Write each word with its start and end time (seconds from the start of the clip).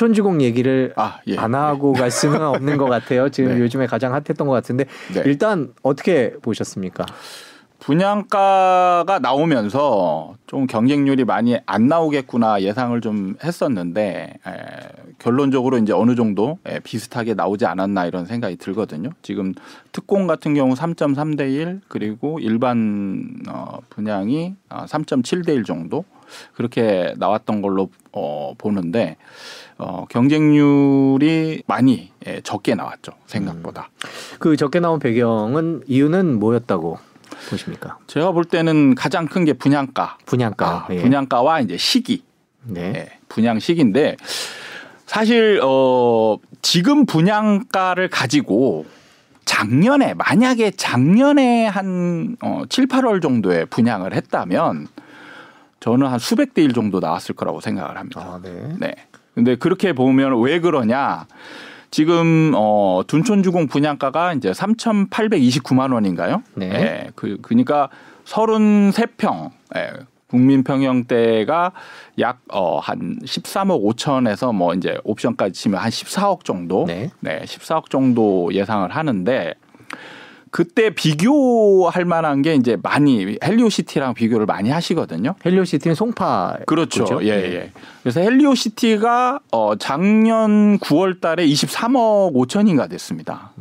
둔촌주공 0.00 0.40
얘기를 0.40 0.94
아, 0.96 1.20
예. 1.26 1.36
안 1.36 1.54
하고 1.54 1.92
갈 1.92 2.10
수는 2.10 2.40
없는 2.40 2.78
것 2.78 2.86
같아요. 2.86 3.28
지금 3.30 3.54
네. 3.54 3.60
요즘에 3.60 3.86
가장 3.86 4.14
핫했던 4.14 4.46
것 4.46 4.50
같은데 4.50 4.86
네. 5.12 5.22
일단 5.26 5.74
어떻게 5.82 6.32
보셨습니까? 6.40 7.04
분양가가 7.80 9.18
나오면서 9.20 10.34
좀 10.46 10.66
경쟁률이 10.66 11.24
많이 11.24 11.58
안 11.64 11.86
나오겠구나 11.86 12.60
예상을 12.60 12.98
좀 13.00 13.36
했었는데 13.42 14.34
에, 14.46 14.52
결론적으로 15.18 15.78
이제 15.78 15.92
어느 15.92 16.14
정도 16.14 16.58
에, 16.66 16.80
비슷하게 16.80 17.34
나오지 17.34 17.66
않았나 17.66 18.06
이런 18.06 18.26
생각이 18.26 18.56
들거든요. 18.56 19.10
지금 19.22 19.54
특공 19.92 20.26
같은 20.26 20.54
경우 20.54 20.74
3.3 20.74 21.36
대 21.36 21.50
1 21.50 21.80
그리고 21.88 22.38
일반 22.38 23.34
어, 23.48 23.78
분양이 23.90 24.54
어, 24.68 24.84
3.7 24.86 25.44
대 25.46 25.54
1 25.54 25.64
정도 25.64 26.04
그렇게 26.54 27.14
나왔던 27.16 27.62
걸로 27.62 27.90
어, 28.12 28.54
보는데 28.58 29.16
어, 29.80 30.04
경쟁률이 30.10 31.62
많이 31.66 32.10
예, 32.26 32.40
적게 32.42 32.74
나왔죠 32.74 33.12
생각보다. 33.26 33.88
그 34.38 34.56
적게 34.56 34.78
나온 34.80 34.98
배경은 35.00 35.82
이유는 35.86 36.38
뭐였다고 36.38 36.98
보십니까? 37.48 37.98
제가 38.06 38.32
볼 38.32 38.44
때는 38.44 38.94
가장 38.94 39.26
큰 39.26 39.44
게 39.44 39.54
분양가. 39.54 40.18
분양가. 40.26 40.66
아, 40.68 40.86
예. 40.90 41.00
분양가와 41.00 41.60
이제 41.60 41.76
시기. 41.78 42.22
네. 42.62 42.92
예, 42.94 43.18
분양 43.28 43.58
시기인데 43.58 44.16
사실 45.06 45.60
어 45.64 46.36
지금 46.62 47.06
분양가를 47.06 48.08
가지고 48.10 48.84
작년에 49.46 50.12
만약에 50.14 50.72
작년에 50.72 51.66
한 51.66 52.36
어, 52.42 52.62
7, 52.68 52.86
8월 52.86 53.20
정도에 53.22 53.64
분양을 53.64 54.12
했다면 54.14 54.88
저는 55.80 56.06
한 56.06 56.18
수백 56.18 56.52
대 56.54 56.62
일 56.62 56.74
정도 56.74 57.00
나왔을 57.00 57.34
거라고 57.34 57.60
생각을 57.62 57.96
합니다. 57.96 58.20
아, 58.20 58.40
네. 58.42 58.76
네. 58.78 58.94
근데 59.34 59.56
그렇게 59.56 59.92
보면 59.92 60.40
왜 60.42 60.60
그러냐? 60.60 61.26
지금 61.90 62.52
어 62.54 63.02
둔촌주공 63.06 63.66
분양가가 63.66 64.34
이제 64.34 64.52
3,829만 64.52 65.92
원인가요? 65.92 66.42
네. 66.54 66.70
예, 66.72 67.10
그 67.14 67.38
그러니까 67.42 67.88
33평 68.26 69.50
예, 69.76 69.92
국민 70.28 70.62
평형대가 70.62 71.72
약어한 72.18 73.18
13억 73.24 73.82
5천에서 73.82 74.54
뭐 74.54 74.74
이제 74.74 74.98
옵션까지 75.02 75.52
치면 75.52 75.80
한 75.80 75.90
14억 75.90 76.44
정도. 76.44 76.84
네. 76.86 77.10
네, 77.18 77.42
14억 77.44 77.90
정도 77.90 78.50
예상을 78.52 78.88
하는데 78.88 79.54
그때 80.50 80.90
비교할 80.90 82.04
만한 82.04 82.42
게 82.42 82.54
이제 82.54 82.76
많이 82.82 83.38
헬리오시티랑 83.42 84.14
비교를 84.14 84.46
많이 84.46 84.70
하시거든요. 84.70 85.34
헬리오시티는 85.44 85.94
송파. 85.94 86.58
그렇죠. 86.66 87.04
거죠? 87.04 87.24
예, 87.24 87.36
네. 87.36 87.54
예. 87.54 87.72
그래서 88.02 88.20
헬리오시티가 88.20 89.40
어 89.52 89.76
작년 89.76 90.78
9월 90.80 91.20
달에 91.20 91.46
23억 91.46 92.34
5천인가 92.34 92.90
됐습니다. 92.90 93.52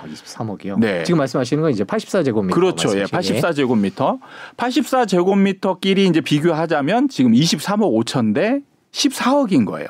아, 0.00 0.06
23억이요. 0.06 0.78
네. 0.78 1.04
지금 1.04 1.18
말씀하시는 1.18 1.62
건 1.62 1.70
이제 1.70 1.84
84제곱미터. 1.84 2.52
그렇죠. 2.52 2.98
예. 2.98 3.04
84제곱미터. 3.04 4.18
84제곱미터끼리 4.56 5.98
이제 5.98 6.20
비교하자면 6.20 7.08
지금 7.08 7.32
23억 7.32 8.04
5천 8.04 8.34
대 8.34 8.60
14억인 8.92 9.66
거예요. 9.66 9.86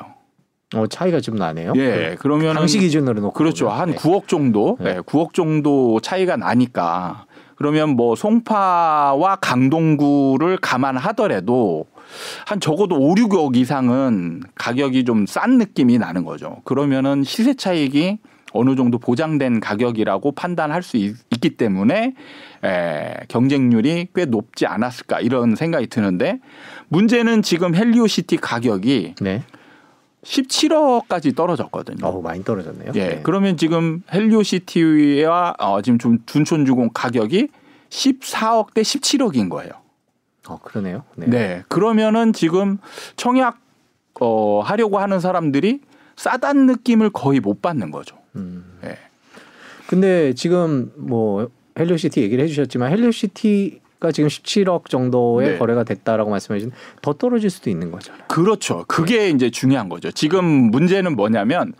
어, 0.75 0.85
차이가 0.87 1.19
좀 1.19 1.35
나네요. 1.35 1.73
예. 1.77 2.15
그러면 2.19 2.55
당시 2.55 2.79
기준으로 2.79 3.21
놓고 3.21 3.33
그렇죠. 3.33 3.65
보면. 3.65 3.79
한 3.79 3.91
네. 3.91 3.95
9억 3.97 4.27
정도, 4.27 4.77
네. 4.79 4.95
네. 4.95 4.99
9억 5.01 5.33
정도 5.33 5.99
차이가 5.99 6.37
나니까 6.37 7.25
그러면 7.55 7.89
뭐 7.89 8.15
송파와 8.15 9.37
강동구를 9.37 10.57
감안하더라도 10.57 11.85
한 12.45 12.59
적어도 12.59 12.95
5, 12.95 13.15
6억 13.15 13.55
이상은 13.55 14.43
가격이 14.55 15.05
좀 15.05 15.25
싼 15.27 15.57
느낌이 15.57 15.97
나는 15.97 16.23
거죠. 16.23 16.61
그러면은 16.63 17.23
시세 17.23 17.53
차익이 17.55 18.19
어느 18.51 18.75
정도 18.75 18.97
보장된 18.97 19.59
가격이라고 19.59 20.31
판단할 20.31 20.81
수 20.81 20.97
있, 20.97 21.15
기 21.39 21.51
때문에 21.51 22.13
에, 22.63 23.13
경쟁률이 23.27 24.07
꽤 24.15 24.25
높지 24.25 24.65
않았을까 24.65 25.19
이런 25.21 25.55
생각이 25.55 25.87
드는데 25.87 26.39
문제는 26.87 27.43
지금 27.43 27.75
헬리오시티 27.75 28.37
가격이 28.37 29.15
네. 29.21 29.43
17억까지 30.29 31.35
떨어졌거든요. 31.35 32.05
어우, 32.05 32.21
많이 32.21 32.43
떨어졌네요. 32.43 32.91
예. 32.95 33.07
네. 33.07 33.19
그러면 33.23 33.57
지금 33.57 34.03
헬리오시티와 34.13 35.55
어, 35.57 35.81
지금 35.81 35.97
좀 35.97 36.19
둔촌주공 36.25 36.91
가격이 36.93 37.49
14억 37.89 38.73
대 38.73 38.81
17억인 38.81 39.49
거예요. 39.49 39.71
어, 40.47 40.59
그러네요. 40.59 41.03
네. 41.15 41.25
네. 41.27 41.63
그러면은 41.67 42.31
지금 42.33 42.77
청약 43.15 43.59
어, 44.19 44.61
하려고 44.61 44.99
하는 44.99 45.19
사람들이 45.19 45.81
싸다는 46.15 46.65
느낌을 46.67 47.09
거의 47.09 47.39
못 47.39 47.61
받는 47.61 47.91
거죠. 47.91 48.17
음. 48.35 48.79
예. 48.83 48.97
근데 49.87 50.33
지금 50.33 50.91
뭐 50.95 51.49
헬리오시티 51.79 52.21
얘기를 52.21 52.43
해주셨지만 52.43 52.91
헬리오시티 52.91 53.81
가 53.99 54.13
지금 54.13 54.29
17억 54.29 54.89
정도의 54.89 55.51
네. 55.51 55.57
거래가 55.57 55.83
됐다라고 55.83 56.29
말씀해 56.29 56.59
주신 56.59 56.71
더 57.01 57.11
떨어질 57.13 57.49
수도 57.49 57.69
있는 57.69 57.91
거잖아요. 57.91 58.23
그렇죠. 58.29 58.85
그게 58.87 59.29
이제 59.29 59.49
중요한 59.49 59.89
거죠. 59.89 60.09
지금 60.09 60.45
문제는 60.45 61.17
뭐냐면 61.17 61.73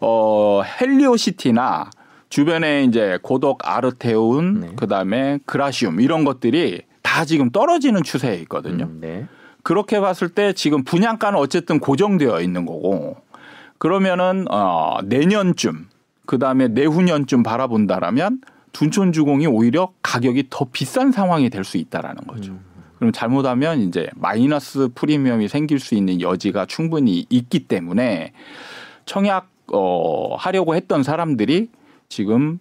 어 0.00 0.62
헬리오시티나 0.62 1.90
주변에 2.30 2.82
이제 2.82 3.18
고덕 3.22 3.58
아르테운 3.62 4.60
네. 4.60 4.72
그다음에 4.74 5.38
그라시움 5.46 6.00
이런 6.00 6.24
것들이 6.24 6.82
다 7.02 7.24
지금 7.24 7.50
떨어지는 7.50 8.02
추세에 8.02 8.34
있거든요. 8.40 8.86
음, 8.86 8.98
네. 9.00 9.26
그렇게 9.62 10.00
봤을 10.00 10.30
때 10.30 10.52
지금 10.54 10.82
분양가는 10.82 11.38
어쨌든 11.38 11.78
고정되어 11.78 12.40
있는 12.40 12.66
거고 12.66 13.18
그러면은 13.78 14.46
어 14.50 14.98
내년쯤 15.04 15.86
그다음에 16.26 16.68
내후년쯤 16.68 17.44
바라본다라면 17.44 18.40
둔촌 18.72 19.12
주공이 19.12 19.46
오히려 19.46 19.92
가격이 20.02 20.44
더 20.50 20.66
비싼 20.72 21.12
상황이 21.12 21.50
될 21.50 21.64
수 21.64 21.76
있다라는 21.76 22.26
거죠. 22.26 22.52
음. 22.52 22.60
그럼 22.98 23.12
잘못하면 23.12 23.80
이제 23.80 24.08
마이너스 24.14 24.88
프리미엄이 24.94 25.48
생길 25.48 25.78
수 25.80 25.94
있는 25.94 26.20
여지가 26.20 26.66
충분히 26.66 27.26
있기 27.30 27.66
때문에 27.66 28.32
청약 29.06 29.48
어 29.72 30.36
하려고 30.36 30.74
했던 30.74 31.02
사람들이 31.02 31.68
지금 32.08 32.58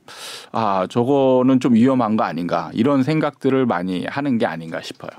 아 0.51 0.87
저거는 0.89 1.59
좀 1.59 1.73
위험한 1.73 2.15
거 2.15 2.23
아닌가 2.23 2.71
이런 2.73 3.03
생각들을 3.03 3.65
많이 3.65 4.05
하는 4.05 4.37
게 4.37 4.45
아닌가 4.45 4.81
싶어요. 4.81 5.11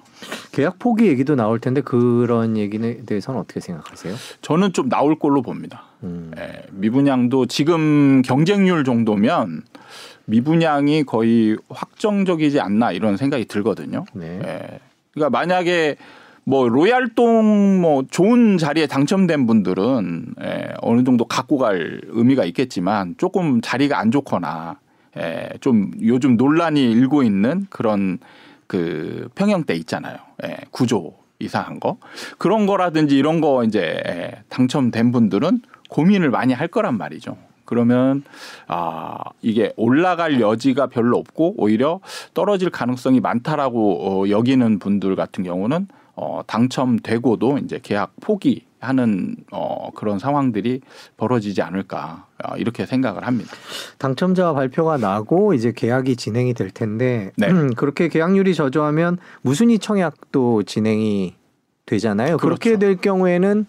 계약 0.53 0.79
포기 0.79 1.07
얘기도 1.07 1.35
나올 1.37 1.59
텐데 1.61 1.83
그런 1.83 2.57
얘기에 2.57 3.03
대해서는 3.05 3.41
어떻게 3.41 3.61
생각하세요? 3.61 4.15
저는 4.41 4.73
좀 4.73 4.89
나올 4.89 5.19
걸로 5.19 5.43
봅니다. 5.43 5.85
음. 6.03 6.33
예, 6.39 6.63
미분양도 6.73 7.47
지금 7.47 8.23
경쟁률 8.23 8.85
정도면 8.85 9.63
미분양이 10.27 11.05
거의 11.05 11.57
확정적이지 11.69 12.61
않나 12.61 12.93
이런 12.93 13.17
생각이 13.17 13.45
들거든요. 13.47 14.05
네. 14.15 14.41
예. 14.43 14.81
그러니까 15.13 15.31
만약에 15.31 15.97
뭐 16.45 16.69
로얄동 16.69 17.81
뭐 17.81 18.05
좋은 18.11 18.59
자리에 18.59 18.87
당첨된 18.87 19.47
분들은 19.47 20.35
예, 20.43 20.75
어느 20.81 21.05
정도 21.05 21.25
갖고 21.25 21.57
갈 21.59 22.01
의미가 22.09 22.45
있겠지만 22.47 23.15
조금 23.17 23.61
자리가 23.61 23.99
안 23.99 24.11
좋거나 24.11 24.79
예, 25.19 25.51
좀 25.61 25.93
요즘 26.03 26.37
논란이 26.37 26.83
일고 26.91 27.23
있는 27.23 27.67
그런 27.71 28.19
그 28.67 29.29
평형대 29.35 29.75
있잖아요. 29.75 30.17
예, 30.45 30.57
구조 30.71 31.15
이상한 31.39 31.79
거 31.79 31.99
그런 32.39 32.67
거라든지 32.67 33.17
이런 33.17 33.41
거 33.41 33.65
이제 33.65 34.03
예, 34.07 34.43
당첨된 34.49 35.13
분들은 35.13 35.61
고민을 35.91 36.31
많이 36.31 36.55
할 36.55 36.69
거란 36.69 36.97
말이죠. 36.99 37.37
그러면 37.73 38.23
아 38.69 39.17
이게 39.41 39.73
올라갈 39.79 40.43
여지가 40.43 40.89
별로 40.89 41.17
없고 41.17 41.55
오히려 41.57 42.01
떨어질 42.35 42.69
가능성이 42.69 43.21
많다라고 43.21 44.25
어, 44.25 44.29
여기는 44.29 44.79
분들 44.79 45.17
같은 45.17 45.43
경우는 45.43 45.89
어, 46.15 46.43
당첨되고도 46.47 47.57
이제 47.65 47.81
계약 47.83 48.13
포기 48.21 48.67
하는 48.79 49.37
어, 49.51 49.91
그런 49.95 50.19
상황들이 50.19 50.83
벌어지지 51.17 51.63
않을까 51.63 52.27
어, 52.45 52.57
이렇게 52.59 52.85
생각을 52.85 53.27
합니다. 53.27 53.51
당첨자 53.97 54.53
발표가 54.53 54.99
나고 54.99 55.55
이제 55.55 55.73
계약이 55.75 56.17
진행이 56.17 56.53
될 56.53 56.71
텐데 56.71 57.33
네. 57.37 57.49
그렇게 57.75 58.09
계약률이 58.09 58.55
저조하면 58.55 59.17
무순위 59.41 59.79
청약도 59.79 60.65
진행이 60.65 61.37
되잖아요. 61.87 62.37
그렇게 62.37 62.77
그렇죠. 62.77 62.81
될 62.81 62.97
경우에는 62.97 63.65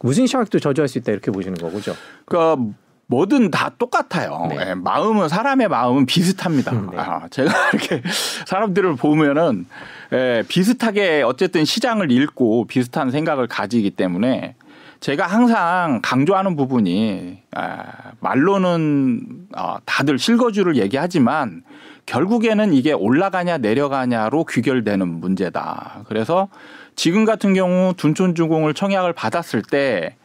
무순위 0.00 0.28
청약도 0.28 0.58
저조할 0.58 0.88
수 0.88 0.98
있다 0.98 1.12
이렇게 1.12 1.30
보시는 1.30 1.56
거죠. 1.56 1.94
그러니까 2.26 2.62
뭐든 3.08 3.50
다 3.50 3.70
똑같아요. 3.78 4.46
네. 4.50 4.70
예, 4.70 4.74
마음은 4.74 5.28
사람의 5.28 5.68
마음은 5.68 6.06
비슷합니다. 6.06 6.72
음, 6.72 6.90
네. 6.90 6.98
아, 6.98 7.28
제가 7.30 7.50
이렇게 7.72 8.02
사람들을 8.46 8.96
보면은 8.96 9.66
예, 10.12 10.42
비슷하게 10.48 11.22
어쨌든 11.22 11.64
시장을 11.64 12.10
읽고 12.10 12.66
비슷한 12.66 13.10
생각을 13.10 13.46
가지기 13.46 13.90
때문에 13.92 14.54
제가 15.00 15.26
항상 15.26 16.00
강조하는 16.02 16.56
부분이 16.56 17.42
아, 17.52 17.84
말로는 18.20 19.46
어, 19.56 19.76
다들 19.84 20.18
실거주를 20.18 20.76
얘기하지만 20.76 21.62
결국에는 22.06 22.72
이게 22.72 22.92
올라가냐 22.92 23.58
내려가냐로 23.58 24.44
귀결되는 24.44 25.06
문제다. 25.06 26.04
그래서 26.08 26.48
지금 26.94 27.24
같은 27.24 27.52
경우 27.54 27.94
둔촌주공을 27.96 28.74
청약을 28.74 29.12
받았을 29.12 29.62
때 29.62 30.16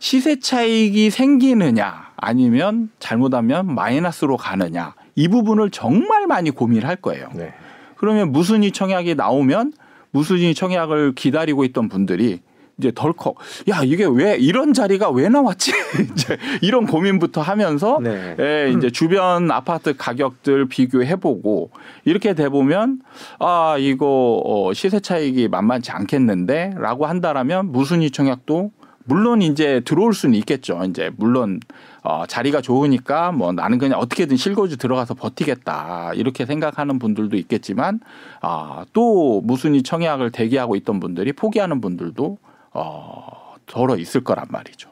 시세 0.00 0.38
차익이 0.38 1.10
생기느냐 1.10 2.09
아니면 2.20 2.90
잘못하면 2.98 3.74
마이너스로 3.74 4.36
가느냐 4.36 4.94
이 5.14 5.28
부분을 5.28 5.70
정말 5.70 6.26
많이 6.26 6.50
고민을 6.50 6.86
할 6.86 6.96
거예요. 6.96 7.28
네. 7.34 7.52
그러면 7.96 8.32
무순위 8.32 8.72
청약이 8.72 9.14
나오면 9.14 9.72
무순위 10.12 10.54
청약을 10.54 11.14
기다리고 11.14 11.64
있던 11.64 11.88
분들이 11.88 12.40
이제 12.78 12.90
덜컥 12.94 13.36
야 13.68 13.82
이게 13.84 14.06
왜 14.10 14.36
이런 14.36 14.72
자리가 14.72 15.10
왜 15.10 15.28
나왔지 15.28 15.72
이제 16.12 16.38
이런 16.62 16.86
고민부터 16.86 17.42
하면서 17.42 18.00
네. 18.02 18.36
예, 18.40 18.72
이제 18.74 18.90
주변 18.90 19.50
아파트 19.50 19.94
가격들 19.96 20.66
비교해보고 20.66 21.70
이렇게 22.06 22.34
돼 22.34 22.48
보면 22.48 23.00
아 23.38 23.76
이거 23.78 24.40
어, 24.44 24.72
시세 24.72 25.00
차익이 25.00 25.48
만만치 25.48 25.90
않겠는데라고 25.90 27.06
한다라면 27.06 27.70
무순위 27.70 28.10
청약도 28.10 28.72
물론 29.04 29.42
이제 29.42 29.80
들어올 29.84 30.14
수는 30.14 30.34
있겠죠. 30.36 30.82
이제 30.88 31.10
물론 31.16 31.60
어, 32.02 32.24
자리가 32.26 32.60
좋으니까 32.60 33.32
뭐 33.32 33.52
나는 33.52 33.78
그냥 33.78 33.98
어떻게든 33.98 34.36
실거주 34.36 34.76
들어가서 34.76 35.14
버티겠다 35.14 36.12
이렇게 36.14 36.46
생각하는 36.46 36.98
분들도 36.98 37.36
있겠지만 37.36 38.00
아, 38.40 38.84
또 38.92 39.40
무순위 39.42 39.82
청약을 39.82 40.30
대기하고 40.30 40.76
있던 40.76 41.00
분들이 41.00 41.32
포기하는 41.32 41.80
분들도 41.80 42.38
어, 42.72 43.54
덜어 43.66 43.96
있을 43.96 44.24
거란 44.24 44.46
말이죠. 44.48 44.90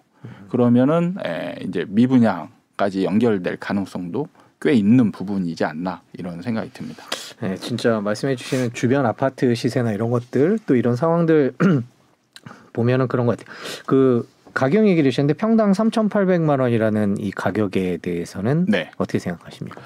그러면은 0.49 1.17
에, 1.25 1.57
이제 1.63 1.85
미분양까지 1.89 3.05
연결될 3.05 3.57
가능성도 3.59 4.29
꽤 4.61 4.73
있는 4.73 5.13
부분이지 5.13 5.65
않나 5.65 6.03
이런 6.13 6.43
생각이 6.43 6.73
듭니다. 6.73 7.05
네, 7.41 7.57
진짜 7.57 8.01
말씀해 8.01 8.35
주시는 8.37 8.73
주변 8.73 9.07
아파트 9.07 9.55
시세나 9.55 9.93
이런 9.93 10.11
것들 10.11 10.59
또 10.67 10.75
이런 10.75 10.97
상황들 10.97 11.55
보면은 12.73 13.09
그런 13.09 13.27
것 13.27 13.39
같아요. 13.39 13.55
그 13.87 14.29
가격 14.55 14.87
얘기를 14.89 15.11
주셨는데 15.11 15.39
평당 15.39 15.73
3,800만 15.73 16.61
원이라는 16.61 17.17
이 17.19 17.31
가격에 17.31 17.99
대해서는 17.99 18.67
네. 18.69 18.91
어떻게 18.97 19.19
생각하십니까? 19.19 19.81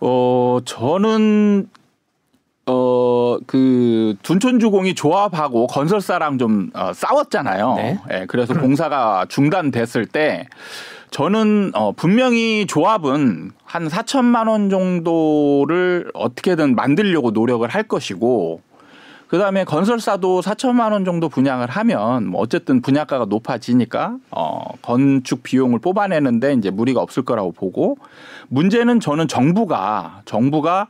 어, 0.00 0.58
저는 0.64 1.68
어, 2.66 3.38
그 3.46 4.14
둔촌주공이 4.22 4.94
조합하고 4.94 5.66
건설사랑 5.66 6.38
좀 6.38 6.70
어, 6.74 6.92
싸웠잖아요. 6.92 7.74
네. 7.76 7.98
예, 8.12 8.26
그래서 8.28 8.54
공사가 8.54 9.26
중단됐을 9.28 10.06
때 10.06 10.46
저는 11.10 11.72
어, 11.74 11.92
분명히 11.92 12.66
조합은 12.66 13.50
한 13.64 13.88
4천만 13.88 14.48
원 14.48 14.70
정도를 14.70 16.10
어떻게든 16.14 16.76
만들려고 16.76 17.32
노력을 17.32 17.68
할 17.68 17.82
것이고 17.82 18.60
그다음에 19.30 19.62
건설사도 19.62 20.40
4천만 20.40 20.90
원 20.90 21.04
정도 21.04 21.28
분양을 21.28 21.70
하면 21.70 22.26
뭐 22.26 22.40
어쨌든 22.40 22.82
분양가가 22.82 23.26
높아지니까 23.26 24.16
어 24.32 24.60
건축 24.82 25.44
비용을 25.44 25.78
뽑아내는데 25.78 26.54
이제 26.54 26.70
무리가 26.70 27.00
없을 27.00 27.24
거라고 27.24 27.52
보고 27.52 27.96
문제는 28.48 28.98
저는 28.98 29.28
정부가 29.28 30.22
정부가 30.24 30.88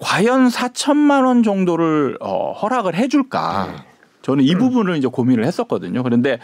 과연 0.00 0.48
4천만 0.48 1.26
원 1.26 1.44
정도를 1.44 2.18
어 2.20 2.52
허락을 2.54 2.96
해 2.96 3.06
줄까? 3.06 3.68
네. 3.70 3.82
저는 4.22 4.42
이 4.42 4.56
부분을 4.56 4.96
이제 4.96 5.06
고민을 5.06 5.44
했었거든요. 5.44 6.02
그런데 6.02 6.40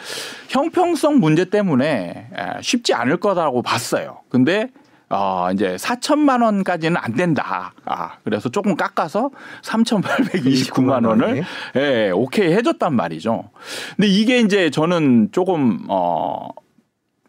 형평성 0.48 1.18
문제 1.18 1.46
때문에 1.46 2.28
에, 2.32 2.62
쉽지 2.62 2.94
않을 2.94 3.16
거라고 3.16 3.62
봤어요. 3.62 4.20
근데 4.28 4.68
어, 5.14 5.50
이제 5.53 5.76
4천만 5.76 6.43
원까지는 6.43 6.97
안 6.97 7.12
된다. 7.14 7.75
아, 7.85 8.12
그래서 8.25 8.49
조금 8.49 8.76
깎아서 8.76 9.31
3,829만 9.62 11.06
원을 11.06 11.44
예, 11.76 12.11
오케이 12.11 12.53
해줬단 12.55 12.97
말이죠. 12.97 13.50
근데 13.97 14.09
이게 14.09 14.41
이제 14.41 14.70
저는 14.70 15.29
조금 15.31 15.85
어, 15.88 16.49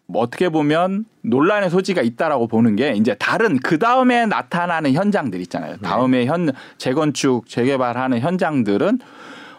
뭐 0.08 0.22
어떻게 0.22 0.48
보면 0.48 1.04
논란의 1.24 1.70
소지가 1.70 2.02
있다라고 2.02 2.48
보는 2.48 2.78
게 2.78 2.94
이제 2.94 3.16
다른 3.20 3.60
그 3.60 3.80
다음에 3.80 4.26
나타나는 4.28 4.94
현장들 4.94 5.42
있잖아요. 5.42 5.76
다음에 5.78 6.26
현 6.26 6.52
재건축 6.78 7.50
재개발하는 7.50 8.20
현장들은 8.22 9.00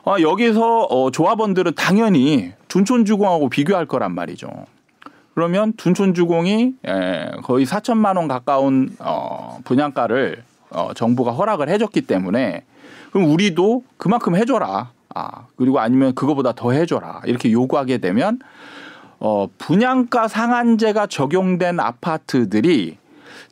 어, 0.07 0.17
여기서 0.21 0.85
어, 0.85 1.11
조합원들은 1.11 1.73
당연히 1.75 2.53
둔촌주공하고 2.69 3.51
비교할 3.51 3.85
거란 3.85 4.15
말이죠. 4.15 4.49
그러면 5.35 5.73
둔촌주공이 5.75 6.75
에, 6.87 7.31
거의 7.43 7.67
4천만 7.67 8.17
원 8.17 8.29
가까운 8.29 8.95
어, 9.01 9.59
분양가를 9.65 10.43
어, 10.71 10.93
정부가 10.95 11.33
허락을 11.33 11.69
해줬기 11.69 12.03
때문에 12.03 12.65
그럼 13.11 13.31
우리도 13.31 13.85
그만큼 13.97 14.37
해줘라. 14.37 14.93
아 15.15 15.47
그리고 15.57 15.79
아니면 15.81 16.15
그거보다 16.15 16.53
더 16.53 16.73
해줘라. 16.73 17.23
이렇게 17.27 17.53
요구하게 17.53 17.99
되면 17.99 18.39
어, 19.19 19.49
분양가 19.59 20.29
상한제가 20.29 21.07
적용된 21.07 21.81
아파트들이 21.81 22.99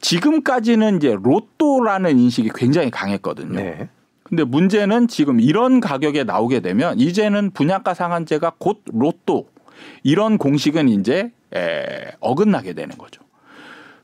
지금까지는 0.00 0.96
이제 0.96 1.16
로또라는 1.20 2.18
인식이 2.18 2.50
굉장히 2.54 2.90
강했거든요. 2.90 3.60
네. 3.60 3.88
근데 4.24 4.44
문제는 4.44 5.08
지금 5.08 5.40
이런 5.40 5.80
가격에 5.80 6.24
나오게 6.24 6.60
되면 6.60 6.98
이제는 6.98 7.50
분양가 7.52 7.94
상한제가 7.94 8.52
곧 8.58 8.82
로또 8.92 9.46
이런 10.02 10.38
공식은 10.38 10.88
이제 10.88 11.30
에, 11.54 12.12
어긋나게 12.20 12.72
되는 12.72 12.96
거죠. 12.96 13.22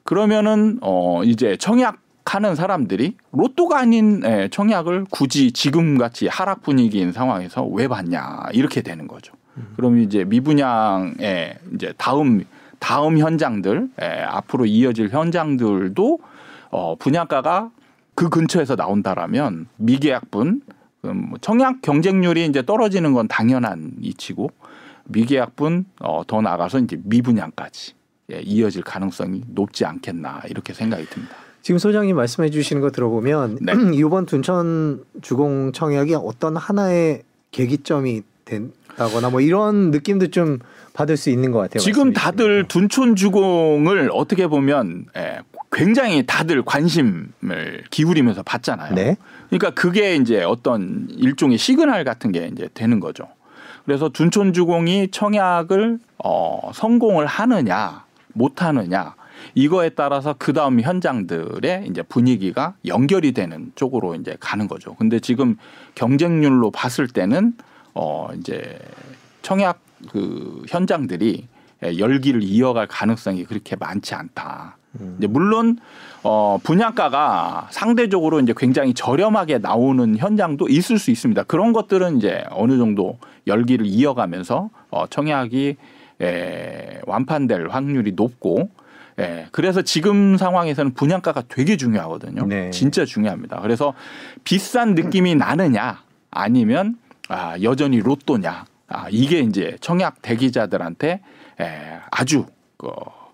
그러면은 0.05 0.79
어 0.81 1.23
이제 1.25 1.57
청약 1.59 1.99
하는 2.25 2.55
사람들이 2.55 3.17
로또가 3.33 3.79
아닌 3.81 4.23
에, 4.25 4.49
청약을 4.49 5.07
굳이 5.11 5.53
지금 5.53 5.97
같이 5.97 6.29
하락 6.29 6.63
분위기인 6.63 7.13
상황에서 7.13 7.65
왜 7.65 7.89
받냐 7.89 8.49
이렇게 8.53 8.83
되는 8.83 9.09
거죠. 9.09 9.33
그럼 9.77 9.99
이제 9.99 10.25
미분양의 10.25 11.59
이제 11.75 11.93
다음 11.97 12.45
다음 12.79 13.19
현장들 13.19 13.89
에, 14.01 14.23
앞으로 14.23 14.67
이어질 14.67 15.09
현장들도 15.09 16.19
어 16.71 16.95
분양가가 16.97 17.71
그 18.15 18.29
근처에서 18.29 18.77
나온다라면 18.77 19.69
미계약분 19.77 20.61
뭐 21.03 21.39
청약 21.41 21.81
경쟁률이 21.83 22.47
이제 22.47 22.65
떨어지는 22.65 23.13
건 23.15 23.29
당연한 23.29 23.93
이치고 24.01 24.51
미계약분 25.09 25.87
어, 26.01 26.23
더 26.27 26.41
나가서 26.41 26.81
이제 26.81 26.99
미분양까지 27.03 27.93
예, 28.33 28.41
이어질 28.41 28.83
가능성이 28.83 29.43
높지 29.49 29.85
않겠나 29.85 30.43
이렇게 30.49 30.73
생각이 30.75 31.07
듭니다. 31.07 31.35
지금 31.63 31.79
소장님 31.79 32.15
말씀해 32.17 32.51
주시는 32.51 32.81
거 32.81 32.91
들어보면 32.91 33.59
네. 33.63 33.73
이번 33.95 34.27
둔천 34.27 35.05
주공 35.23 35.73
청약이 35.73 36.15
어떤 36.15 36.57
하나의 36.57 37.23
계기점이 37.51 38.23
된다거나 38.45 39.31
뭐 39.31 39.41
이런 39.41 39.91
느낌도 39.91 40.29
좀 40.29 40.59
받을 40.93 41.17
수 41.17 41.31
있는 41.31 41.53
것 41.53 41.59
같아요. 41.59 41.79
지금 41.81 42.13
다들. 42.13 42.67
둔촌 42.69 43.17
주공을 43.17 44.11
어떻게 44.13 44.47
보면 44.47 45.07
예, 45.17 45.41
굉장히 45.73 46.25
다들 46.27 46.63
관심을 46.63 47.85
기울이면서 47.91 48.43
봤잖아요. 48.43 48.95
네. 48.95 49.17
그러니까 49.49 49.71
그게 49.71 50.17
이제 50.17 50.43
어떤 50.43 51.07
일종의 51.11 51.59
시그널 51.59 52.05
같은 52.05 52.33
게 52.33 52.51
이제 52.53 52.69
되는 52.75 53.01
거죠. 53.01 53.29
그래서 53.89 54.11
둔촌 54.11 54.53
주공이 54.53 55.09
청약을 55.13 55.99
어, 56.23 56.71
성공을 56.75 57.25
하느냐 57.25 58.05
못 58.35 58.61
하느냐 58.61 59.15
이거에 59.55 59.89
따라서 59.89 60.35
그 60.39 60.53
다음 60.53 60.83
현장들의 60.83 61.87
이제 61.89 62.03
분위기가 62.03 62.75
연결이 62.85 63.33
되는 63.33 63.73
쪽으로 63.77 64.15
이제 64.15 64.37
가는 64.41 64.69
거죠. 64.69 64.95
근데 64.97 65.21
지금 65.21 65.57
경쟁률로 65.95 66.71
봤을 66.71 67.09
때는 67.09 67.55
어 67.95 68.29
이제 68.39 68.79
청약 69.41 69.81
그 70.11 70.63
현장들이 70.69 71.49
열기를 71.83 72.43
이어갈 72.43 72.87
가능성이 72.87 73.45
그렇게 73.45 73.75
많지 73.75 74.15
않다. 74.15 74.77
음. 75.01 75.15
이제 75.17 75.27
물론 75.27 75.79
어 76.23 76.59
분양가가 76.63 77.69
상대적으로 77.71 78.41
이제 78.41 78.53
굉장히 78.57 78.93
저렴하게 78.95 79.59
나오는 79.59 80.17
현장도 80.17 80.69
있을 80.69 80.99
수 80.99 81.11
있습니다. 81.11 81.45
그런 81.45 81.73
것들은 81.73 82.19
이제 82.19 82.45
어느 82.51 82.77
정도 82.77 83.19
열기를 83.47 83.87
이어가면서 83.87 84.71
어 84.91 85.07
청약이 85.07 85.77
에, 86.21 87.01
완판될 87.07 87.69
확률이 87.69 88.13
높고 88.13 88.69
예, 89.21 89.47
그래서 89.51 89.83
지금 89.83 90.37
상황에서는 90.37 90.95
분양가가 90.95 91.43
되게 91.49 91.77
중요하거든요. 91.77 92.47
네. 92.47 92.71
진짜 92.71 93.05
중요합니다. 93.05 93.61
그래서 93.61 93.95
비싼 94.45 94.95
느낌이 94.95 95.35
나느냐 95.35 96.03
아니면 96.31 96.97
아, 97.29 97.57
여전히 97.63 98.01
로또냐 98.01 98.65
아, 98.89 99.07
이게 99.11 99.41
이제 99.41 99.77
청약 99.81 100.23
대기자들한테 100.23 101.21
에, 101.61 101.99
아주 102.11 102.47
그 102.77 102.91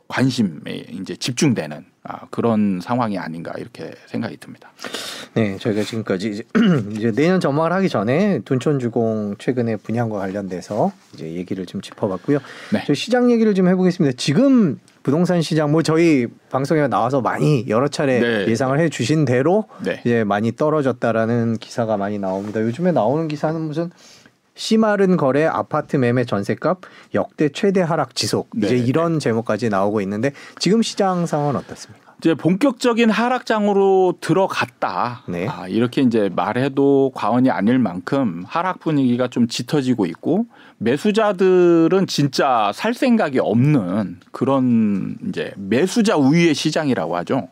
관심에 0.09 0.85
이제 0.91 1.17
집중되는 1.17 1.85
아, 2.06 2.26
그런 2.30 2.80
상황이 2.82 3.16
아닌가 3.18 3.54
이렇게 3.56 3.92
생각이 4.06 4.37
듭니다. 4.37 4.70
네, 5.32 5.56
저희가 5.56 5.82
지금까지 5.82 6.30
이제, 6.30 6.42
이제 6.92 7.11
내년 7.12 7.40
전망을 7.40 7.73
하기 7.73 7.88
전에 7.88 8.40
둔촌주공 8.44 9.37
최근에 9.38 9.76
분양과 9.76 10.18
관련돼서 10.18 10.92
이제 11.14 11.32
얘기를 11.32 11.64
좀 11.64 11.80
짚어봤고요. 11.80 12.40
네. 12.75 12.84
저 12.87 12.92
시장 12.92 13.30
얘기를 13.30 13.54
좀 13.54 13.68
해보겠습니다. 13.68 14.16
지금 14.18 14.78
부동산 15.02 15.40
시장 15.40 15.73
뭐 15.73 15.82
저희 15.82 16.26
방송에 16.50 16.87
나와서 16.88 17.23
많이 17.23 17.64
여러 17.68 17.88
차례 17.88 18.20
네. 18.20 18.49
예상을 18.49 18.78
해 18.78 18.90
주신 18.90 19.25
대로 19.25 19.64
네. 19.82 20.02
이제 20.04 20.25
많이 20.25 20.52
떨어졌다라는 20.52 21.56
기사가 21.56 21.96
많이 21.96 22.18
나옵니다. 22.18 22.61
요즘에 22.61 22.92
나오는 22.92 23.28
기사는 23.28 23.58
무슨 23.61 23.90
씨마른 24.54 25.16
거래 25.16 25.44
아파트 25.44 25.96
매매 25.96 26.25
전세값 26.25 26.80
역대 27.14 27.49
최대 27.49 27.80
하락 27.80 28.14
지속 28.14 28.50
네, 28.54 28.66
이제 28.66 28.76
네. 28.76 28.82
이런 28.82 29.18
제목까지 29.18 29.68
나오고 29.68 30.00
있는데 30.02 30.32
지금 30.58 30.82
시장 30.82 31.26
상황은 31.26 31.56
어떻습니까? 31.56 32.04
이제 32.18 32.34
본격적인 32.34 33.11
하락장으로 33.11 34.14
들어갔다. 34.20 35.25
네. 35.28 35.46
아, 35.46 35.68
이렇게 35.68 36.00
이제 36.00 36.30
말해도 36.34 37.12
과언이 37.14 37.50
아닐 37.50 37.78
만큼 37.78 38.44
하락 38.46 38.80
분위기가 38.80 39.28
좀 39.28 39.46
짙어지고 39.46 40.06
있고 40.06 40.46
매수자들은 40.78 42.06
진짜 42.06 42.70
살 42.73 42.94
생각이 42.94 43.40
없는 43.40 44.20
그런 44.30 45.18
이제 45.28 45.52
매수자 45.56 46.16
우위의 46.16 46.54
시장이라고 46.54 47.16
하죠. 47.16 47.49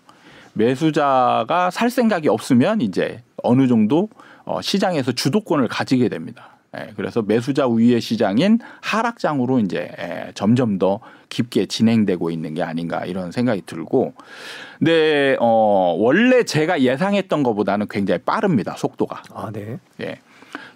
매수자가 0.54 1.70
살 1.70 1.90
생각이 1.90 2.28
없으면 2.28 2.80
이제 2.80 3.22
어느 3.42 3.66
정도 3.66 4.08
어, 4.44 4.62
시장에서 4.62 5.12
주도권을 5.12 5.68
가지게 5.68 6.08
됩니다. 6.08 6.51
예, 6.76 6.92
그래서 6.96 7.20
매수자 7.22 7.66
우위의 7.66 8.00
시장인 8.00 8.58
하락장으로 8.80 9.58
이제 9.60 9.90
예, 9.98 10.32
점점 10.34 10.78
더 10.78 11.00
깊게 11.28 11.66
진행되고 11.66 12.30
있는 12.30 12.54
게 12.54 12.62
아닌가 12.62 13.04
이런 13.04 13.30
생각이 13.30 13.62
들고, 13.66 14.14
근데 14.78 15.36
어, 15.40 15.94
원래 15.98 16.44
제가 16.44 16.80
예상했던 16.80 17.42
것보다는 17.42 17.88
굉장히 17.88 18.20
빠릅니다 18.22 18.74
속도가. 18.76 19.22
아, 19.34 19.50
네. 19.52 19.78
예. 20.00 20.18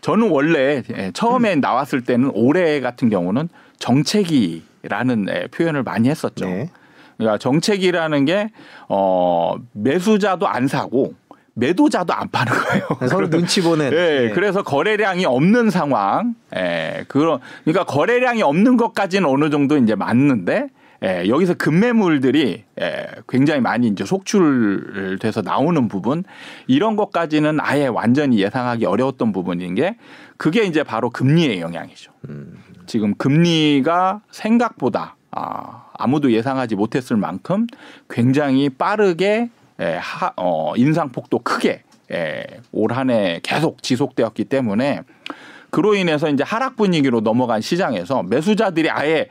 저는 0.03 0.31
원래 0.31 0.83
예, 0.97 1.11
처음에 1.13 1.57
나왔을 1.57 2.03
때는 2.03 2.31
올해 2.35 2.81
같은 2.81 3.09
경우는 3.09 3.49
정체기라는 3.79 5.27
예, 5.31 5.47
표현을 5.49 5.83
많이 5.83 6.09
했었죠. 6.09 6.45
네. 6.45 6.71
그러니까 7.17 7.39
정체기라는 7.39 8.27
게 8.27 8.51
어, 8.89 9.55
매수자도 9.73 10.47
안 10.47 10.69
사고 10.69 11.15
매도자도 11.57 12.13
안 12.13 12.29
파는 12.31 12.53
거예요. 12.53 13.09
서로 13.09 13.29
눈치 13.31 13.63
보는. 13.63 13.87
예, 13.87 14.27
네. 14.27 14.31
그래서 14.31 14.63
거래량이 14.63 15.25
없는 15.25 15.71
상황. 15.71 16.35
예, 16.55 17.05
그런 17.09 17.41
그러니까 17.65 17.85
거래량이 17.85 18.43
없는 18.43 18.77
것까지는 18.77 19.29
어느 19.29 19.51
정도 19.51 19.79
이제 19.79 19.95
맞는데 19.95 20.69
예, 21.03 21.29
여기서 21.29 21.55
급매물들이 21.55 22.65
예, 22.81 23.07
굉장히 23.29 23.61
많이 23.61 23.89
이제 23.89 24.05
속출돼서 24.05 25.43
나오는 25.43 25.89
부분 25.89 26.25
이런 26.67 26.97
것까지는 26.97 27.59
아예 27.61 27.87
완전히 27.87 28.39
예상하기 28.39 28.85
어려웠던 28.85 29.33
부분인 29.33 29.75
게 29.75 29.97
그게 30.37 30.65
이제 30.65 30.83
바로 30.83 31.09
금리의 31.11 31.61
영향이죠. 31.61 32.13
음. 32.29 32.59
지금 32.87 33.15
금리가 33.15 34.21
생각보다 34.31 35.17
아, 35.31 35.87
아무도 35.95 36.33
예상하지 36.33 36.77
못했을 36.77 37.17
만큼 37.17 37.67
굉장히 38.09 38.69
빠르게 38.71 39.51
에, 39.81 39.97
하, 39.97 40.33
어, 40.37 40.75
인상폭도 40.77 41.41
크게 41.41 41.83
에, 42.13 42.45
올한 42.73 43.11
해 43.11 43.41
계속 43.43 43.83
지속되었기 43.83 44.45
때문에 44.45 45.03
그로 45.71 45.95
인해서 45.95 46.29
이제 46.29 46.43
하락 46.45 46.77
분위기로 46.77 47.21
넘어간 47.21 47.61
시장에서 47.61 48.23
매수자들이 48.23 48.91
아예 48.91 49.29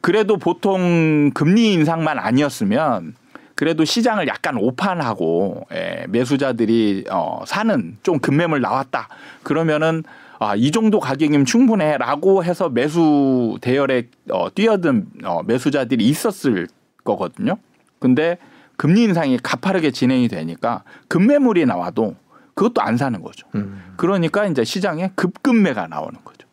그래도 0.00 0.36
보통 0.36 1.30
금리 1.34 1.72
인상만 1.74 2.18
아니었으면 2.18 3.14
그래도 3.54 3.84
시장을 3.84 4.28
약간 4.28 4.56
오판하고 4.58 5.66
에, 5.72 6.06
매수자들이 6.08 7.04
어, 7.10 7.42
사는 7.46 7.96
좀 8.02 8.18
급매물 8.18 8.60
나왔다 8.60 9.08
그러면은 9.42 10.02
아, 10.38 10.54
이 10.54 10.70
정도 10.70 11.00
가격이면 11.00 11.46
충분해라고 11.46 12.44
해서 12.44 12.68
매수 12.68 13.56
대열에 13.62 14.08
어, 14.30 14.48
뛰어든 14.54 15.06
어, 15.24 15.42
매수자들이 15.42 16.04
있었을 16.04 16.68
거거든요. 17.04 17.56
근데 17.98 18.36
금리 18.76 19.04
인상이 19.04 19.38
가파르게 19.42 19.90
진행이 19.90 20.28
되니까 20.28 20.82
급매물이 21.08 21.66
나와도 21.66 22.16
그것도 22.54 22.80
안 22.80 22.96
사는 22.96 23.20
거죠. 23.22 23.46
음. 23.54 23.94
그러니까 23.96 24.46
이제 24.46 24.64
시장에 24.64 25.10
급급매가 25.14 25.88
나오는 25.88 26.18
거죠. 26.24 26.46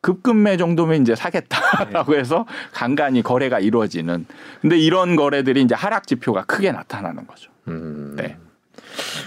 급급매 0.00 0.56
정도면 0.56 1.02
이제 1.02 1.14
사겠다라고 1.14 2.14
해서 2.16 2.46
간간히 2.72 3.22
거래가 3.22 3.58
이루어지는. 3.58 4.26
근데 4.60 4.78
이런 4.78 5.16
거래들이 5.16 5.62
이제 5.62 5.74
하락 5.74 6.06
지표가 6.06 6.44
크게 6.44 6.72
나타나는 6.72 7.26
거죠. 7.26 7.50
음. 7.68 8.14
네. 8.16 8.36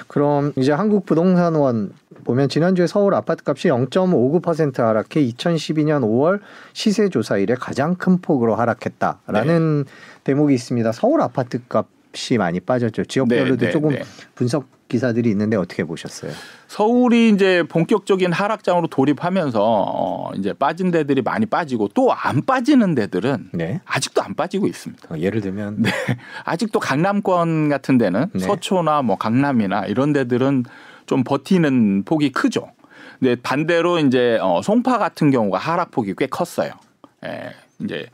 그럼 0.08 0.54
이제 0.58 0.72
한국 0.72 1.06
부동산원 1.06 1.94
보면 2.24 2.50
지난주에 2.50 2.88
서울 2.88 3.16
아파트 3.16 3.44
값이 3.46 3.70
0.59% 3.70 4.78
하락해 4.78 5.24
2012년 5.28 6.02
5월 6.02 6.40
시세 6.74 7.10
조사 7.10 7.38
이래 7.38 7.56
가장 7.56 7.96
큰 7.96 8.22
폭으로 8.22 8.56
하락했다라는 8.56 9.84
네. 9.86 9.92
대목이 10.24 10.54
있습니다. 10.54 10.92
서울 10.92 11.22
아파트 11.22 11.60
값 11.68 11.88
이 12.32 12.38
많이 12.38 12.60
빠졌죠. 12.60 13.06
지역별로도 13.06 13.58
네, 13.58 13.66
네, 13.68 13.72
조금 13.72 13.90
네. 13.92 14.04
분석 14.36 14.68
기사들이 14.90 15.30
있는데 15.30 15.56
어떻게 15.56 15.86
보셨어요? 15.86 16.34
서울이 16.68 17.30
이제 17.30 17.64
본격적인 17.64 18.34
하락장으로 18.34 18.88
돌입하면서 18.88 19.60
어 19.64 20.32
이제 20.36 20.52
빠진 20.52 20.92
데들이 20.92 21.22
많이 21.22 21.46
빠지고 21.46 21.88
또 21.90 22.12
안 22.12 22.46
빠지는 22.46 22.94
데들은 22.94 23.50
네. 23.54 23.80
아직도 23.86 24.22
안 24.22 24.36
빠지고 24.36 24.68
있습니다. 24.68 25.16
어, 25.16 25.18
예를 25.18 25.40
들면 25.40 25.84
네. 25.84 25.92
아직도 26.44 26.80
강남권 26.80 27.70
같은 27.70 27.98
데는 27.98 28.28
네. 28.34 28.40
서초나 28.40 29.02
뭐 29.02 29.18
강남이나 29.18 29.86
이런 29.86 30.12
데들은 30.12 30.66
좀 31.06 31.24
버티는 31.24 32.04
폭이 32.04 32.32
크죠. 32.34 32.72
근데 33.20 33.36
반대로 33.42 34.00
이제 34.00 34.38
어 34.42 34.62
송파 34.62 34.98
같은 34.98 35.32
경우가 35.32 35.58
하락폭이 35.58 36.16
꽤 36.18 36.28
컸어요. 36.28 36.72
예. 37.26 37.52
이제 37.84 38.08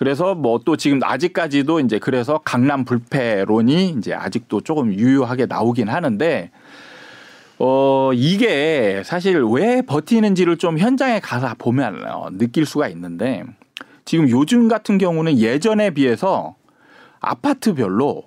그래서 0.00 0.34
뭐 0.34 0.60
또 0.64 0.78
지금 0.78 1.00
아직까지도 1.02 1.80
이제 1.80 1.98
그래서 1.98 2.40
강남 2.42 2.86
불패론이 2.86 3.96
이제 3.98 4.14
아직도 4.14 4.62
조금 4.62 4.94
유효하게 4.94 5.44
나오긴 5.44 5.90
하는데 5.90 6.50
어 7.58 8.10
이게 8.14 9.02
사실 9.04 9.42
왜 9.44 9.82
버티는지를 9.82 10.56
좀 10.56 10.78
현장에 10.78 11.20
가서 11.20 11.54
보면 11.58 12.06
어, 12.08 12.30
느낄 12.32 12.64
수가 12.64 12.88
있는데 12.88 13.44
지금 14.06 14.30
요즘 14.30 14.68
같은 14.68 14.96
경우는 14.96 15.36
예전에 15.36 15.90
비해서 15.90 16.56
아파트별로 17.20 18.24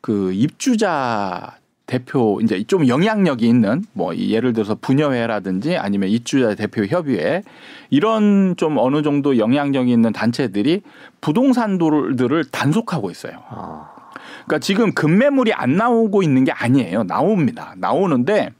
그 0.00 0.32
입주자 0.32 1.57
대표 1.88 2.38
이제 2.42 2.62
좀 2.64 2.86
영향력이 2.86 3.48
있는 3.48 3.82
뭐 3.94 4.14
예를 4.14 4.52
들어서 4.52 4.76
분여회라든지 4.76 5.78
아니면 5.78 6.10
입주자 6.10 6.54
대표 6.54 6.84
협의회 6.84 7.42
이런 7.88 8.54
좀 8.58 8.76
어느 8.76 9.00
정도 9.02 9.38
영향력이 9.38 9.90
있는 9.90 10.12
단체들이 10.12 10.82
부동산들을 11.22 12.44
단속하고 12.52 13.10
있어요. 13.10 13.42
아, 13.48 13.88
그러니까 14.44 14.58
지금 14.58 14.92
급매물이 14.92 15.54
안 15.54 15.76
나오고 15.76 16.22
있는 16.22 16.44
게 16.44 16.52
아니에요. 16.52 17.04
나옵니다. 17.04 17.74
나오는데 17.78 18.50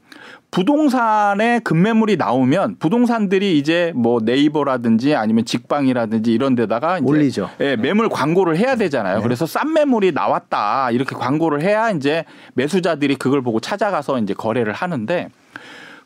부동산에 0.51 1.59
급매물이 1.59 2.17
나오면 2.17 2.77
부동산들이 2.79 3.59
이제 3.59 3.91
뭐 3.95 4.19
네이버라든지 4.23 5.13
아니면 5.13 5.45
직방이라든지 5.45 6.33
이런 6.33 6.55
데다가 6.55 6.97
이제 6.97 7.05
올리죠. 7.07 7.49
예, 7.59 7.75
매물 7.75 8.09
광고를 8.09 8.57
해야 8.57 8.75
되잖아요. 8.75 9.17
네. 9.17 9.23
그래서 9.23 9.45
싼 9.45 9.73
매물이 9.73 10.11
나왔다 10.13 10.89
이렇게 10.91 11.15
광고를 11.15 11.61
해야 11.61 11.91
이제 11.91 12.25
매수자들이 12.55 13.15
그걸 13.15 13.41
보고 13.41 13.59
찾아가서 13.59 14.19
이제 14.19 14.33
거래를 14.33 14.73
하는데 14.73 15.29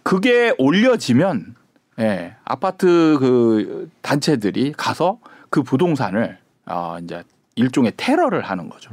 그게 0.03 0.53
올려지면 0.57 1.55
예, 1.99 2.35
아파트 2.43 3.17
그 3.19 3.89
단체들이 4.01 4.73
가서 4.75 5.19
그 5.49 5.63
부동산을 5.63 6.37
어 6.65 6.97
이제 7.01 7.23
일종의 7.55 7.93
테러를 7.95 8.41
하는 8.41 8.69
거죠. 8.69 8.91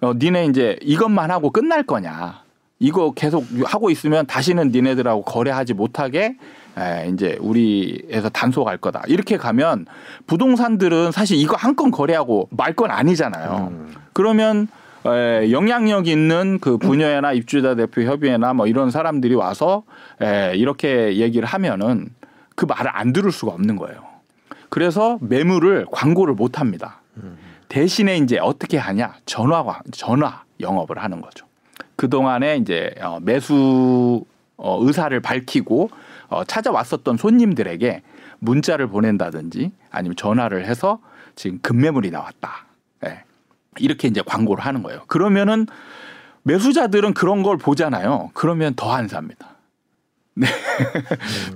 어, 0.00 0.12
니네 0.14 0.46
이제 0.46 0.76
이것만 0.82 1.30
하고 1.30 1.50
끝날 1.50 1.84
거냐. 1.84 2.43
이거 2.84 3.12
계속 3.12 3.46
하고 3.64 3.88
있으면 3.90 4.26
다시는 4.26 4.68
니네들하고 4.68 5.22
거래하지 5.22 5.72
못하게 5.74 6.36
에, 6.76 7.08
이제 7.08 7.38
우리에서 7.40 8.28
단속할 8.28 8.76
거다. 8.78 9.02
이렇게 9.06 9.36
가면 9.38 9.86
부동산들은 10.26 11.12
사실 11.12 11.38
이거 11.38 11.56
한 11.56 11.74
건 11.76 11.90
거래하고 11.90 12.48
말 12.50 12.74
건 12.74 12.90
아니잖아요. 12.90 13.68
음. 13.72 13.94
그러면 14.12 14.68
에, 15.06 15.50
영향력 15.50 16.06
있는 16.08 16.58
그 16.60 16.76
분야나 16.78 17.32
입주자 17.32 17.74
대표 17.74 18.02
협의회나 18.02 18.52
뭐 18.54 18.66
이런 18.66 18.90
사람들이 18.90 19.34
와서 19.34 19.84
에, 20.20 20.52
이렇게 20.56 21.16
얘기를 21.16 21.46
하면은 21.46 22.08
그 22.54 22.66
말을 22.66 22.90
안 22.94 23.12
들을 23.14 23.32
수가 23.32 23.52
없는 23.52 23.76
거예요. 23.76 24.00
그래서 24.68 25.18
매물을 25.22 25.86
광고를 25.90 26.34
못 26.34 26.60
합니다. 26.60 27.00
대신에 27.68 28.16
이제 28.18 28.38
어떻게 28.38 28.76
하냐? 28.76 29.14
전화 29.26 29.62
관- 29.62 29.80
전화 29.92 30.42
영업을 30.60 30.98
하는 30.98 31.20
거죠. 31.20 31.46
그 31.96 32.08
동안에 32.08 32.56
이제 32.56 32.94
어, 33.00 33.18
매수 33.22 34.24
어, 34.56 34.78
의사를 34.84 35.18
밝히고 35.20 35.90
어, 36.28 36.44
찾아왔었던 36.44 37.16
손님들에게 37.16 38.02
문자를 38.38 38.88
보낸다든지 38.88 39.72
아니면 39.90 40.16
전화를 40.16 40.66
해서 40.66 41.00
지금 41.36 41.58
급매물이 41.62 42.10
나왔다. 42.10 42.66
예. 43.06 43.24
이렇게 43.78 44.08
이제 44.08 44.22
광고를 44.24 44.64
하는 44.64 44.82
거예요. 44.82 45.02
그러면은 45.06 45.66
매수자들은 46.42 47.14
그런 47.14 47.42
걸 47.42 47.56
보잖아요. 47.56 48.30
그러면 48.34 48.74
더 48.74 48.92
안 48.92 49.08
삽니다. 49.08 49.48
네. 50.34 50.46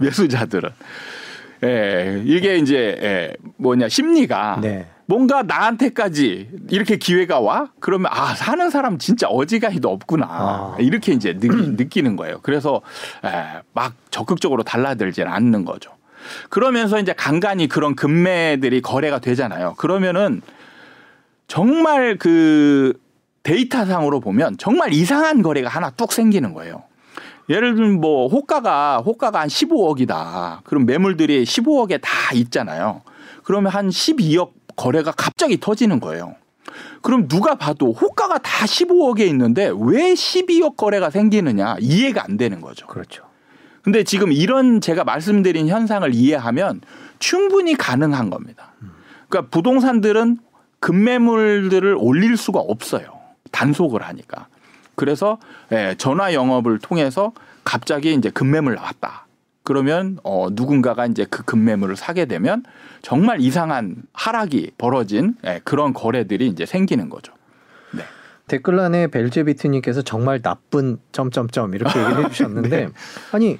매수자들은. 0.00 0.70
예, 1.64 2.22
이게 2.24 2.56
이제 2.56 2.96
예, 3.02 3.36
뭐냐 3.56 3.88
심리가 3.88 4.60
네. 4.62 4.86
뭔가 5.08 5.42
나한테까지 5.42 6.50
이렇게 6.68 6.98
기회가 6.98 7.40
와? 7.40 7.70
그러면 7.80 8.12
아 8.14 8.34
사는 8.34 8.68
사람 8.68 8.98
진짜 8.98 9.26
어지간히도 9.26 9.88
없구나 9.88 10.26
아. 10.28 10.76
이렇게 10.78 11.12
이제 11.12 11.32
느끼, 11.32 11.76
느끼 11.76 12.02
는 12.02 12.14
거예요. 12.14 12.40
그래서 12.42 12.82
에, 13.24 13.62
막 13.72 13.94
적극적으로 14.10 14.62
달라들질 14.64 15.26
않는 15.26 15.64
거죠. 15.64 15.92
그러면서 16.50 17.00
이제 17.00 17.14
간간히 17.14 17.68
그런 17.68 17.96
금매들이 17.96 18.82
거래가 18.82 19.18
되잖아요. 19.18 19.76
그러면은 19.78 20.42
정말 21.46 22.18
그 22.18 22.92
데이터상으로 23.44 24.20
보면 24.20 24.58
정말 24.58 24.92
이상한 24.92 25.40
거래가 25.40 25.70
하나 25.70 25.88
뚝 25.88 26.12
생기는 26.12 26.52
거예요. 26.52 26.82
예를 27.48 27.76
들면 27.76 28.02
뭐 28.02 28.28
호가가 28.28 28.98
호가가 28.98 29.40
한 29.40 29.48
15억이다. 29.48 30.64
그럼 30.64 30.84
매물들이 30.84 31.44
15억에 31.44 31.98
다 32.02 32.10
있잖아요. 32.34 33.00
그러면 33.42 33.72
한 33.72 33.88
12억 33.88 34.57
거래가 34.78 35.10
갑자기 35.10 35.58
터지는 35.58 36.00
거예요. 36.00 36.36
그럼 37.02 37.28
누가 37.28 37.56
봐도 37.56 37.92
호가가 37.92 38.38
다 38.38 38.64
15억에 38.64 39.26
있는데 39.28 39.70
왜 39.76 40.14
12억 40.14 40.76
거래가 40.76 41.10
생기느냐 41.10 41.76
이해가 41.80 42.24
안 42.24 42.36
되는 42.36 42.60
거죠. 42.60 42.86
그렇죠. 42.86 43.24
근데 43.82 44.04
지금 44.04 44.32
이런 44.32 44.80
제가 44.80 45.04
말씀드린 45.04 45.68
현상을 45.68 46.14
이해하면 46.14 46.80
충분히 47.18 47.74
가능한 47.74 48.30
겁니다. 48.30 48.72
그러니까 49.28 49.50
부동산들은 49.50 50.38
급매물들을 50.80 51.96
올릴 51.98 52.36
수가 52.36 52.60
없어요. 52.60 53.18
단속을 53.50 54.02
하니까. 54.02 54.46
그래서 54.94 55.38
예, 55.72 55.94
전화 55.98 56.34
영업을 56.34 56.78
통해서 56.78 57.32
갑자기 57.64 58.14
이제 58.14 58.30
급매물 58.30 58.74
나왔다. 58.74 59.27
그러면 59.68 60.16
어 60.24 60.46
누군가가 60.50 61.04
이제 61.04 61.26
그 61.28 61.44
급매물을 61.44 61.94
사게 61.94 62.24
되면 62.24 62.64
정말 63.02 63.38
이상한 63.38 63.96
하락이 64.14 64.70
벌어진 64.78 65.34
예, 65.44 65.60
그런 65.62 65.92
거래들이 65.92 66.46
이제 66.46 66.64
생기는 66.64 67.10
거죠. 67.10 67.34
네. 67.92 68.02
댓글란에 68.46 69.08
벨제비트님께서 69.08 70.00
정말 70.00 70.40
나쁜 70.40 70.96
점점점 71.12 71.74
이렇게 71.74 72.00
얘기를 72.02 72.24
해주셨는데 72.24 72.68
네. 72.86 72.88
아니 73.30 73.58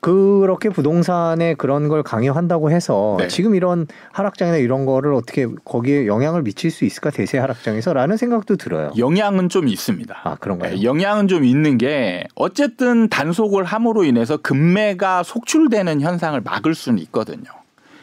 그렇게 0.00 0.70
부동산에 0.70 1.54
그런 1.54 1.88
걸 1.88 2.02
강요한다고 2.02 2.70
해서 2.70 3.16
네. 3.18 3.28
지금 3.28 3.54
이런 3.54 3.86
하락장이나 4.12 4.56
이런 4.56 4.86
거를 4.86 5.12
어떻게 5.12 5.46
거기에 5.64 6.06
영향을 6.06 6.42
미칠 6.42 6.70
수 6.70 6.86
있을까 6.86 7.10
대세 7.10 7.38
하락장에서라는 7.38 8.16
생각도 8.16 8.56
들어요. 8.56 8.92
영향은 8.96 9.50
좀 9.50 9.68
있습니다. 9.68 10.20
아 10.24 10.36
그런가요? 10.36 10.76
예, 10.76 10.82
영향은 10.82 11.28
좀 11.28 11.44
있는 11.44 11.76
게 11.76 12.24
어쨌든 12.34 13.08
단속을 13.08 13.64
함으로 13.64 14.04
인해서 14.04 14.38
금매가 14.38 15.22
속출되는 15.22 16.00
현상을 16.00 16.40
막을 16.40 16.74
수는 16.74 16.98
있거든요. 17.00 17.50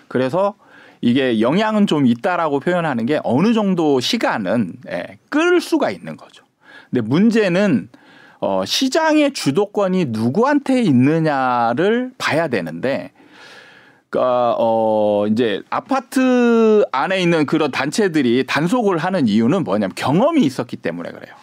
그래서 0.07 0.53
이게 1.01 1.41
영향은 1.41 1.87
좀 1.87 2.05
있다라고 2.05 2.59
표현하는 2.59 3.05
게 3.07 3.19
어느 3.23 3.53
정도 3.53 3.99
시간은 3.99 4.73
예, 4.89 5.17
끌 5.29 5.59
수가 5.61 5.89
있는 5.89 6.15
거죠. 6.15 6.43
근데 6.91 7.01
문제는 7.01 7.89
어, 8.39 8.63
시장의 8.65 9.33
주도권이 9.33 10.05
누구한테 10.09 10.81
있느냐를 10.83 12.11
봐야 12.17 12.47
되는데 12.47 13.11
그러니까 14.09 14.55
어 14.57 15.25
이제 15.27 15.61
아파트 15.69 16.85
안에 16.91 17.19
있는 17.21 17.45
그런 17.45 17.71
단체들이 17.71 18.45
단속을 18.47 18.97
하는 18.97 19.27
이유는 19.27 19.63
뭐냐면 19.63 19.93
경험이 19.95 20.43
있었기 20.43 20.77
때문에 20.77 21.09
그래요. 21.11 21.35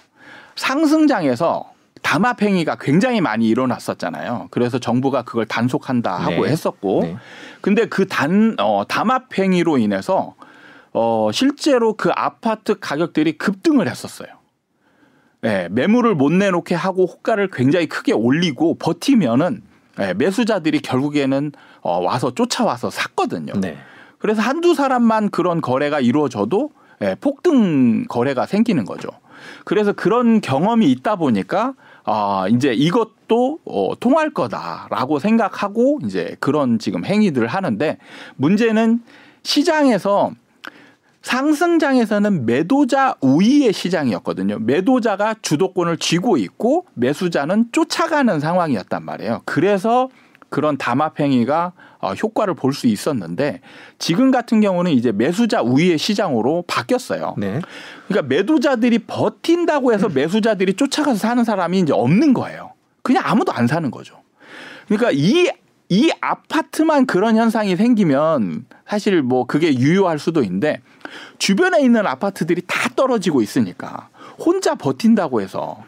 상승장에서 0.56 1.70
담합행위가 2.02 2.76
굉장히 2.80 3.20
많이 3.20 3.48
일어났었잖아요. 3.48 4.48
그래서 4.50 4.78
정부가 4.78 5.22
그걸 5.22 5.46
단속한다 5.46 6.14
하고 6.16 6.44
네. 6.44 6.50
했었고, 6.52 7.00
네. 7.02 7.16
근데 7.60 7.86
그 7.86 8.06
단 8.06 8.56
어, 8.60 8.84
담합행위로 8.86 9.78
인해서 9.78 10.34
어, 10.92 11.30
실제로 11.32 11.94
그 11.94 12.10
아파트 12.14 12.78
가격들이 12.78 13.32
급등을 13.38 13.88
했었어요. 13.88 14.28
예, 15.44 15.68
매물을 15.70 16.14
못 16.14 16.32
내놓게 16.32 16.74
하고 16.74 17.06
호가를 17.06 17.50
굉장히 17.50 17.86
크게 17.86 18.12
올리고 18.12 18.76
버티면은 18.78 19.62
예, 20.00 20.14
매수자들이 20.14 20.80
결국에는 20.80 21.52
어, 21.82 22.00
와서 22.00 22.32
쫓아와서 22.34 22.90
샀거든요. 22.90 23.52
네. 23.60 23.76
그래서 24.18 24.40
한두 24.42 24.74
사람만 24.74 25.30
그런 25.30 25.60
거래가 25.60 26.00
이루어져도 26.00 26.70
예, 27.02 27.16
폭등 27.20 28.06
거래가 28.08 28.46
생기는 28.46 28.84
거죠. 28.84 29.08
그래서 29.64 29.92
그런 29.92 30.40
경험이 30.40 30.90
있다 30.90 31.16
보니까 31.16 31.74
아, 32.04 32.46
이제 32.50 32.72
이것도 32.72 33.58
어, 33.64 33.92
통할 33.98 34.30
거다라고 34.30 35.18
생각하고 35.18 36.00
이제 36.04 36.36
그런 36.40 36.78
지금 36.78 37.04
행위들을 37.04 37.46
하는데 37.46 37.98
문제는 38.36 39.02
시장에서 39.42 40.32
상승장에서는 41.24 42.44
매도자 42.44 43.14
우위의 43.22 43.72
시장이었거든요. 43.72 44.58
매도자가 44.60 45.36
주도권을 45.40 45.96
쥐고 45.96 46.36
있고 46.36 46.86
매수자는 46.94 47.70
쫓아가는 47.72 48.38
상황이었단 48.38 49.02
말이에요. 49.02 49.40
그래서 49.46 50.10
그런 50.50 50.76
담합 50.76 51.18
행위가 51.18 51.72
어, 52.00 52.12
효과를 52.12 52.54
볼 52.54 52.74
수 52.74 52.86
있었는데 52.86 53.60
지금 53.98 54.30
같은 54.30 54.60
경우는 54.60 54.92
이제 54.92 55.12
매수자 55.12 55.62
우위의 55.62 55.96
시장으로 55.96 56.64
바뀌었어요. 56.66 57.34
네. 57.38 57.60
그러니까 58.06 58.28
매도자들이 58.28 58.98
버틴다고 59.00 59.94
해서 59.94 60.08
매수자들이 60.10 60.74
쫓아가서 60.74 61.18
사는 61.18 61.42
사람이 61.42 61.80
이제 61.80 61.92
없는 61.94 62.34
거예요. 62.34 62.72
그냥 63.02 63.22
아무도 63.26 63.50
안 63.52 63.66
사는 63.66 63.90
거죠. 63.90 64.16
그러니까 64.88 65.10
이, 65.12 65.50
이 65.88 66.10
아파트만 66.20 67.06
그런 67.06 67.36
현상이 67.36 67.76
생기면 67.76 68.66
사실 68.86 69.22
뭐 69.22 69.46
그게 69.46 69.74
유효할 69.74 70.18
수도 70.18 70.42
있는데 70.42 70.80
주변에 71.38 71.82
있는 71.82 72.06
아파트들이 72.06 72.62
다 72.66 72.88
떨어지고 72.96 73.42
있으니까 73.42 74.08
혼자 74.38 74.74
버틴다고 74.74 75.40
해서. 75.40 75.82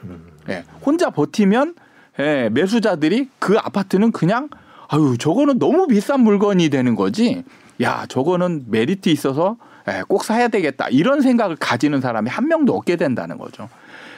예, 0.49 0.65
혼자 0.85 1.11
버티면 1.11 1.75
예, 2.19 2.49
매수자들이 2.53 3.29
그 3.39 3.59
아파트는 3.59 4.13
그냥 4.13 4.49
아유 4.89 5.17
저거는 5.19 5.59
너무 5.59 5.87
비싼 5.87 6.21
물건이 6.21 6.69
되는 6.69 6.95
거지. 6.95 7.43
야 7.83 8.07
저거는 8.07 8.67
메리트 8.69 9.09
있어서 9.09 9.57
예, 9.89 10.03
꼭 10.09 10.25
사야 10.25 10.49
되겠다. 10.49 10.89
이런 10.89 11.21
생각을 11.21 11.57
가지는 11.57 12.01
사람이 12.01 12.31
한 12.31 12.49
명도 12.49 12.75
없게 12.77 12.97
된다는 12.97 13.39
거죠. 13.39 13.69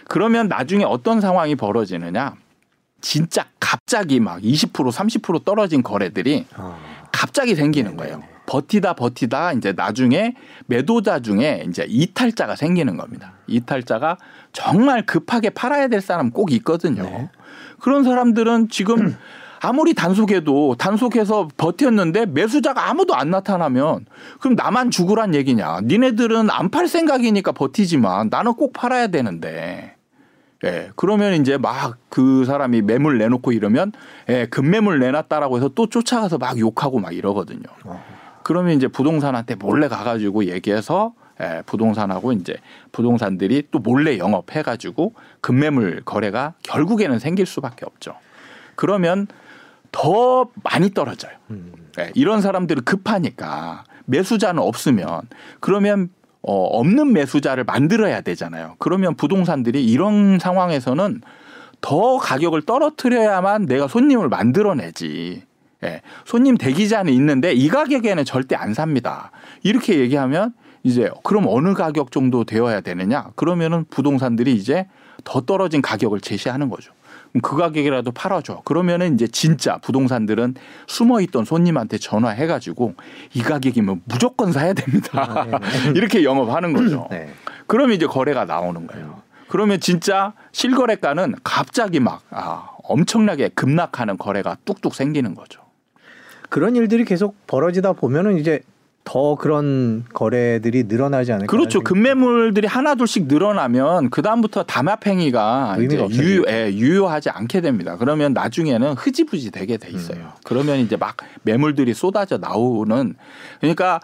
그러면 0.08 0.48
나중에 0.48 0.84
어떤 0.84 1.20
상황이 1.20 1.54
벌어지느냐 1.54 2.34
진짜 3.00 3.44
갑자기 3.60 4.20
막 4.20 4.40
20% 4.40 4.72
30% 4.72 5.44
떨어진 5.44 5.82
거래들이 5.82 6.46
아, 6.56 6.76
갑자기 7.12 7.54
생기는 7.54 7.96
거예요. 7.96 8.22
버티다 8.46 8.94
버티다 8.94 9.52
이제 9.52 9.72
나중에 9.76 10.34
매도자 10.66 11.20
중에 11.20 11.64
이제 11.68 11.84
이탈자가 11.88 12.56
생기는 12.56 12.96
겁니다. 12.96 13.34
이탈자가 13.46 14.16
정말 14.52 15.04
급하게 15.04 15.50
팔아야 15.50 15.88
될 15.88 16.00
사람 16.00 16.30
꼭 16.30 16.50
있거든요. 16.52 17.02
네. 17.02 17.30
그런 17.78 18.04
사람들은 18.04 18.68
지금 18.70 19.14
아무리 19.60 19.92
단속해도 19.92 20.76
단속해서 20.78 21.48
버텼는데 21.56 22.26
매수자가 22.26 22.88
아무도 22.88 23.14
안 23.16 23.30
나타나면 23.30 24.06
그럼 24.40 24.54
나만 24.56 24.90
죽으란 24.90 25.34
얘기냐. 25.34 25.80
니네들은 25.84 26.48
안 26.50 26.70
팔 26.70 26.88
생각이니까 26.88 27.52
버티지만 27.52 28.28
나는 28.30 28.54
꼭 28.54 28.72
팔아야 28.72 29.08
되는데. 29.08 29.94
예, 30.64 30.90
그러면 30.96 31.34
이제 31.34 31.56
막 31.56 31.98
그 32.18 32.44
사람이 32.44 32.82
매물 32.82 33.18
내놓고 33.18 33.52
이러면 33.52 33.92
예, 34.28 34.46
급매물 34.46 34.98
내놨다라고 34.98 35.58
해서 35.58 35.68
또 35.68 35.88
쫓아가서 35.88 36.38
막 36.38 36.58
욕하고 36.58 36.98
막 36.98 37.14
이러거든요. 37.14 37.62
어. 37.84 38.04
그러면 38.42 38.76
이제 38.76 38.88
부동산한테 38.88 39.54
몰래 39.54 39.86
가가지고 39.86 40.46
얘기해서 40.46 41.12
예, 41.40 41.62
부동산하고 41.64 42.32
이제 42.32 42.56
부동산들이 42.90 43.68
또 43.70 43.78
몰래 43.78 44.18
영업해가지고 44.18 45.14
급매물 45.40 46.02
거래가 46.04 46.54
결국에는 46.64 47.20
생길 47.20 47.46
수밖에 47.46 47.86
없죠. 47.86 48.16
그러면 48.74 49.28
더 49.92 50.48
많이 50.64 50.90
떨어져요. 50.90 51.32
음. 51.50 51.72
예, 52.00 52.10
이런 52.16 52.40
사람들은 52.40 52.82
급하니까 52.82 53.84
매수자는 54.06 54.60
없으면 54.60 55.20
그러면 55.60 56.08
어, 56.42 56.52
없는 56.52 57.12
매수자를 57.12 57.64
만들어야 57.64 58.20
되잖아요. 58.20 58.76
그러면 58.78 59.14
부동산들이 59.14 59.84
이런 59.84 60.38
상황에서는 60.38 61.20
더 61.80 62.18
가격을 62.18 62.62
떨어뜨려야만 62.62 63.66
내가 63.66 63.88
손님을 63.88 64.28
만들어내지. 64.28 65.42
예, 65.84 66.02
손님 66.24 66.56
대기자는 66.56 67.12
있는데 67.12 67.52
이 67.52 67.68
가격에는 67.68 68.24
절대 68.24 68.56
안 68.56 68.74
삽니다. 68.74 69.30
이렇게 69.62 69.98
얘기하면 70.00 70.52
이제 70.82 71.10
그럼 71.22 71.44
어느 71.46 71.74
가격 71.74 72.10
정도 72.10 72.44
되어야 72.44 72.80
되느냐? 72.80 73.30
그러면은 73.36 73.84
부동산들이 73.90 74.54
이제 74.54 74.86
더 75.24 75.40
떨어진 75.40 75.82
가격을 75.82 76.20
제시하는 76.20 76.68
거죠. 76.68 76.92
그 77.42 77.56
가격이라도 77.56 78.12
팔아줘. 78.12 78.62
그러면은 78.64 79.14
이제 79.14 79.26
진짜 79.28 79.78
부동산들은 79.78 80.54
숨어 80.86 81.20
있던 81.22 81.44
손님한테 81.44 81.98
전화해가지고 81.98 82.94
이 83.34 83.42
가격이면 83.42 84.02
무조건 84.04 84.52
사야 84.52 84.72
됩니다. 84.72 85.10
아, 85.20 85.44
네네. 85.44 85.58
이렇게 85.96 86.24
영업하는 86.24 86.72
거죠. 86.72 87.08
네. 87.10 87.32
그러면 87.66 87.96
이제 87.96 88.06
거래가 88.06 88.44
나오는 88.44 88.86
거예요. 88.86 89.22
그러면 89.48 89.80
진짜 89.80 90.34
실거래가는 90.52 91.34
갑자기 91.42 92.00
막 92.00 92.22
아, 92.30 92.70
엄청나게 92.84 93.50
급락하는 93.50 94.18
거래가 94.18 94.56
뚝뚝 94.64 94.94
생기는 94.94 95.34
거죠. 95.34 95.62
그런 96.48 96.76
일들이 96.76 97.04
계속 97.04 97.36
벌어지다 97.46 97.92
보면은 97.92 98.38
이제 98.38 98.60
더 99.08 99.36
그런 99.36 100.04
거래들이 100.12 100.84
늘어나지 100.84 101.32
않을까? 101.32 101.50
그렇죠. 101.50 101.80
급매물들이 101.80 102.66
하나 102.66 102.94
둘씩 102.94 103.26
늘어나면 103.26 104.10
그 104.10 104.20
다음부터 104.20 104.64
담합행위가 104.64 105.78
이제. 105.80 105.96
유효, 106.10 106.44
예, 106.46 106.70
유효하지 106.70 107.30
않게 107.30 107.62
됩니다. 107.62 107.96
그러면 107.96 108.34
나중에는 108.34 108.92
흐지부지 108.92 109.50
되게 109.50 109.78
돼 109.78 109.88
있어요. 109.88 110.18
음. 110.18 110.30
그러면 110.44 110.80
이제 110.80 110.96
막 110.96 111.16
매물들이 111.40 111.94
쏟아져 111.94 112.36
나오는 112.36 113.14
그러니까 113.60 114.00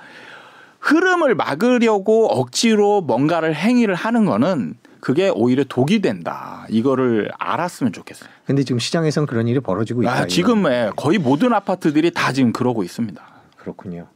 흐름을 0.80 1.34
막으려고 1.34 2.28
억지로 2.28 3.02
뭔가를 3.02 3.54
행위를 3.54 3.94
하는 3.94 4.24
거는 4.24 4.72
그게 5.00 5.28
오히려 5.28 5.64
독이 5.68 6.00
된다. 6.00 6.64
이거를 6.70 7.30
알았으면 7.38 7.92
좋겠어요. 7.92 8.30
근데 8.46 8.64
지금 8.64 8.78
시장에선 8.78 9.26
그런 9.26 9.48
일이 9.48 9.60
벌어지고 9.60 10.02
있다. 10.02 10.12
아. 10.14 10.26
지금 10.26 10.64
예, 10.64 10.90
거의 10.96 11.18
모든 11.18 11.52
아파트들이 11.52 12.10
다 12.12 12.32
지금 12.32 12.54
그러고 12.54 12.82
있습니다. 12.82 13.22
그렇군요. 13.58 14.06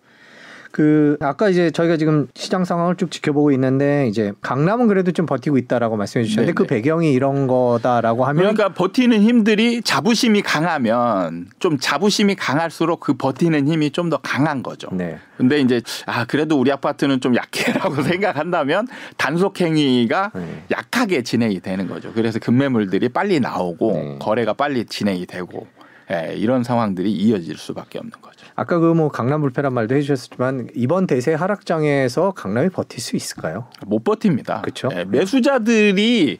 그 0.72 1.16
아까 1.20 1.48
이제 1.48 1.70
저희가 1.70 1.96
지금 1.96 2.26
시장 2.34 2.64
상황을 2.64 2.96
쭉 2.96 3.10
지켜보고 3.10 3.52
있는데 3.52 4.08
이제 4.08 4.32
강남은 4.40 4.88
그래도 4.88 5.12
좀 5.12 5.26
버티고 5.26 5.58
있다라고 5.58 5.96
말씀해 5.96 6.24
주셨는데 6.24 6.52
네네. 6.52 6.54
그 6.54 6.66
배경이 6.66 7.12
이런 7.12 7.46
거다라고 7.46 8.24
하면 8.24 8.36
그러니까 8.42 8.74
버티는 8.74 9.22
힘들이 9.22 9.80
자부심이 9.82 10.42
강하면 10.42 11.46
좀 11.58 11.78
자부심이 11.78 12.34
강할수록 12.34 13.00
그 13.00 13.14
버티는 13.14 13.68
힘이 13.68 13.90
좀 13.92 14.08
더 14.08 14.16
강한 14.22 14.62
거죠. 14.62 14.88
네. 14.92 15.18
근데 15.36 15.60
이제 15.60 15.82
아 16.06 16.24
그래도 16.24 16.58
우리 16.58 16.72
아파트는 16.72 17.20
좀 17.20 17.36
약해라고 17.36 18.00
생각한다면 18.02 18.88
단속 19.18 19.60
행위가 19.60 20.30
네. 20.34 20.64
약하게 20.70 21.22
진행이 21.22 21.60
되는 21.60 21.86
거죠. 21.88 22.10
그래서 22.14 22.38
급매물들이 22.38 23.10
빨리 23.10 23.38
나오고 23.38 23.92
네. 23.92 24.16
거래가 24.18 24.54
빨리 24.54 24.86
진행이 24.86 25.26
되고 25.26 25.66
예, 26.10 26.34
이런 26.36 26.64
상황들이 26.64 27.12
이어질 27.12 27.56
수밖에 27.56 27.98
없는 27.98 28.12
거죠. 28.22 28.46
아까 28.54 28.78
그 28.78 28.94
뭐 28.94 29.08
강남 29.10 29.40
불패란 29.42 29.72
말도 29.74 29.94
해주셨지만 29.94 30.68
이번 30.74 31.06
대세 31.06 31.34
하락장에서 31.34 32.32
강남이 32.32 32.70
버틸 32.70 33.00
수 33.00 33.14
있을까요? 33.14 33.68
못 33.86 34.02
버팁니다. 34.02 34.62
그쵸? 34.62 34.88
예, 34.94 35.04
매수자들이 35.04 36.38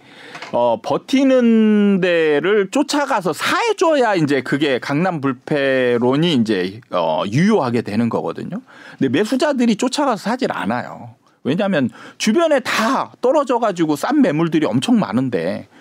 어, 0.52 0.80
버티는 0.82 2.00
데를 2.00 2.70
쫓아가서 2.70 3.32
사해줘야 3.32 4.14
이제 4.14 4.40
그게 4.42 4.78
강남 4.78 5.20
불패론이 5.20 6.34
이제 6.34 6.80
어, 6.90 7.22
유효하게 7.30 7.82
되는 7.82 8.08
거거든요. 8.08 8.60
근데 8.98 9.08
매수자들이 9.10 9.76
쫓아가서 9.76 10.16
사질 10.30 10.50
않아요. 10.52 11.10
왜냐하면 11.44 11.88
주변에 12.18 12.60
다 12.60 13.12
떨어져 13.20 13.58
가지고 13.58 13.96
싼 13.96 14.22
매물들이 14.22 14.66
엄청 14.66 14.98
많은데 14.98 15.68
오, 15.68 15.77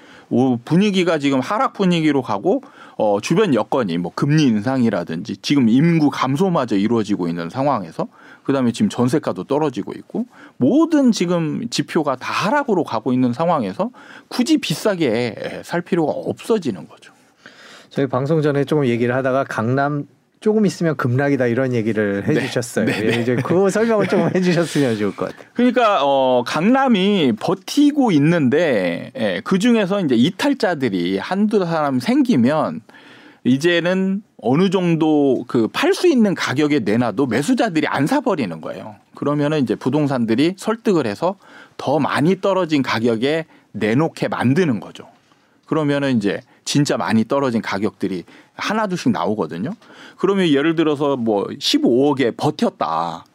분위기가 0.66 1.18
지금 1.20 1.40
하락 1.40 1.74
분위기로 1.74 2.22
가고 2.22 2.62
어, 2.98 3.20
주변 3.22 3.54
여건이 3.54 3.98
뭐 3.98 4.12
금리 4.14 4.44
인상이라든지 4.44 5.38
지금 5.38 5.70
인구 5.70 6.10
감소마저 6.10 6.76
이루어지고 6.76 7.28
있는 7.28 7.50
상황에서 7.50 8.08
그다음에 8.44 8.72
지금 8.72 8.90
전세가도 8.90 9.44
떨어지고 9.46 9.94
있고 9.94 10.26
모든 10.58 11.12
지금 11.12 11.70
지표가 11.70 12.16
다 12.16 12.32
하락으로 12.32 12.84
가고 12.84 13.14
있는 13.14 13.34
상황에서 13.34 13.92
굳이 14.28 14.58
비싸게 14.58 15.62
살 15.64 15.82
필요가 15.82 16.12
없어지는 16.12 16.88
거죠. 16.88 17.14
저희 17.90 18.08
방송 18.08 18.42
전에 18.42 18.64
조금 18.64 18.86
얘기를 18.86 19.16
하다가 19.16 19.46
강남 19.46 20.08
조금 20.40 20.66
있으면 20.66 20.96
급락이다 20.96 21.48
이런 21.48 21.74
얘기를 21.74 22.24
네. 22.26 22.36
해주셨어요. 22.36 22.86
네, 22.86 23.12
예, 23.18 23.22
이제 23.22 23.36
그 23.36 23.70
설명을 23.70 24.08
조금 24.08 24.30
해주셨으면 24.36 24.98
좋을 24.98 25.16
것 25.16 25.30
같아요. 25.30 25.50
그러니까 25.54 26.00
어 26.04 26.44
강남이 26.46 27.34
버티고 27.40 28.12
있는데 28.12 29.12
예, 29.18 29.42
그 29.44 29.58
중에서 29.60 30.00
이제 30.02 30.16
이탈자들이 30.16 31.18
한두 31.18 31.66
사람 31.66 32.00
생기면 32.00 32.82
이제는 33.44 34.22
어느 34.42 34.70
정도 34.70 35.44
그 35.48 35.68
팔 35.70 35.94
수 35.94 36.08
있는 36.08 36.36
가격에 36.36 36.80
내놔도 36.80 37.26
매수자들이 37.28 37.88
안 37.88 38.06
사버리는 38.06 38.62
거예요. 38.62 38.96
그러면은 39.16 39.60
이제 39.64 39.74
부동산들이 39.76 40.54
설득을 40.58 41.08
해서 41.08 41.36
더 41.78 41.98
많이 41.98 42.40
떨어진 42.42 42.84
가격에 42.84 43.46
내놓게 43.72 44.28
만드는 44.28 44.80
거죠. 44.80 45.08
그러면은 45.66 46.18
이제 46.18 46.42
진짜 46.66 46.98
많이 46.98 47.26
떨어진 47.26 47.62
가격들이 47.62 48.24
하나둘씩 48.58 49.12
나오거든요. 49.12 49.72
그러면 50.18 50.48
예를 50.48 50.76
들어서 50.76 51.16
뭐 51.16 51.46
15억에 51.46 52.36
버텼다. 52.36 53.26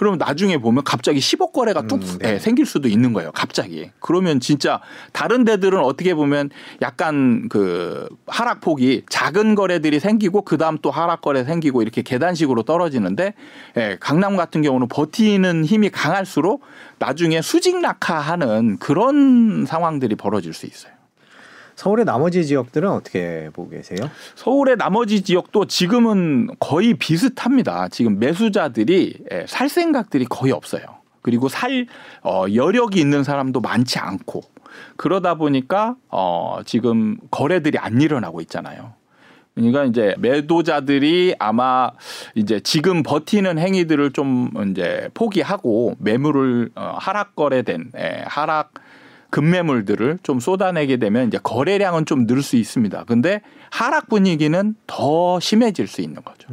그러면 0.00 0.16
나중에 0.16 0.56
보면 0.56 0.82
갑자기 0.82 1.18
10억 1.18 1.52
거래가 1.52 1.86
뚝 1.86 1.96
음, 1.96 2.18
네. 2.20 2.34
예, 2.34 2.38
생길 2.38 2.64
수도 2.64 2.88
있는 2.88 3.12
거예요. 3.12 3.32
갑자기. 3.32 3.90
그러면 4.00 4.40
진짜 4.40 4.80
다른 5.12 5.44
데들은 5.44 5.78
어떻게 5.78 6.14
보면 6.14 6.48
약간 6.80 7.50
그 7.50 8.08
하락폭이 8.26 9.02
작은 9.10 9.54
거래들이 9.54 10.00
생기고 10.00 10.46
그다음 10.46 10.78
또 10.80 10.90
하락 10.90 11.20
거래 11.20 11.44
생기고 11.44 11.82
이렇게 11.82 12.00
계단식으로 12.00 12.62
떨어지는데 12.62 13.34
예, 13.76 13.98
강남 14.00 14.38
같은 14.38 14.62
경우는 14.62 14.88
버티는 14.88 15.66
힘이 15.66 15.90
강할수록 15.90 16.62
나중에 16.98 17.42
수직 17.42 17.78
낙하하는 17.78 18.78
그런 18.78 19.66
상황들이 19.66 20.14
벌어질 20.14 20.54
수 20.54 20.64
있어요. 20.64 20.94
서울의 21.80 22.04
나머지 22.04 22.44
지역들은 22.44 22.90
어떻게 22.90 23.48
보고 23.54 23.70
계세요? 23.70 24.10
서울의 24.34 24.76
나머지 24.76 25.22
지역도 25.22 25.64
지금은 25.64 26.48
거의 26.58 26.92
비슷합니다. 26.92 27.88
지금 27.88 28.18
매수자들이 28.18 29.14
예, 29.32 29.46
살 29.48 29.70
생각들이 29.70 30.26
거의 30.26 30.52
없어요. 30.52 30.82
그리고 31.22 31.48
살 31.48 31.86
어, 32.22 32.44
여력이 32.54 33.00
있는 33.00 33.24
사람도 33.24 33.62
많지 33.62 33.98
않고 33.98 34.42
그러다 34.96 35.36
보니까 35.36 35.96
어, 36.10 36.58
지금 36.66 37.16
거래들이 37.30 37.78
안 37.78 38.02
일어나고 38.02 38.42
있잖아요. 38.42 38.92
그러니까 39.54 39.84
이제 39.84 40.14
매도자들이 40.18 41.36
아마 41.38 41.92
이제 42.34 42.60
지금 42.60 43.02
버티는 43.02 43.58
행위들을 43.58 44.12
좀 44.12 44.50
이제 44.70 45.08
포기하고 45.14 45.94
매물을 45.98 46.72
어, 46.74 46.96
하락 47.00 47.36
거래된 47.36 47.92
예, 47.96 48.22
하락 48.26 48.74
급매물들을 49.30 50.18
좀 50.22 50.40
쏟아내게 50.40 50.96
되면 50.98 51.28
이제 51.28 51.38
거래량은 51.42 52.06
좀 52.06 52.26
늘 52.26 52.42
수 52.42 52.56
있습니다. 52.56 53.04
근데 53.04 53.40
하락 53.70 54.08
분위기는 54.08 54.74
더 54.86 55.40
심해질 55.40 55.86
수 55.86 56.00
있는 56.00 56.22
거죠. 56.24 56.48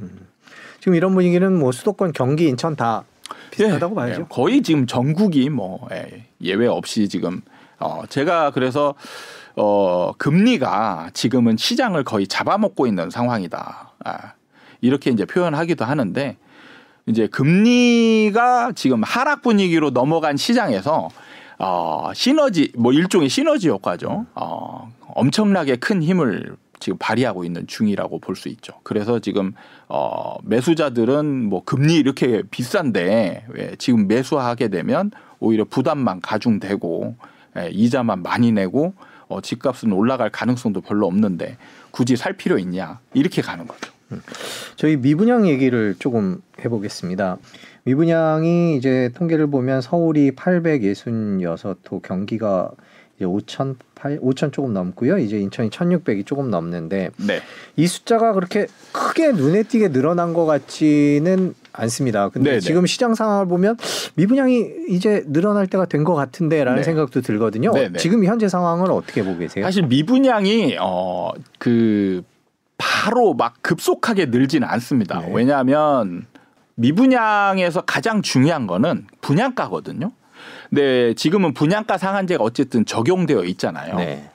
지금 0.80 0.96
이런 0.96 1.14
분위기는 1.14 1.58
뭐 1.58 1.72
수도권, 1.72 2.14
경기, 2.14 2.48
인천 2.48 2.76
다 2.76 3.04
비슷하다고 3.52 3.94
예, 3.94 3.96
봐야죠. 3.96 4.22
예, 4.22 4.26
거의 4.30 4.62
지금 4.62 4.86
전국이 4.88 5.50
뭐 5.50 5.88
예, 5.92 6.26
예외 6.42 6.68
없이 6.68 7.10
지금 7.10 7.42
어 7.80 8.04
제가 8.08 8.52
그래서 8.52 8.94
어 9.56 10.14
금리가 10.18 11.10
지금은 11.14 11.58
시장을 11.58 12.04
거의 12.04 12.28
잡아먹고 12.28 12.88
있는 12.88 13.10
상황이다. 13.10 13.92
아, 14.06 14.34
이렇게 14.82 15.10
이제 15.10 15.26
표현하기도 15.26 15.84
하는데 15.84 16.38
이제 17.08 17.28
금리가 17.28 18.74
지금 18.76 19.02
하락 19.04 19.42
분위기로 19.42 19.90
넘어간 19.92 20.38
시장에서 20.38 21.10
어 21.60 22.12
시너지 22.14 22.72
뭐 22.78 22.94
일종의 22.94 23.30
시너지 23.30 23.70
효과죠. 23.70 24.26
어 24.36 24.92
엄청나게 25.16 25.78
큰 25.78 26.04
힘을 26.04 26.56
지금 26.80 26.98
발휘하고 27.00 27.44
있는 27.44 27.66
중이라고 27.66 28.20
볼 28.20 28.36
수 28.36 28.50
있죠. 28.50 28.74
그래서 28.84 29.20
지금 29.20 29.54
어 29.90 30.36
매수자들은 30.44 31.50
뭐 31.50 31.64
금리 31.64 31.96
이렇게 31.96 32.44
비싼데 32.52 33.46
왜 33.50 33.76
지금 33.80 34.08
매수하게 34.08 34.68
되면 34.68 35.12
오히려 35.40 35.66
부담만 35.66 36.22
가중되고 36.22 37.16
예, 37.58 37.70
이자만 37.72 38.22
많이 38.22 38.52
내고 38.52 38.94
어 39.28 39.42
집값은 39.42 39.92
올라갈 39.92 40.30
가능성도 40.30 40.82
별로 40.82 41.08
없는데 41.08 41.58
굳이 41.90 42.16
살 42.16 42.34
필요 42.34 42.60
있냐 42.60 43.00
이렇게 43.16 43.42
가는 43.42 43.66
거죠. 43.68 43.92
저희 44.76 44.98
미분양 44.98 45.48
얘기를 45.48 45.96
조금 46.00 46.42
해보겠습니다. 46.64 47.38
미분양이 47.84 48.76
이제 48.78 49.12
통계를 49.16 49.48
보면 49.48 49.82
서울이 49.82 50.32
866호, 50.32 52.02
경기가 52.02 52.72
이제 53.16 53.26
5천 53.26 53.76
8 53.96 54.20
5천 54.20 54.54
조금 54.54 54.74
넘고요. 54.74 55.18
이제 55.18 55.40
인천이 55.40 55.70
1,600이 55.70 56.26
조금 56.26 56.52
넘는데 56.52 57.10
네. 57.18 57.40
이 57.76 57.88
숫자가 57.88 58.34
그렇게 58.34 58.68
크게 58.92 59.32
눈에 59.32 59.64
띄게 59.64 59.90
늘어난 59.90 60.34
것 60.34 60.46
같지는 60.46 61.56
않습니다. 61.74 62.30
근데 62.30 62.52
네네. 62.52 62.60
지금 62.60 62.86
시장 62.86 63.16
상황을 63.16 63.48
보면 63.48 63.78
미분양이 64.16 64.68
이제 64.90 65.24
늘어날 65.28 65.66
때가 65.68 65.86
된 65.86 66.04
것 66.04 66.14
같은데라는 66.14 66.80
네. 66.80 66.84
생각도 66.84 67.22
들거든요. 67.22 67.72
네네. 67.72 67.98
지금 67.98 68.24
현재 68.24 68.48
상황을 68.48 68.92
어떻게 68.92 69.24
보고 69.24 69.40
계세요? 69.40 69.64
사실 69.66 69.84
미분양이 69.88 70.78
어그 70.80 72.24
바로 72.78 73.34
막 73.34 73.56
급속하게 73.62 74.28
늘지는 74.28 74.68
않습니다. 74.68 75.20
네. 75.20 75.32
왜냐하면 75.34 76.28
미분양에서 76.76 77.82
가장 77.82 78.22
중요한 78.22 78.68
거는 78.68 79.08
분양가거든요. 79.22 80.12
근데 80.70 81.14
지금은 81.16 81.54
분양가 81.54 81.98
상한제가 81.98 82.44
어쨌든 82.44 82.86
적용되어 82.86 83.44
있잖아요. 83.46 83.96
네. 83.96 84.30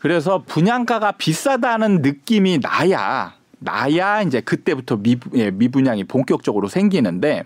그래서 0.00 0.42
분양가가 0.46 1.12
비싸다는 1.12 2.02
느낌이 2.02 2.58
나야 2.58 3.35
나야 3.58 4.22
이제 4.22 4.40
그때부터 4.40 4.96
미, 4.96 5.16
예, 5.34 5.50
미분양이 5.50 6.04
본격적으로 6.04 6.68
생기는데 6.68 7.44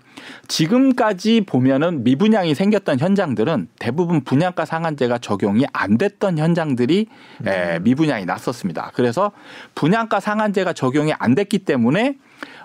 지금까지 0.49 1.43
보면은 1.43 2.03
미분양이 2.03 2.55
생겼던 2.55 2.99
현장들은 2.99 3.69
대부분 3.79 4.23
분양가 4.23 4.65
상한제가 4.65 5.19
적용이 5.19 5.67
안 5.73 5.99
됐던 5.99 6.39
현장들이 6.39 7.07
예, 7.47 7.79
미분양이 7.83 8.25
났었습니다. 8.25 8.91
그래서 8.95 9.31
분양가 9.75 10.19
상한제가 10.19 10.73
적용이 10.73 11.13
안 11.19 11.35
됐기 11.37 11.61
때문에 11.61 12.17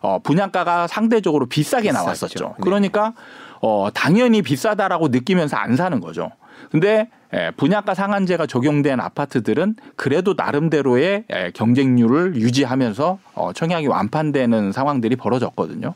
어, 0.02 0.20
분양가가 0.20 0.88
상대적으로 0.88 1.46
비싸게 1.46 1.90
비쌌죠. 1.90 2.04
나왔었죠. 2.04 2.46
네. 2.46 2.54
그러니까 2.62 3.14
어, 3.62 3.90
당연히 3.94 4.42
비싸다라고 4.42 5.10
느끼면서 5.10 5.58
안 5.58 5.76
사는 5.76 6.00
거죠. 6.00 6.32
근데 6.76 7.08
예, 7.34 7.52
분양가 7.56 7.94
상한제가 7.94 8.48
적용된 8.48 9.00
아파트들은 9.00 9.78
그래도 9.96 10.34
나름대로의 10.36 11.24
예, 11.34 11.52
경쟁률을 11.54 12.36
유지하면서 12.36 13.18
어, 13.34 13.54
청약이 13.54 13.88
완판되는 13.88 14.74
상황들이 14.74 15.16
벌어졌거든요. 15.16 15.94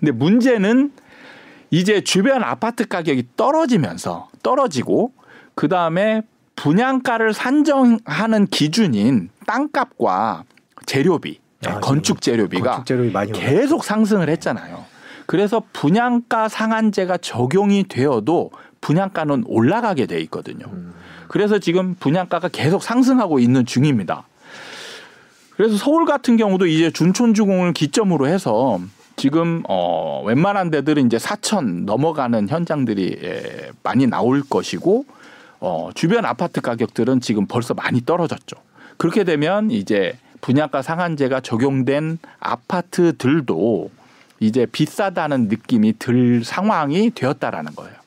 근데 0.00 0.12
문제는 0.12 0.90
이제 1.70 2.00
주변 2.00 2.42
아파트 2.42 2.88
가격이 2.88 3.26
떨어지면서 3.36 4.30
떨어지고 4.42 5.12
그 5.54 5.68
다음에 5.68 6.22
분양가를 6.56 7.34
산정하는 7.34 8.46
기준인 8.46 9.28
땅값과 9.46 10.44
재료비, 10.86 11.40
예, 11.66 11.68
아, 11.68 11.80
건축 11.80 12.22
재료비가 12.22 12.84
건축 12.84 13.32
계속 13.34 13.84
상승을 13.84 14.30
했잖아요. 14.30 14.96
그래서 15.26 15.62
분양가 15.72 16.48
상한제가 16.48 17.18
적용이 17.18 17.84
되어도 17.88 18.52
분양가는 18.86 19.42
올라가게 19.48 20.06
돼 20.06 20.20
있거든요. 20.20 20.66
음. 20.72 20.94
그래서 21.26 21.58
지금 21.58 21.96
분양가가 21.98 22.46
계속 22.48 22.84
상승하고 22.84 23.40
있는 23.40 23.66
중입니다. 23.66 24.28
그래서 25.56 25.76
서울 25.76 26.04
같은 26.04 26.36
경우도 26.36 26.68
이제 26.68 26.92
준촌주공을 26.92 27.72
기점으로 27.72 28.28
해서 28.28 28.78
지금 29.16 29.64
어 29.68 30.22
웬만한 30.24 30.70
데들은 30.70 31.06
이제 31.06 31.16
4천 31.16 31.84
넘어가는 31.84 32.48
현장들이 32.48 33.18
예, 33.24 33.70
많이 33.82 34.06
나올 34.06 34.42
것이고 34.48 35.04
어 35.58 35.90
주변 35.94 36.24
아파트 36.24 36.60
가격들은 36.60 37.20
지금 37.20 37.46
벌써 37.46 37.74
많이 37.74 38.04
떨어졌죠. 38.04 38.56
그렇게 38.98 39.24
되면 39.24 39.72
이제 39.72 40.16
분양가 40.42 40.82
상한제가 40.82 41.40
적용된 41.40 42.18
아파트들도 42.38 43.90
이제 44.38 44.66
비싸다는 44.66 45.48
느낌이 45.48 45.94
들 45.98 46.44
상황이 46.44 47.10
되었다라는 47.10 47.74
거예요. 47.74 48.05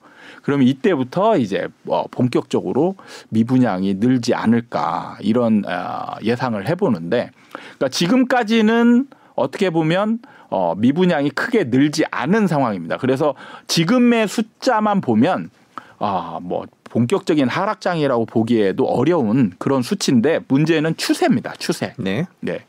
그럼 0.50 0.64
이때부터 0.64 1.38
이제 1.38 1.68
뭐 1.84 2.08
본격적으로 2.10 2.96
미분양이 3.30 3.94
늘지 3.94 4.34
않을까 4.34 5.16
이런 5.22 5.64
어, 5.64 6.16
예상을 6.24 6.68
해보는데, 6.68 7.30
그러니까 7.52 7.90
지금까지는 7.90 9.06
어떻게 9.36 9.70
보면 9.70 10.18
어, 10.50 10.74
미분양이 10.76 11.30
크게 11.30 11.66
늘지 11.66 12.06
않은 12.10 12.48
상황입니다. 12.48 12.98
그래서 12.98 13.36
지금의 13.68 14.28
숫자만 14.28 15.02
보면 15.02 15.52
아, 16.00 16.40
뭐 16.42 16.66
본격적인 16.86 17.48
하락장이라고 17.48 18.26
보기에도 18.26 18.86
어려운 18.86 19.54
그런 19.60 19.84
수치인데 19.84 20.40
문제는 20.48 20.98
추세입니다. 20.98 21.54
추세. 21.60 21.94
네. 22.00 22.26
네. 22.40 22.66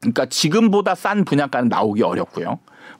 그러니까 0.00 0.24
지금보다 0.24 0.94
싼 0.94 1.26
분양가는 1.26 1.68
나오기 1.68 2.02
어렵고요. 2.02 2.58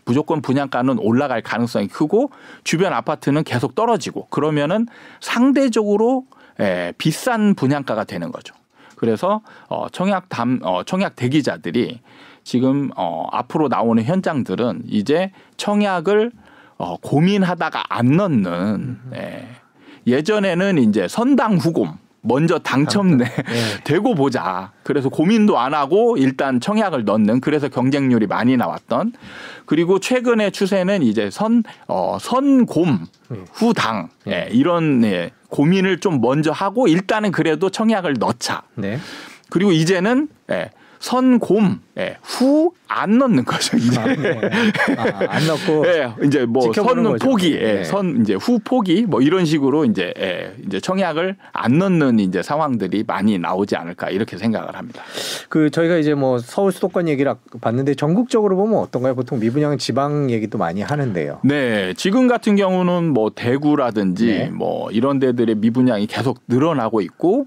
무조건 0.08 0.40
분양가는 0.40 0.98
올라갈 1.00 1.42
가능성이 1.42 1.86
크고 1.86 2.30
주변 2.64 2.94
아파트는 2.94 3.44
계속 3.44 3.74
떨어지고 3.74 4.26
그러면은 4.28 4.86
상대적으로 5.20 6.24
에, 6.58 6.92
비싼 6.96 7.54
분양가가 7.54 8.04
되는 8.04 8.32
거죠. 8.32 8.54
그래서 8.96 9.42
어, 9.68 9.86
청약 9.90 10.30
담 10.30 10.60
어, 10.62 10.82
청약 10.82 11.14
대기자들이 11.14 12.00
지금 12.42 12.90
어, 12.96 13.26
앞으로 13.30 13.68
나오는 13.68 14.02
현장들은 14.02 14.84
이제 14.86 15.30
청약을 15.58 16.32
어, 16.78 16.96
고민하다가 16.96 17.84
안 17.90 18.16
넣는 18.16 18.98
예. 19.14 19.46
예전에는 20.06 20.78
이제 20.78 21.06
선당 21.06 21.58
후곰 21.58 21.98
먼저 22.20 22.58
당첨돼 22.58 23.24
네. 23.24 23.44
되고 23.84 24.14
보자. 24.14 24.72
그래서 24.82 25.08
고민도 25.08 25.58
안 25.58 25.74
하고 25.74 26.16
일단 26.16 26.60
청약을 26.60 27.04
넣는 27.04 27.40
그래서 27.40 27.68
경쟁률이 27.68 28.26
많이 28.26 28.56
나왔던 28.56 29.12
그리고 29.66 29.98
최근의 29.98 30.52
추세는 30.52 31.02
이제 31.02 31.30
선 31.30 31.62
어, 31.86 32.18
선곰 32.20 33.06
네. 33.28 33.38
후당 33.52 34.08
예, 34.28 34.48
이런 34.50 35.04
예, 35.04 35.30
고민을 35.48 36.00
좀 36.00 36.20
먼저 36.20 36.50
하고 36.50 36.88
일단은 36.88 37.30
그래도 37.30 37.70
청약을 37.70 38.14
넣자. 38.18 38.62
네. 38.74 38.98
그리고 39.50 39.72
이제는 39.72 40.28
예, 40.50 40.70
선곰 41.00 41.80
예, 41.98 42.16
후안 42.22 43.18
넣는 43.18 43.44
거죠. 43.44 43.76
이제 43.76 43.98
아, 43.98 44.06
네. 44.06 44.40
아, 44.96 45.26
안 45.28 45.46
넣고 45.46 45.86
예, 45.88 46.12
이제 46.24 46.46
뭐 46.46 46.62
지켜보는 46.62 47.02
선 47.02 47.12
거죠. 47.12 47.28
포기, 47.28 47.52
예, 47.54 47.72
네. 47.74 47.84
선 47.84 48.20
이제 48.20 48.34
후 48.34 48.60
포기 48.62 49.02
뭐 49.02 49.20
이런 49.20 49.44
식으로 49.44 49.84
이제 49.84 50.14
예, 50.18 50.54
이제 50.64 50.78
청약을 50.80 51.36
안 51.52 51.78
넣는 51.78 52.20
이제 52.20 52.42
상황들이 52.42 53.04
많이 53.06 53.38
나오지 53.38 53.76
않을까 53.76 54.10
이렇게 54.10 54.38
생각을 54.38 54.76
합니다. 54.76 55.02
그 55.48 55.70
저희가 55.70 55.96
이제 55.96 56.14
뭐 56.14 56.38
서울 56.38 56.70
수도권 56.70 57.08
얘기를 57.08 57.34
봤는데 57.60 57.94
전국적으로 57.94 58.56
보면 58.56 58.78
어떤가요? 58.78 59.14
보통 59.14 59.40
미분양은 59.40 59.78
지방 59.78 60.30
얘기도 60.30 60.58
많이 60.58 60.82
하는데요. 60.82 61.40
네, 61.42 61.94
지금 61.94 62.28
같은 62.28 62.54
경우는 62.54 63.08
뭐 63.08 63.30
대구라든지 63.34 64.26
네. 64.26 64.50
뭐 64.50 64.90
이런 64.92 65.18
데들의 65.18 65.56
미분양이 65.56 66.06
계속 66.06 66.40
늘어나고 66.48 67.00
있고 67.00 67.46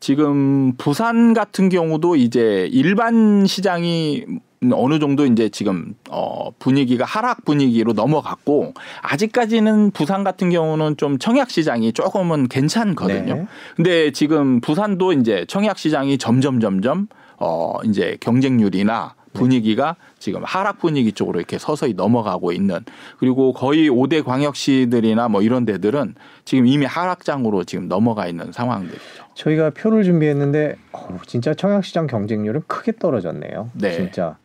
지금 0.00 0.72
부산 0.78 1.34
같은 1.34 1.68
경우도 1.68 2.16
이제 2.16 2.68
일반 2.72 3.46
시장이 3.46 4.24
어느 4.72 4.98
정도 4.98 5.24
이제 5.24 5.48
지금 5.48 5.94
어 6.10 6.50
분위기가 6.58 7.04
하락 7.04 7.44
분위기로 7.44 7.92
넘어갔고 7.92 8.74
아직까지는 9.02 9.92
부산 9.92 10.24
같은 10.24 10.50
경우는 10.50 10.96
좀 10.96 11.18
청약 11.18 11.50
시장이 11.50 11.92
조금은 11.92 12.48
괜찮거든요. 12.48 13.34
네. 13.34 13.46
근데 13.76 14.10
지금 14.10 14.60
부산도 14.60 15.12
이제 15.12 15.44
청약 15.48 15.78
시장이 15.78 16.18
점점 16.18 16.60
점점 16.60 17.06
어 17.38 17.74
이제 17.84 18.16
경쟁률이나 18.20 19.14
분위기가 19.38 19.96
지금 20.18 20.42
하락 20.44 20.78
분위기 20.78 21.12
쪽으로 21.12 21.38
이렇게 21.38 21.58
서서히 21.58 21.94
넘어가고 21.94 22.52
있는 22.52 22.80
그리고 23.18 23.52
거의 23.52 23.88
5대 23.88 24.24
광역시들이나 24.24 25.28
뭐 25.28 25.42
이런 25.42 25.64
데들은 25.64 26.14
지금 26.44 26.66
이미 26.66 26.86
하락장으로 26.86 27.64
지금 27.64 27.88
넘어가 27.88 28.26
있는 28.26 28.52
상황들이죠. 28.52 29.24
저희가 29.34 29.70
표를 29.70 30.02
준비했는데 30.04 30.76
어우, 30.92 31.18
진짜 31.26 31.54
청약시장 31.54 32.06
경쟁률은 32.06 32.62
크게 32.66 32.92
떨어졌네요. 32.98 33.70
네. 33.74 33.92
진짜 33.92 34.36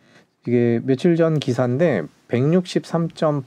이게 0.46 0.80
며칠 0.84 1.16
전 1.16 1.40
기사인데 1.40 2.04
163.8대 2.28 3.44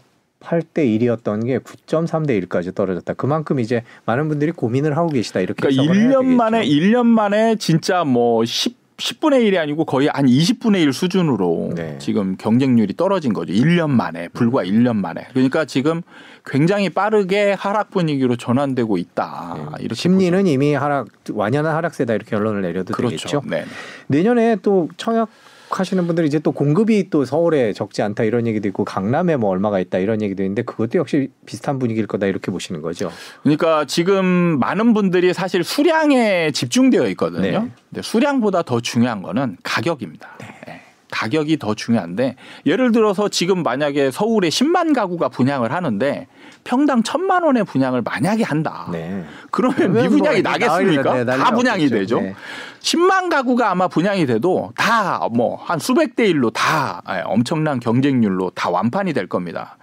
1이었던 0.75 1.47
게 1.47 1.59
9.3대 1.59 2.47
1까지 2.47 2.75
떨어졌다. 2.75 3.15
그만큼 3.15 3.61
이제 3.61 3.83
많은 4.07 4.29
분들이 4.29 4.53
고민을 4.53 4.97
하고 4.97 5.09
계시다 5.09 5.41
이렇게 5.41 5.61
그러니까 5.61 5.83
해석을 5.83 6.01
해야 6.01 6.19
1년 6.19 6.25
만에 6.25 6.61
되겠죠. 6.63 6.81
1년 6.81 7.07
만에 7.07 7.57
진짜 7.57 8.05
뭐 8.05 8.45
10, 8.45 8.77
10분의 8.97 9.51
1이 9.51 9.59
아니고 9.59 9.85
거의 9.85 10.09
한 10.13 10.27
20분의 10.27 10.83
1 10.83 10.93
수준으로 10.93 11.73
네. 11.75 11.99
지금 11.99 12.37
경쟁률이 12.37 12.95
떨어진 12.97 13.33
거죠. 13.33 13.53
1년 13.53 13.91
만에 13.91 14.29
불과 14.29 14.65
1년 14.65 14.97
만에. 14.97 15.27
그러니까 15.33 15.67
지금 15.67 16.03
굉장히 16.47 16.89
빠르게 16.89 17.53
하락 17.53 17.91
분위기로 17.91 18.37
전환되고 18.37 18.97
있다. 18.97 19.55
네. 19.57 19.85
이렇게 19.85 19.95
심리는 19.95 20.47
이미 20.47 20.73
하락 20.75 21.09
완연한 21.33 21.75
하락세다 21.75 22.15
이렇게 22.15 22.31
결론을 22.31 22.63
내려도 22.63 22.95
보죠. 22.95 23.09
되겠죠. 23.09 23.41
그렇죠. 23.43 23.51
네. 23.51 23.65
내년에 24.07 24.57
또 24.63 24.89
청약 24.97 25.29
하시는 25.71 26.07
분들이 26.07 26.27
이제 26.27 26.39
또 26.39 26.53
공급이 26.53 27.11
또 27.11 27.25
서울에 27.25 27.73
적지 27.73 28.03
않다 28.03 28.25
이런 28.25 28.47
얘기도 28.47 28.69
있고 28.69 28.85
강남에 28.85 29.37
뭐 29.37 29.51
얼마가 29.51 29.81
있다 29.81 29.99
이런 29.99 30.23
얘기도 30.23 30.43
있는데 30.43 30.63
그것도 30.63 30.99
역시 30.99 31.31
비슷한 31.45 31.79
분위기일 31.79 32.07
거다 32.07 32.27
이렇게 32.27 32.51
보시는 32.51 32.83
거죠. 32.83 33.11
그러니까 33.43 33.85
지금 33.85 34.25
많은 34.59 34.95
분들이 34.95 35.33
사실 35.33 35.65
수량에 35.65 36.53
집중되어 36.53 37.09
있거든요. 37.11 37.43
네. 37.43 37.71
근데 37.91 38.03
수량보다 38.03 38.63
더 38.63 38.81
중요한 38.81 39.23
거는 39.23 39.57
가격입니다. 39.63 40.39
네. 40.41 40.83
가격이 41.11 41.59
더 41.59 41.75
중요한데 41.75 42.37
예를 42.67 42.93
들어서 42.93 43.29
지금 43.29 43.63
만약에 43.63 44.11
서울에 44.11 44.49
10만 44.49 44.95
가구가 44.95 45.29
분양을 45.29 45.73
하는데 45.73 46.27
평당 46.67 47.03
1천만 47.03 47.45
원의 47.45 47.65
분양을 47.65 48.03
만약에 48.03 48.43
한다. 48.43 48.89
네. 48.93 49.25
그러면 49.51 49.93
미분양이 49.93 50.43
뭐 50.43 50.51
나겠습니까? 50.53 51.15
네, 51.15 51.25
다 51.25 51.51
분양이 51.53 51.85
없겠죠. 51.85 51.99
되죠. 52.01 52.21
네. 52.21 52.35
10만 52.81 53.31
가구가 53.31 53.71
아마 53.71 53.89
분양이 53.89 54.27
돼도 54.27 54.73
다 54.77 55.21
뭐 55.33 55.57
한 55.57 55.79
수백 55.79 56.17
대 56.17 56.27
일로 56.27 56.51
다 56.51 57.03
예, 57.11 57.23
엄청난 57.25 57.81
경쟁률로 57.81 58.51
다 58.55 58.69
완판이 58.71 59.13
될 59.13 59.27
겁니다. 59.29 59.79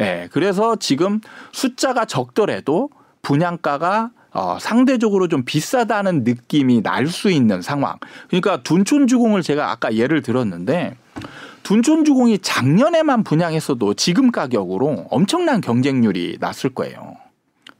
예, 0.00 0.28
그래서 0.32 0.76
지금 0.76 1.20
숫자가 1.52 2.04
적더라도 2.04 2.90
분양가가 3.22 4.10
어, 4.32 4.58
상대적으로 4.60 5.28
좀 5.28 5.44
비싸다는 5.44 6.22
느낌이 6.24 6.82
날 6.82 7.06
수 7.08 7.30
있는 7.30 7.62
상황. 7.62 7.96
그러니까 8.28 8.62
둔촌주공을 8.62 9.42
제가 9.42 9.70
아까 9.70 9.94
예를 9.94 10.20
들었는데 10.22 10.96
둔촌주공이 11.66 12.38
작년에만 12.38 13.24
분양했어도 13.24 13.94
지금 13.94 14.30
가격으로 14.30 15.08
엄청난 15.10 15.60
경쟁률이 15.60 16.36
났을 16.38 16.70
거예요. 16.70 17.16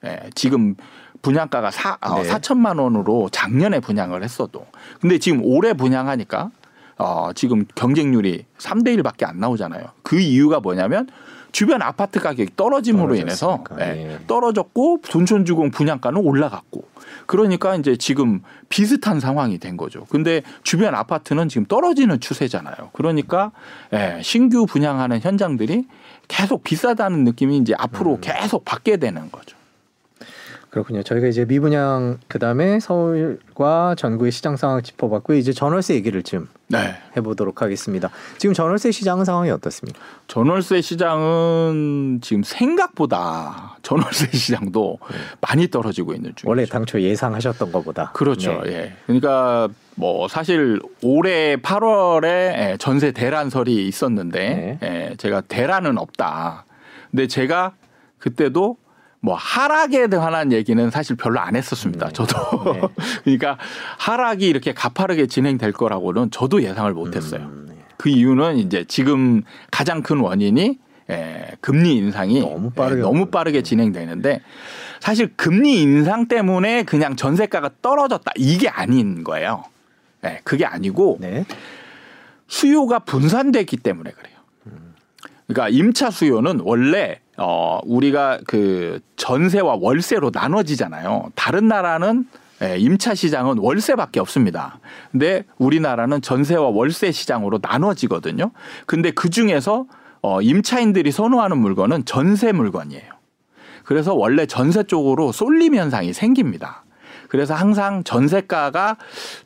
예, 0.04 0.28
지금 0.34 0.74
분양가가 1.22 1.70
사, 1.70 1.96
어, 2.00 2.20
네. 2.20 2.28
4천만 2.28 2.80
원으로 2.80 3.28
작년에 3.30 3.78
분양을 3.78 4.24
했어도. 4.24 4.66
근데 5.00 5.18
지금 5.18 5.40
올해 5.44 5.72
분양하니까 5.72 6.50
어, 6.98 7.30
지금 7.36 7.64
경쟁률이 7.76 8.46
3대 8.58 9.00
1밖에 9.00 9.24
안 9.24 9.38
나오잖아요. 9.38 9.84
그 10.02 10.18
이유가 10.18 10.58
뭐냐면 10.58 11.06
주변 11.52 11.80
아파트 11.80 12.18
가격이 12.18 12.56
떨어짐으로 12.56 13.14
인해서 13.14 13.62
떨어졌으니까, 13.68 13.86
예, 13.86 14.14
예. 14.14 14.18
떨어졌고 14.26 15.02
둔촌주공 15.04 15.70
분양가는 15.70 16.20
올라갔고 16.20 16.82
그러니까 17.26 17.76
이제 17.76 17.96
지금 17.96 18.42
비슷한 18.68 19.20
상황이 19.20 19.58
된 19.58 19.76
거죠. 19.76 20.06
근데 20.08 20.42
주변 20.62 20.94
아파트는 20.94 21.48
지금 21.48 21.66
떨어지는 21.66 22.20
추세잖아요. 22.20 22.90
그러니까 22.92 23.52
예, 23.92 24.20
신규 24.22 24.66
분양하는 24.66 25.20
현장들이 25.20 25.86
계속 26.28 26.64
비싸다는 26.64 27.24
느낌이 27.24 27.58
이제 27.58 27.74
앞으로 27.76 28.14
음. 28.14 28.20
계속 28.20 28.64
받게 28.64 28.96
되는 28.96 29.30
거죠. 29.30 29.56
그렇군요. 30.76 31.02
저희가 31.02 31.26
이제 31.28 31.46
미분양 31.46 32.18
그다음에 32.28 32.80
서울과 32.80 33.94
전국의 33.96 34.30
시장 34.30 34.58
상황 34.58 34.82
짚어봤고 34.82 35.32
이제 35.32 35.50
전월세 35.54 35.94
얘기를 35.94 36.22
좀 36.22 36.48
네. 36.68 36.94
해보도록 37.16 37.62
하겠습니다. 37.62 38.10
지금 38.36 38.52
전월세 38.52 38.90
시장 38.90 39.24
상황이 39.24 39.48
어떻습니까? 39.50 39.98
전월세 40.28 40.82
시장은 40.82 42.18
지금 42.20 42.42
생각보다 42.42 43.78
전월세 43.80 44.26
시장도 44.36 44.98
많이 45.40 45.68
떨어지고 45.68 46.12
있는 46.12 46.32
중이죠. 46.36 46.46
원래 46.46 46.66
당초 46.66 47.00
예상하셨던 47.00 47.72
것보다 47.72 48.12
그렇죠. 48.12 48.60
네. 48.64 48.70
예. 48.70 48.92
그러니까 49.06 49.70
뭐 49.94 50.28
사실 50.28 50.78
올해 51.02 51.56
8월에 51.56 52.78
전세 52.78 53.12
대란설이 53.12 53.88
있었는데 53.88 54.78
예, 54.82 55.14
제가 55.16 55.40
대란은 55.40 55.96
없다. 55.96 56.66
근데 57.10 57.26
제가 57.28 57.72
그때도 58.18 58.76
뭐 59.26 59.34
하락에 59.34 60.06
관한 60.06 60.52
얘기는 60.52 60.88
사실 60.90 61.16
별로 61.16 61.40
안 61.40 61.56
했었습니다. 61.56 62.06
네. 62.06 62.12
저도 62.12 62.72
네. 62.74 62.80
그러니까 63.24 63.58
하락이 63.98 64.46
이렇게 64.46 64.72
가파르게 64.72 65.26
진행될 65.26 65.72
거라고는 65.72 66.30
저도 66.30 66.62
예상을 66.62 66.92
못했어요. 66.92 67.40
음, 67.40 67.66
네. 67.68 67.74
그 67.96 68.08
이유는 68.08 68.58
이제 68.58 68.84
지금 68.86 69.42
가장 69.72 70.02
큰 70.02 70.20
원인이 70.20 70.78
예, 71.10 71.48
금리 71.60 71.96
인상이 71.96 72.38
너무 72.38 72.70
빠르게 72.70 72.98
예, 72.98 73.02
너무 73.02 73.26
빠르게 73.26 73.62
진행되는데 73.62 74.42
사실 75.00 75.32
금리 75.34 75.82
인상 75.82 76.28
때문에 76.28 76.84
그냥 76.84 77.16
전세가가 77.16 77.70
떨어졌다 77.82 78.30
이게 78.36 78.68
아닌 78.68 79.24
거예요. 79.24 79.64
예, 80.24 80.40
그게 80.44 80.64
아니고 80.64 81.18
네. 81.20 81.44
수요가 82.46 83.00
분산됐기 83.00 83.78
때문에 83.78 84.12
그래요. 84.12 84.36
그러니까 85.48 85.68
임차 85.68 86.10
수요는 86.12 86.60
원래 86.62 87.18
어 87.38 87.80
우리가 87.84 88.38
그 88.46 89.00
전세와 89.16 89.78
월세로 89.80 90.30
나눠지잖아요. 90.32 91.30
다른 91.34 91.68
나라는 91.68 92.26
예, 92.62 92.78
임차 92.78 93.14
시장은 93.14 93.58
월세밖에 93.58 94.18
없습니다. 94.20 94.78
근데 95.12 95.44
우리나라는 95.58 96.22
전세와 96.22 96.68
월세 96.68 97.12
시장으로 97.12 97.58
나눠지거든요. 97.60 98.50
근데 98.86 99.10
그 99.10 99.28
중에서 99.28 99.84
어 100.22 100.40
임차인들이 100.40 101.12
선호하는 101.12 101.58
물건은 101.58 102.06
전세 102.06 102.52
물건이에요. 102.52 103.12
그래서 103.84 104.14
원래 104.14 104.46
전세 104.46 104.82
쪽으로 104.82 105.32
쏠림 105.32 105.74
현상이 105.74 106.12
생깁니다. 106.12 106.84
그래서 107.28 107.54
항상 107.54 108.02
전세가가 108.04 108.96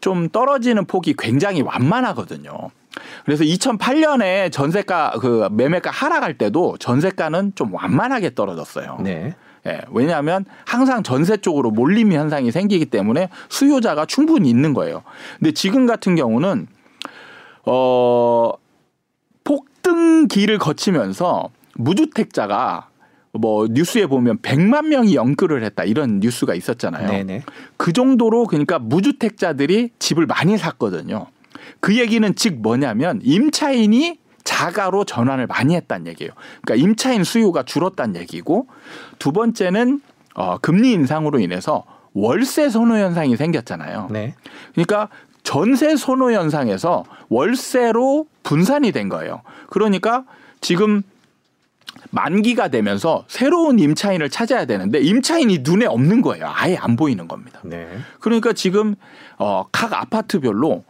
좀 0.01 0.29
떨어지는 0.29 0.85
폭이 0.85 1.15
굉장히 1.19 1.63
완만하거든요. 1.63 2.71
그래서 3.25 3.45
2008년에 3.45 4.51
전세가 4.53 5.13
그 5.21 5.49
매매가 5.53 5.91
하락할 5.91 6.39
때도 6.39 6.77
전세가는 6.79 7.53
좀 7.55 7.73
완만하게 7.75 8.35
떨어졌어요. 8.35 8.99
네. 9.03 9.35
예, 9.67 9.83
왜냐하면 9.91 10.47
항상 10.65 11.03
전세 11.03 11.37
쪽으로 11.37 11.71
몰림 11.71 12.13
현상이 12.13 12.51
생기기 12.51 12.87
때문에 12.87 13.29
수요자가 13.51 14.07
충분히 14.07 14.49
있는 14.49 14.73
거예요. 14.73 15.03
근데 15.39 15.53
지금 15.53 15.87
같은 15.87 16.17
경우는 16.17 16.67
어 17.67 18.53
폭등기를 19.45 20.59
거치면서 20.59 21.51
무주택자가 21.75 22.89
뭐 23.33 23.67
뉴스에 23.71 24.07
보면 24.07 24.39
100만 24.39 24.87
명이 24.87 25.15
연끌을 25.15 25.63
했다 25.63 25.85
이런 25.85 26.21
뉴스가 26.21 26.55
있었잖아요. 26.55 27.09
네네. 27.09 27.43
그 27.77 27.93
정도로 27.93 28.47
그러니까 28.47 28.79
무주택자들이 28.79 29.91
집을 29.99 30.27
많이 30.27 30.59
샀거든요. 30.59 31.27
그 31.81 31.99
얘기는 31.99 32.35
즉 32.35 32.61
뭐냐면 32.61 33.21
임차인이 33.23 34.19
자가로 34.45 35.05
전환을 35.05 35.47
많이 35.47 35.75
했다는 35.77 36.07
얘기예요. 36.09 36.33
그러니까 36.63 36.87
임차인 36.87 37.25
수요가 37.25 37.63
줄었다는 37.63 38.21
얘기고 38.21 38.67
두 39.19 39.33
번째는 39.33 40.01
어, 40.35 40.59
금리 40.59 40.93
인상으로 40.93 41.41
인해서 41.41 41.85
월세 42.13 42.69
선호 42.69 42.97
현상이 42.97 43.37
생겼잖아요. 43.37 44.09
네. 44.11 44.35
그러니까 44.73 45.09
전세 45.43 45.97
선호 45.97 46.33
현상에서 46.33 47.05
월세로 47.29 48.27
분산이 48.43 48.93
된 48.93 49.09
거예요. 49.09 49.43
그러니까 49.69 50.25
지금 50.61 51.03
만기가 52.11 52.69
되면서 52.69 53.25
새로운 53.29 53.79
임차인을 53.79 54.31
찾아야 54.31 54.65
되는데 54.65 55.01
임차인이 55.01 55.59
눈에 55.63 55.87
없는 55.87 56.23
거예요. 56.23 56.51
아예 56.53 56.77
안 56.77 56.97
보이는 56.97 57.29
겁니다. 57.29 57.61
네. 57.63 57.87
그러니까 58.21 58.53
지금 58.53 58.95
어, 59.39 59.67
각 59.71 59.93
아파트별로 59.93 60.85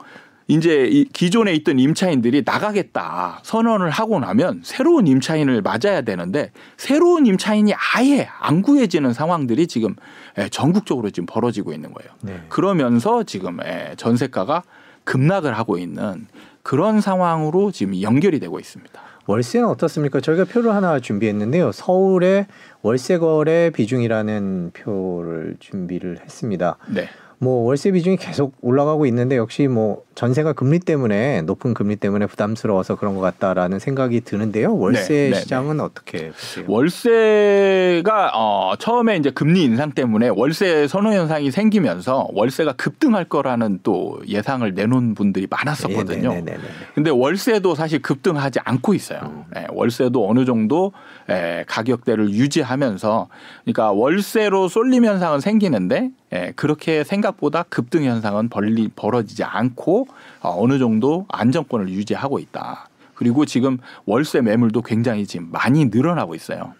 이제 0.51 0.89
이 0.91 1.05
기존에 1.05 1.55
있던 1.55 1.79
임차인들이 1.79 2.43
나가겠다 2.45 3.39
선언을 3.45 3.91
하고 3.91 4.19
나면 4.19 4.63
새로운 4.65 5.07
임차인을 5.07 5.63
맞아야 5.63 6.01
되는데 6.01 6.51
새로운 6.77 7.25
임차인이 7.27 7.73
아예 7.95 8.29
안 8.41 8.61
구해지는 8.61 9.13
상황들이 9.13 9.69
지금 9.69 9.95
예, 10.39 10.49
전국적으로 10.49 11.11
지금 11.11 11.27
벌어지고 11.27 11.73
있는 11.73 11.93
거예요. 11.93 12.11
네. 12.23 12.41
그러면서 12.49 13.23
지금 13.23 13.59
예, 13.65 13.95
전세가가 13.97 14.65
급락을 15.05 15.57
하고 15.57 15.79
있는 15.79 16.27
그런 16.63 17.01
상황으로 17.01 17.71
지금 17.71 18.01
연결이 18.03 18.41
되고 18.41 18.59
있습니다. 18.59 19.01
월세는 19.27 19.69
어떻습니까? 19.69 20.21
저희가 20.21 20.45
표를 20.47 20.75
하나 20.75 20.99
준비했는데요. 20.99 21.71
서울의 21.71 22.47
월세 22.83 23.19
거래 23.19 23.71
비중이라는 23.71 24.73
표를 24.75 25.57
준비를 25.61 26.19
했습니다. 26.25 26.77
네. 26.89 27.09
뭐 27.42 27.64
월세 27.64 27.90
비중이 27.90 28.18
계속 28.18 28.55
올라가고 28.61 29.07
있는데 29.07 29.38
역시 29.38 29.66
뭐 29.66 30.05
전세가 30.14 30.53
금리 30.53 30.79
때문에 30.79 31.40
높은 31.40 31.72
금리 31.72 31.96
때문에 31.96 32.26
부담스러워서 32.26 32.96
그런 32.96 33.14
것 33.14 33.22
같다라는 33.22 33.79
생각이 33.79 34.20
드는데요. 34.20 34.76
월세 34.76 35.14
네, 35.14 35.31
네, 35.31 35.40
시장은 35.40 35.81
어떻게 35.81 36.33
보세요? 36.33 36.66
월세가 36.68 38.33
어 38.35 38.74
처음에 38.79 39.16
이제 39.16 39.31
금리 39.31 39.64
인상 39.64 39.92
때문에 39.92 40.29
월세 40.29 40.87
선호 40.87 41.14
현상이 41.14 41.50
생기면서 41.50 42.29
월세가 42.35 42.74
급등할 42.74 43.24
거라는 43.24 43.81
또 43.83 44.20
예상을 44.29 44.74
내놓은 44.74 45.14
분들이 45.14 45.46
많았었거든요. 45.48 46.29
네, 46.35 46.42
네, 46.42 46.53
네, 46.53 46.59
네. 46.59 46.68
근데 46.94 47.09
월세도 47.09 47.74
사실 47.74 48.03
급등하지 48.03 48.61
않고 48.64 48.92
있어요. 48.92 49.20
음. 49.22 49.44
예, 49.57 49.66
월세도 49.70 50.29
어느 50.29 50.44
정도 50.44 50.92
예, 51.31 51.64
가격대를 51.66 52.29
유지하면서 52.29 53.29
그러니까 53.64 53.92
월세로 53.92 54.68
쏠림 54.68 55.07
현상은 55.07 55.40
생기는데 55.40 56.11
예, 56.33 56.53
그렇게 56.55 57.03
생각보다 57.05 57.64
급등 57.64 58.05
현상은 58.05 58.49
벌리, 58.49 58.88
벌어지지 58.88 59.43
않고 59.45 60.07
어, 60.40 60.62
어느 60.62 60.79
정도 60.79 61.27
안정권을 61.29 61.88
유지하고 61.88 62.38
있다. 62.38 62.88
그리고 63.14 63.45
지금 63.45 63.79
월세 64.07 64.40
매물도 64.40 64.83
굉장히 64.83 65.27
지금 65.27 65.51
많이 65.51 65.87
늘어나고 65.87 66.35
있어요. 66.35 66.75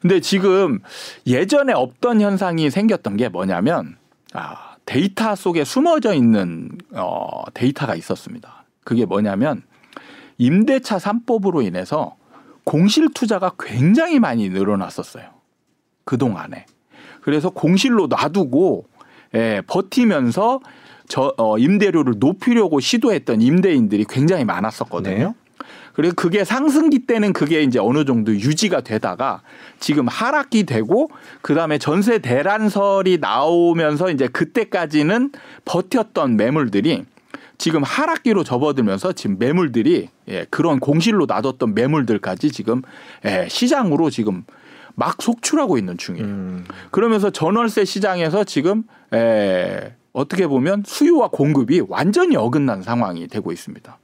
근데 0.00 0.20
지금 0.20 0.78
예전에 1.26 1.72
없던 1.72 2.20
현상이 2.20 2.70
생겼던 2.70 3.16
게 3.16 3.28
뭐냐면 3.28 3.96
아, 4.32 4.76
데이터 4.86 5.34
속에 5.34 5.64
숨어져 5.64 6.14
있는 6.14 6.70
어, 6.92 7.42
데이터가 7.52 7.96
있었습니다. 7.96 8.64
그게 8.84 9.04
뭐냐면 9.04 9.62
임대차 10.38 10.98
3법으로 10.98 11.64
인해서 11.66 12.16
공실 12.64 13.08
투자가 13.12 13.52
굉장히 13.58 14.20
많이 14.20 14.48
늘어났었어요. 14.48 15.24
그동안에. 16.04 16.64
그래서 17.28 17.50
공실로 17.50 18.06
놔두고 18.06 18.86
예, 19.34 19.60
버티면서 19.66 20.60
저 21.08 21.34
어, 21.36 21.58
임대료를 21.58 22.14
높이려고 22.16 22.80
시도했던 22.80 23.42
임대인들이 23.42 24.06
굉장히 24.08 24.46
많았었거든요. 24.46 25.34
네. 25.34 25.66
그리고 25.92 26.14
그게 26.14 26.42
상승기 26.42 27.00
때는 27.00 27.34
그게 27.34 27.62
이제 27.62 27.78
어느 27.78 28.06
정도 28.06 28.32
유지가 28.32 28.80
되다가 28.80 29.42
지금 29.78 30.08
하락기 30.08 30.64
되고 30.64 31.10
그다음에 31.42 31.76
전세 31.76 32.18
대란설이 32.18 33.18
나오면서 33.18 34.10
이제 34.10 34.26
그때까지는 34.28 35.30
버텼던 35.66 36.38
매물들이 36.38 37.04
지금 37.58 37.82
하락기로 37.82 38.42
접어들면서 38.42 39.12
지금 39.12 39.36
매물들이 39.38 40.08
예, 40.28 40.46
그런 40.48 40.80
공실로 40.80 41.26
놔뒀던 41.26 41.74
매물들까지 41.74 42.52
지금 42.52 42.80
예, 43.26 43.48
시장으로 43.50 44.08
지금 44.08 44.44
막 44.98 45.22
속출하고 45.22 45.78
있는 45.78 45.96
중이에요. 45.96 46.26
음, 46.26 46.64
그러면서 46.90 47.30
전월세 47.30 47.84
시장에서 47.84 48.42
지금 48.42 48.82
에, 49.14 49.94
어떻게 50.12 50.48
보면 50.48 50.82
수요와 50.84 51.28
공급이 51.28 51.82
완전히 51.88 52.34
어긋난 52.36 52.82
상황이 52.82 53.28
되고 53.28 53.52
있습니다. 53.52 53.96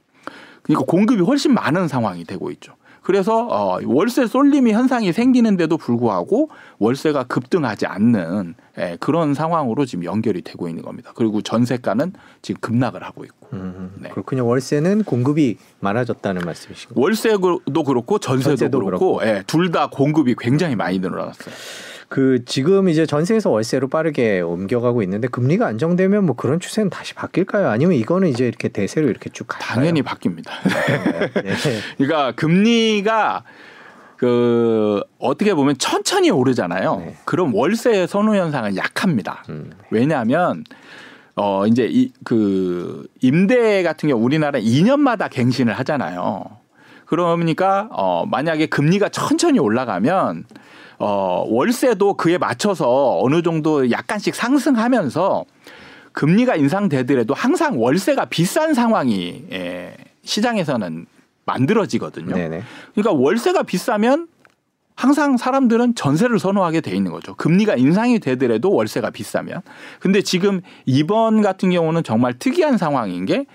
그러니까 0.63 0.85
공급이 0.89 1.21
훨씬 1.21 1.53
많은 1.53 1.89
상황이 1.89 2.23
되고 2.23 2.49
있죠. 2.51 2.75
그래서 3.05 3.47
어, 3.47 3.79
월세 3.85 4.25
쏠림이 4.25 4.71
현상이 4.73 5.13
생기는데도 5.13 5.77
불구하고 5.77 6.49
월세가 6.79 7.25
급등하지 7.25 7.85
않는 7.85 8.55
예, 8.79 8.97
그런 8.99 9.35
상황으로 9.35 9.85
지금 9.85 10.05
연결이 10.05 10.41
되고 10.41 10.67
있는 10.67 10.81
겁니다. 10.83 11.11
그리고 11.15 11.41
전세가는 11.41 12.13
지금 12.41 12.59
급락을 12.61 13.03
하고 13.03 13.23
있고. 13.23 13.47
음, 13.53 13.91
네. 14.01 14.09
그렇군요. 14.09 14.45
월세는 14.47 15.03
공급이 15.03 15.57
많아졌다는 15.81 16.41
말씀이시고. 16.45 16.99
월세도 16.99 17.83
그렇고 17.85 18.17
전세도, 18.17 18.49
전세도 18.49 18.79
그렇고, 18.83 19.17
그렇고. 19.17 19.29
예, 19.29 19.43
둘 19.45 19.71
다 19.71 19.87
공급이 19.87 20.35
굉장히 20.39 20.75
많이 20.75 20.97
늘어났어요. 20.99 21.53
그 22.07 22.45
지금 22.45 22.87
이제 22.87 23.05
전세에서 23.05 23.49
월세로 23.49 23.87
빠르게 23.87 24.39
옮겨가고 24.41 25.01
있는데 25.03 25.27
금리가 25.27 25.65
안정되면 25.67 26.25
뭐 26.25 26.35
그런 26.35 26.59
추세는 26.59 26.89
다시 26.89 27.13
바뀔까요? 27.13 27.67
아니면 27.69 27.95
이거는 27.95 28.29
이제 28.29 28.47
이렇게 28.47 28.67
대세로 28.69 29.09
이렇게 29.09 29.29
쭉 29.31 29.47
갈까요? 29.47 29.75
당연히 29.75 30.01
바뀝니다. 30.03 30.49
네. 31.43 31.53
그러니까 31.97 32.31
금리가 32.33 33.43
그 34.17 35.01
어떻게 35.19 35.53
보면 35.53 35.77
천천히 35.77 36.29
오르잖아요. 36.31 36.97
네. 36.97 37.15
그럼 37.25 37.53
월세 37.53 38.07
선호 38.07 38.35
현상은 38.35 38.77
약합니다. 38.77 39.43
음, 39.49 39.71
왜냐하면 39.89 40.63
어 41.35 41.67
이제 41.67 41.87
이 41.91 42.11
그 42.23 43.07
임대 43.21 43.83
같은 43.83 44.07
경우 44.07 44.23
우리나라 44.23 44.59
2년마다 44.59 45.29
갱신을 45.29 45.73
하잖아요. 45.79 46.45
그러니까 47.05 47.89
어 47.91 48.25
만약에 48.25 48.67
금리가 48.67 49.09
천천히 49.09 49.59
올라가면 49.59 50.45
어 50.97 51.45
월세도 51.47 52.15
그에 52.15 52.37
맞춰서 52.37 53.19
어느 53.21 53.41
정도 53.41 53.91
약간씩 53.91 54.35
상승하면서 54.35 55.45
금리가 56.13 56.55
인상되더라도 56.55 57.33
항상 57.33 57.81
월세가 57.81 58.25
비싼 58.25 58.73
상황이 58.73 59.43
예, 59.51 59.95
시장에서는 60.23 61.05
만들어지거든요. 61.45 62.33
네네. 62.33 62.63
그러니까 62.93 63.11
월세가 63.13 63.63
비싸면 63.63 64.27
항상 64.95 65.35
사람들은 65.35 65.95
전세를 65.95 66.39
선호하게 66.39 66.81
돼 66.81 66.95
있는 66.95 67.11
거죠. 67.11 67.35
금리가 67.35 67.75
인상이 67.75 68.19
되더라도 68.19 68.71
월세가 68.71 69.09
비싸면. 69.09 69.61
근데 69.99 70.21
지금 70.21 70.61
이번 70.85 71.41
같은 71.41 71.69
경우는 71.69 72.03
정말 72.03 72.33
특이한 72.39 72.77
상황인 72.77 73.25
게 73.25 73.45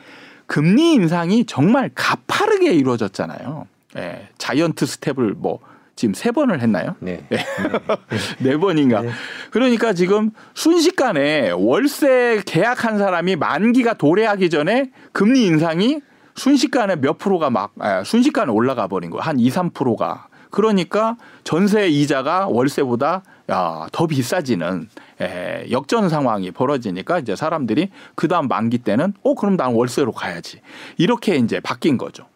금리 0.46 0.92
인상이 0.94 1.46
정말 1.46 1.90
가파르게 1.94 2.72
이루어졌잖아요. 2.72 3.66
예, 3.96 4.28
자이언트 4.36 4.84
스텝을 4.84 5.34
뭐 5.36 5.60
지금 6.00 6.14
세 6.14 6.30
번을 6.30 6.62
했나요? 6.62 6.96
네. 7.00 7.22
네 8.40 8.56
번인가. 8.56 9.02
네. 9.02 9.10
그러니까 9.50 9.92
지금 9.92 10.30
순식간에 10.54 11.50
월세 11.50 12.40
계약한 12.46 12.96
사람이 12.96 13.36
만기가 13.36 13.92
도래하기 13.94 14.48
전에 14.48 14.92
금리 15.12 15.44
인상이 15.44 16.00
순식간에 16.36 16.96
몇 16.96 17.18
프로가 17.18 17.50
막 17.50 17.72
아, 17.78 18.02
순식간에 18.02 18.50
올라가 18.50 18.86
버린 18.86 19.10
거예요. 19.10 19.20
한 19.20 19.38
2, 19.38 19.50
3%가. 19.50 20.28
그러니까 20.48 21.18
전세 21.44 21.88
이자가 21.88 22.46
월세보다 22.48 23.22
야, 23.50 23.86
더 23.92 24.06
비싸지는 24.06 24.88
에, 25.20 25.66
역전 25.70 26.08
상황이 26.08 26.50
벌어지니까 26.50 27.18
이제 27.18 27.36
사람들이 27.36 27.90
그다음 28.14 28.48
만기 28.48 28.78
때는 28.78 29.12
어 29.22 29.34
그럼 29.34 29.58
난 29.58 29.74
월세로 29.74 30.12
가야지. 30.12 30.62
이렇게 30.96 31.36
이제 31.36 31.60
바뀐 31.60 31.98
거죠. 31.98 32.29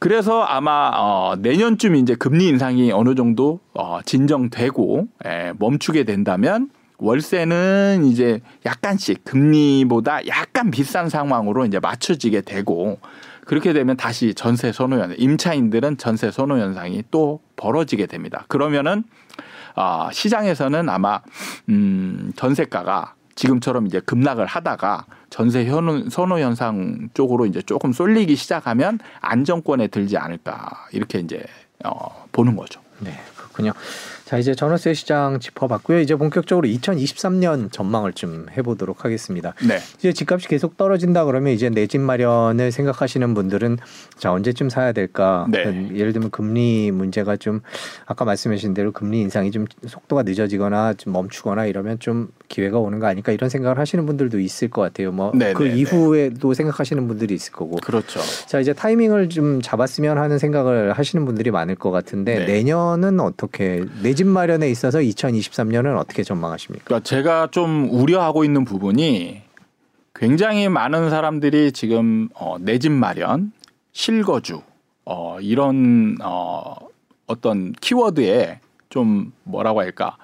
그래서 0.00 0.42
아마 0.42 0.90
어, 0.94 1.36
내년쯤 1.38 1.94
이제 1.94 2.14
금리 2.14 2.48
인상이 2.48 2.90
어느 2.90 3.14
정도 3.14 3.60
어, 3.74 4.00
진정되고 4.04 5.08
에, 5.26 5.52
멈추게 5.58 6.04
된다면 6.04 6.70
월세는 6.96 8.06
이제 8.06 8.40
약간씩 8.64 9.24
금리보다 9.24 10.26
약간 10.26 10.70
비싼 10.70 11.10
상황으로 11.10 11.66
이제 11.66 11.78
맞춰지게 11.78 12.40
되고 12.40 12.98
그렇게 13.44 13.74
되면 13.74 13.96
다시 13.98 14.32
전세 14.32 14.72
선호 14.72 14.98
현상, 14.98 15.16
임차인들은 15.18 15.98
전세 15.98 16.30
선호 16.30 16.58
현상이 16.58 17.04
또 17.10 17.40
벌어지게 17.56 18.06
됩니다. 18.06 18.46
그러면은 18.48 19.04
아, 19.74 20.08
시장에서는 20.12 20.88
아마 20.88 21.20
음, 21.68 22.32
전세가가 22.36 23.14
지금처럼 23.44 23.86
이제 23.86 24.00
급락을 24.00 24.44
하다가 24.44 25.06
전세 25.30 25.64
현우- 25.64 26.10
선호 26.10 26.38
현상 26.40 27.08
쪽으로 27.14 27.46
이제 27.46 27.62
조금 27.62 27.90
쏠리기 27.90 28.36
시작하면 28.36 28.98
안정권에 29.22 29.86
들지 29.86 30.18
않을까 30.18 30.86
이렇게 30.92 31.20
이제 31.20 31.42
어, 31.82 32.26
보는 32.32 32.54
거죠. 32.54 32.80
네, 32.98 33.18
그렇군요. 33.36 33.72
자, 34.30 34.38
이제 34.38 34.54
전월세 34.54 34.94
시장 34.94 35.40
짚어봤고요. 35.40 35.98
이제 35.98 36.14
본격적으로 36.14 36.68
2023년 36.68 37.72
전망을 37.72 38.12
좀 38.12 38.46
해보도록 38.56 39.04
하겠습니다. 39.04 39.54
네. 39.66 39.78
이제 39.98 40.12
집값이 40.12 40.46
계속 40.46 40.76
떨어진다 40.76 41.24
그러면 41.24 41.52
이제 41.52 41.68
내 41.68 41.88
집 41.88 42.00
마련을 42.00 42.70
생각하시는 42.70 43.34
분들은 43.34 43.78
자 44.16 44.30
언제쯤 44.30 44.68
사야 44.70 44.92
될까? 44.92 45.48
네. 45.50 45.64
그 45.64 45.98
예를 45.98 46.12
들면 46.12 46.30
금리 46.30 46.92
문제가 46.92 47.36
좀 47.36 47.60
아까 48.06 48.24
말씀하신 48.24 48.72
대로 48.72 48.92
금리 48.92 49.20
인상이 49.22 49.50
좀 49.50 49.66
속도가 49.84 50.22
늦어지거나 50.22 50.94
좀 50.94 51.12
멈추거나 51.12 51.66
이러면 51.66 51.98
좀 51.98 52.28
기회가 52.48 52.78
오는 52.78 53.00
거 53.00 53.08
아닐까 53.08 53.32
이런 53.32 53.50
생각을 53.50 53.80
하시는 53.80 54.06
분들도 54.06 54.38
있을 54.38 54.70
것 54.70 54.82
같아요. 54.82 55.10
뭐 55.10 55.32
네, 55.34 55.54
그 55.54 55.64
네, 55.64 55.70
네. 55.70 55.76
이후에도 55.76 56.54
생각하시는 56.54 57.08
분들이 57.08 57.34
있을 57.34 57.52
거고. 57.52 57.78
그렇죠. 57.82 58.20
자 58.46 58.60
이제 58.60 58.72
타이밍을 58.72 59.28
좀 59.28 59.60
잡았으면 59.60 60.18
하는 60.18 60.38
생각을 60.38 60.92
하시는 60.92 61.24
분들이 61.26 61.50
많을 61.50 61.74
것 61.74 61.90
같은데 61.90 62.38
네. 62.38 62.46
내년은 62.46 63.18
어떻게 63.18 63.84
내집 64.04 64.19
마련에 64.26 64.68
있어서 64.70 64.98
2023년은 64.98 65.96
어떻게 65.98 66.22
전망하십니까? 66.22 66.84
그러니까 66.84 67.04
제가 67.08 67.48
좀 67.50 67.88
우려하고 67.90 68.44
있는 68.44 68.64
부분이 68.64 69.42
굉장히 70.14 70.68
많은 70.68 71.10
사람들이 71.10 71.72
지금 71.72 72.28
어, 72.34 72.56
내 72.60 72.78
집 72.78 72.92
마련, 72.92 73.52
실거주 73.92 74.62
어, 75.04 75.38
이런 75.40 76.16
어, 76.22 76.74
어떤 77.26 77.72
키워드에 77.72 78.60
좀 78.88 79.32
뭐라고 79.44 79.80
할까 79.80 80.16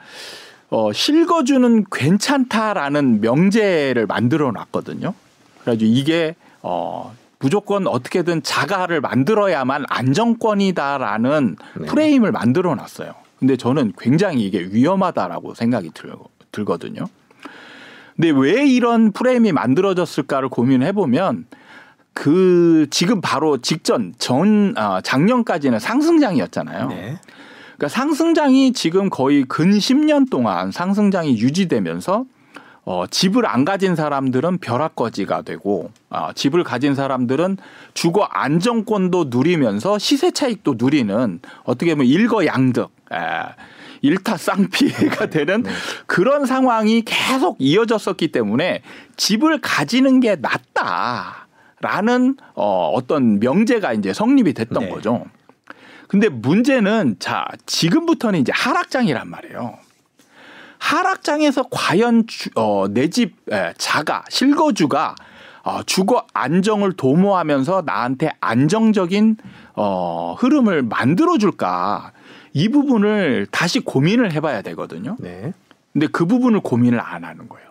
어, 0.71 0.93
실거주는 0.93 1.85
괜찮다라는 1.91 3.21
명제를 3.21 4.07
만들어 4.07 4.51
놨거든요. 4.53 5.15
그래가지고 5.61 5.91
이게 5.91 6.35
어, 6.63 7.15
무조건 7.39 7.87
어떻게든 7.87 8.43
자가를 8.43 9.01
만들어야만 9.01 9.85
안정권이다라는 9.89 11.57
네. 11.81 11.87
프레임을 11.87 12.33
만들어 12.33 12.75
놨어요. 12.75 13.15
근데 13.39 13.57
저는 13.57 13.93
굉장히 13.99 14.45
이게 14.45 14.61
위험하다라고 14.61 15.55
생각이 15.55 15.91
들, 15.93 16.13
들거든요. 16.53 17.07
근데 18.15 18.31
왜 18.31 18.67
이런 18.67 19.13
프레임이 19.13 19.53
만들어졌을까를 19.53 20.49
고민해 20.49 20.93
보면 20.93 21.47
그 22.15 22.87
지금 22.91 23.21
바로 23.21 23.59
직전 23.59 24.15
전 24.19 24.73
아, 24.79 25.03
작년까지는 25.03 25.79
상승장이었잖아요. 25.79 26.89
네. 26.89 27.19
그러니까 27.77 27.89
상승장이 27.89 28.73
지금 28.73 29.11
거의 29.11 29.45
근 29.45 29.71
10년 29.73 30.31
동안 30.31 30.73
상승장이 30.73 31.39
유지되면서 31.39 32.25
어, 32.87 33.05
집을 33.11 33.47
안 33.47 33.67
가진 33.67 33.97
사람들은 33.97 34.59
벼락거지가 34.59 35.43
되고 35.43 35.91
아, 36.09 36.33
집을 36.33 36.65
가진 36.65 36.95
사람들은 36.95 37.59
주거 37.93 38.23
안정권도 38.23 39.27
누리면서 39.29 39.99
시세 39.99 40.31
차익도 40.31 40.77
누리는 40.79 41.41
어떻게 41.65 41.95
보면 41.95 42.07
일거양득 42.07 42.96
에, 43.13 43.19
일타 44.03 44.37
쌍피가 44.37 45.27
되는 45.27 45.65
그런 46.07 46.47
상황이 46.47 47.03
계속 47.03 47.57
이어졌었기 47.59 48.33
때문에 48.33 48.83
집을 49.17 49.61
가지는 49.61 50.21
게 50.21 50.37
낫다 50.37 51.47
라는 51.81 52.37
어, 52.55 52.91
어떤 52.95 53.39
명제가 53.39 53.93
이제 53.93 54.13
성립이 54.13 54.55
됐던 54.55 54.85
네. 54.85 54.89
거죠. 54.89 55.25
근데 56.09 56.29
문제는 56.29 57.17
자 57.19 57.47
지금부터는 57.67 58.41
이제 58.41 58.53
하락장이란 58.55 59.29
말이에요. 59.29 59.79
하락장에서 60.79 61.69
과연 61.71 62.25
어, 62.55 62.87
내집 62.89 63.35
자가 63.77 64.25
실거주가 64.29 65.15
어, 65.63 65.83
주거 65.83 66.25
안정을 66.33 66.93
도모하면서 66.93 67.83
나한테 67.85 68.31
안정적인 68.41 69.37
어, 69.75 70.37
흐름을 70.39 70.85
만들어 70.85 71.39
줄까 71.39 72.13
이 72.57 72.71
부분을 72.71 73.47
다시 73.51 73.81
고민을 73.81 74.33
해봐야 74.33 74.63
되거든요. 74.63 75.17
네. 75.19 75.53
근데 75.93 76.07
그 76.07 76.25
부분을 76.25 76.61
고민을 76.61 76.99
안 76.99 77.23
하는 77.23 77.51
거예요. 77.51 77.67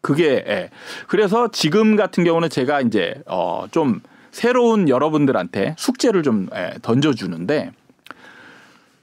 그게 0.00 0.44
예. 0.46 0.70
그래서 1.08 1.48
지금 1.50 1.96
같은 1.96 2.22
경우는 2.22 2.48
제가 2.48 2.80
이제 2.80 3.20
어 3.26 3.66
좀 3.72 4.00
새로운 4.30 4.88
여러분들한테 4.88 5.74
숙제를 5.78 6.22
좀 6.22 6.48
예, 6.54 6.74
던져주는데 6.82 7.72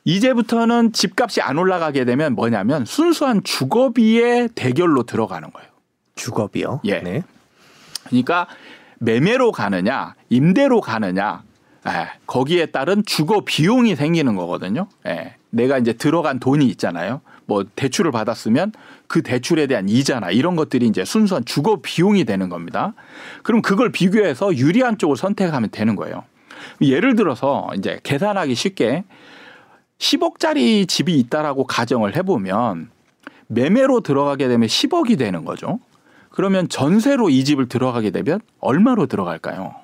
이제부터는 0.05 0.93
집값이 0.93 1.41
안 1.41 1.57
올라가게 1.57 2.05
되면 2.05 2.33
뭐냐면 2.33 2.85
순수한 2.85 3.43
주거비의 3.43 4.49
대결로 4.55 5.03
들어가는 5.03 5.51
거예요. 5.51 5.69
주거비요. 6.15 6.79
예. 6.85 7.01
네. 7.01 7.23
그러니까 8.05 8.47
매매로 8.99 9.51
가느냐, 9.51 10.15
임대로 10.29 10.79
가느냐, 10.79 11.43
예, 11.87 12.09
거기에 12.27 12.67
따른 12.67 13.03
주거 13.05 13.41
비용이 13.41 13.95
생기는 13.95 14.35
거거든요. 14.35 14.87
예, 15.05 15.35
내가 15.49 15.77
이제 15.77 15.93
들어간 15.93 16.39
돈이 16.39 16.65
있잖아요. 16.67 17.21
뭐 17.45 17.65
대출을 17.75 18.11
받았으면 18.11 18.71
그 19.07 19.21
대출에 19.21 19.67
대한 19.67 19.89
이자나 19.89 20.31
이런 20.31 20.55
것들이 20.55 20.87
이제 20.87 21.03
순수한 21.03 21.43
주거 21.45 21.81
비용이 21.81 22.23
되는 22.23 22.49
겁니다. 22.49 22.93
그럼 23.43 23.61
그걸 23.61 23.91
비교해서 23.91 24.55
유리한 24.55 24.97
쪽을 24.97 25.17
선택하면 25.17 25.69
되는 25.71 25.95
거예요. 25.95 26.23
예를 26.81 27.15
들어서 27.15 27.69
이제 27.77 27.99
계산하기 28.03 28.55
쉽게 28.55 29.03
10억짜리 29.99 30.87
집이 30.87 31.17
있다라고 31.19 31.65
가정을 31.65 32.15
해보면 32.15 32.89
매매로 33.47 34.01
들어가게 34.01 34.47
되면 34.47 34.67
10억이 34.67 35.17
되는 35.17 35.45
거죠. 35.45 35.79
그러면 36.29 36.67
전세로 36.67 37.29
이 37.29 37.43
집을 37.43 37.67
들어가게 37.67 38.09
되면 38.09 38.39
얼마로 38.59 39.05
들어갈까요? 39.05 39.75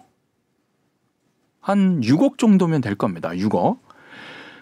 한 1.62 2.02
6억 2.02 2.38
정도면 2.38 2.82
될 2.82 2.96
겁니다. 2.96 3.30
6억. 3.30 3.78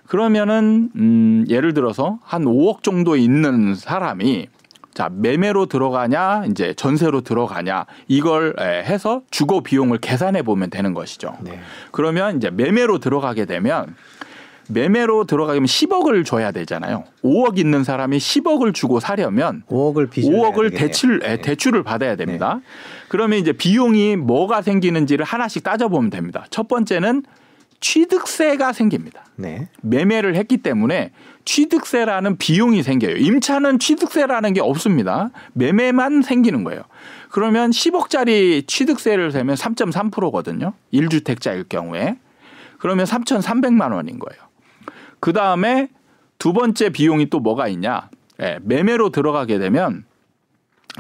그러면은 0.08 0.90
음 0.96 1.46
예를 1.50 1.74
들어서 1.74 2.20
한 2.24 2.46
5억 2.46 2.82
정도 2.82 3.16
있는 3.16 3.76
사람이 3.76 4.48
자 4.94 5.10
매매로 5.12 5.68
들어가냐 5.68 6.46
이제 6.50 6.74
전세로 6.74 7.22
들어가냐 7.22 7.86
이걸 8.08 8.56
해서 8.60 9.22
주거 9.30 9.60
비용을 9.60 10.00
계산해 10.00 10.42
보면 10.42 10.70
되는 10.70 10.94
것이죠. 10.94 11.38
네. 11.42 11.60
그러면 11.92 12.38
이제 12.38 12.50
매매로 12.50 13.00
들어가게 13.00 13.46
되면 13.46 13.96
매매로 14.70 15.26
들어가면 15.26 15.66
10억을 15.66 16.26
줘야 16.26 16.52
되잖아요. 16.52 17.04
5억 17.24 17.58
있는 17.58 17.84
사람이 17.84 18.18
10억을 18.18 18.74
주고 18.74 19.00
사려면 19.00 19.64
5억을 19.70 20.10
5억을 20.10 20.76
대출 20.76 21.20
네. 21.20 21.42
대출을 21.42 21.84
받아야 21.84 22.16
됩니다. 22.16 22.56
네. 22.56 22.62
그러면 23.08 23.40
이제 23.40 23.54
비용이 23.54 24.16
뭐가 24.16 24.62
생기는지를 24.62 25.26
하나씩 25.26 25.64
따져보면 25.64 26.10
됩니다. 26.10 26.46
첫 26.50 26.68
번째는 26.68 27.24
취득세가 27.80 28.74
생깁니다. 28.74 29.26
네. 29.36 29.70
매매를 29.82 30.36
했기 30.36 30.58
때문에 30.58 31.12
취득세라는 31.46 32.38
비용이 32.38 32.84
생겨요. 32.84 33.18
임차는 33.18 33.80
취득세라는 33.80 34.54
게 34.54 34.62
없습니다. 34.62 35.30
매매만 35.54 36.24
생기는 36.24 36.64
거예요. 36.64 36.82
그러면 37.30 37.70
10억짜리 37.70 38.68
취득세를 38.68 39.32
세면 39.32 39.56
3.3%거든요. 39.56 40.74
1주택자일 40.94 41.70
경우에. 41.70 42.18
그러면 42.80 43.06
3,300만 43.06 43.94
원인 43.94 44.20
거예요. 44.20 44.42
그 45.20 45.34
다음에 45.34 45.90
두 46.38 46.54
번째 46.54 46.90
비용이 46.90 47.30
또 47.30 47.40
뭐가 47.40 47.68
있냐. 47.70 48.10
예, 48.42 48.60
매매로 48.62 49.10
들어가게 49.10 49.58
되면 49.60 50.06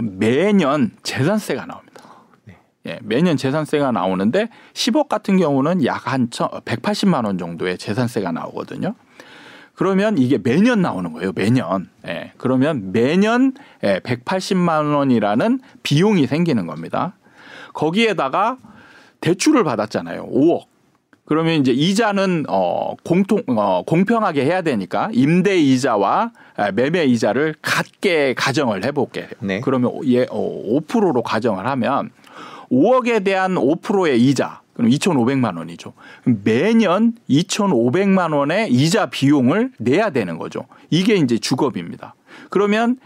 매년 0.02 0.92
재산세가 1.04 1.66
나옵니다. 1.66 1.87
예, 2.88 3.00
매년 3.04 3.38
재산세가 3.38 3.92
나오는데 3.92 4.50
10억 4.74 5.08
같은 5.10 5.38
경우는 5.38 5.86
약 5.86 6.08
한 6.08 6.30
180만 6.30 7.26
원 7.26 7.38
정도의 7.38 7.78
재산세가 7.78 8.32
나오거든요. 8.32 8.96
그러면 9.76 10.18
이게 10.18 10.38
매년 10.38 10.82
나오는 10.82 11.12
거예요. 11.12 11.34
매년. 11.36 11.90
예, 12.08 12.32
그러면 12.38 12.92
매년 12.94 13.54
예, 13.84 14.00
180만 14.00 14.96
원이라는 14.96 15.60
비용이 15.84 16.28
생기는 16.28 16.66
겁니다. 16.66 17.14
거기에다가 17.74 18.58
대출을 19.22 19.64
받았잖아요. 19.64 20.30
5억. 20.32 20.64
그러면 21.26 21.56
이제 21.60 21.74
이자는 21.74 22.46
어 22.48 22.96
공통 23.04 23.44
어 23.48 23.84
공평하게 23.86 24.46
해야 24.46 24.62
되니까 24.62 25.10
임대 25.12 25.58
이자와 25.58 26.32
매매 26.74 27.04
이자를 27.04 27.54
같게 27.62 28.34
가정을 28.34 28.86
해 28.86 28.92
볼게요. 28.94 29.28
네. 29.42 29.60
그러면 29.60 29.92
예 30.06 30.26
5%로 30.26 31.22
가정을 31.22 31.68
하면 31.68 32.12
5억에 32.72 33.24
대한 33.24 33.56
5%의 33.56 34.22
이자 34.22 34.62
그럼 34.74 34.92
2,500만 34.92 35.58
원이죠. 35.58 35.94
매년 36.24 37.14
2,500만 37.30 38.34
원의 38.34 38.72
이자 38.72 39.08
비용을 39.08 39.72
내야 39.80 40.12
되는 40.12 40.38
거죠. 40.38 40.66
이게 40.92 41.16
이제 41.16 41.40
주거비입니다. 41.40 42.14
그러면 42.50 43.00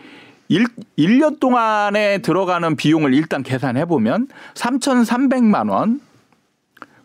1, 0.50 0.66
1년 0.98 1.40
동안에 1.40 2.18
들어가는 2.18 2.76
비용을 2.76 3.14
일단 3.14 3.42
계산해 3.42 3.86
보면 3.86 4.28
3,300만 4.54 5.72
원 5.72 6.02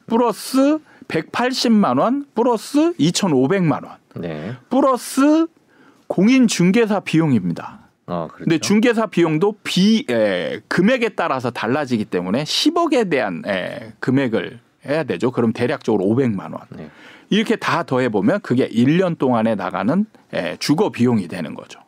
플러스 0.07 0.81
180만 1.07 2.01
원 2.01 2.27
플러스 2.35 2.93
2,500만 2.95 3.85
원 3.85 3.97
네. 4.17 4.57
플러스 4.69 5.47
공인 6.09 6.49
중개사 6.49 7.01
비용입니다. 7.01 7.86
어, 8.07 8.29
그렇죠. 8.29 8.45
근데 8.45 8.59
중개사 8.59 9.07
비용도 9.07 9.57
비 9.65 10.07
에, 10.09 10.61
금액에 10.69 11.11
따라서 11.11 11.51
달라지기 11.51 12.05
때문에 12.07 12.45
10억에 12.45 13.11
대한 13.11 13.43
에, 13.47 13.93
금액을 14.01 14.61
해야 14.87 15.03
되죠. 15.05 15.33
그럼 15.33 15.53
대략적으로 15.53 16.05
500만 16.05 16.53
원. 16.53 16.61
네. 16.77 16.89
이렇게 17.31 17.57
다 17.57 17.83
더해 17.83 18.09
보면 18.09 18.41
그게 18.41 18.69
1년 18.69 19.19
동안에 19.19 19.57
나가는 19.57 20.07
에, 20.33 20.57
주거 20.59 20.91
비용이 20.91 21.27
되는 21.27 21.55
거죠. 21.55 21.81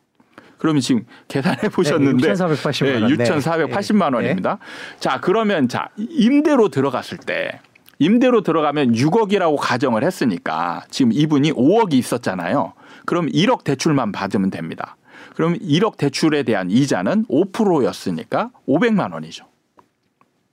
그러면 0.58 0.80
지금 0.80 1.04
계산해 1.28 1.68
보셨는데 1.68 2.26
네, 2.26 2.32
6,480만 2.34 3.02
원. 3.02 3.16
네, 3.16 3.24
6,480만 3.24 4.14
원입니다. 4.14 4.58
자, 4.98 5.20
그러면 5.20 5.68
자, 5.68 5.88
임대로 5.96 6.68
들어갔을 6.68 7.18
때 7.18 7.60
임대로 8.00 8.42
들어가면 8.42 8.92
6억이라고 8.92 9.56
가정을 9.60 10.02
했으니까 10.02 10.84
지금 10.90 11.12
이분이 11.12 11.52
5억이 11.52 11.94
있었잖아요. 11.94 12.72
그럼 13.06 13.26
1억 13.28 13.62
대출만 13.62 14.10
받으면 14.10 14.50
됩니다. 14.50 14.96
그럼 15.38 15.54
1억 15.56 15.96
대출에 15.98 16.42
대한 16.42 16.68
이자는 16.68 17.26
5%였으니까 17.26 18.50
500만 18.66 19.12
원이죠. 19.12 19.44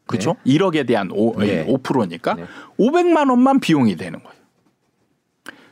그렇죠? 0.05 0.35
네. 0.43 0.53
1억에 0.59 0.85
대한 0.85 1.09
5, 1.11 1.39
네. 1.39 1.65
5%니까 1.65 2.35
네. 2.35 2.45
500만 2.77 3.31
원만 3.31 3.59
비용이 3.59 3.95
되는 3.95 4.19
거예요. 4.21 4.35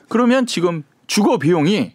그러면 0.10 0.48
지금 0.48 0.82
주거 1.06 1.38
비용이 1.38 1.94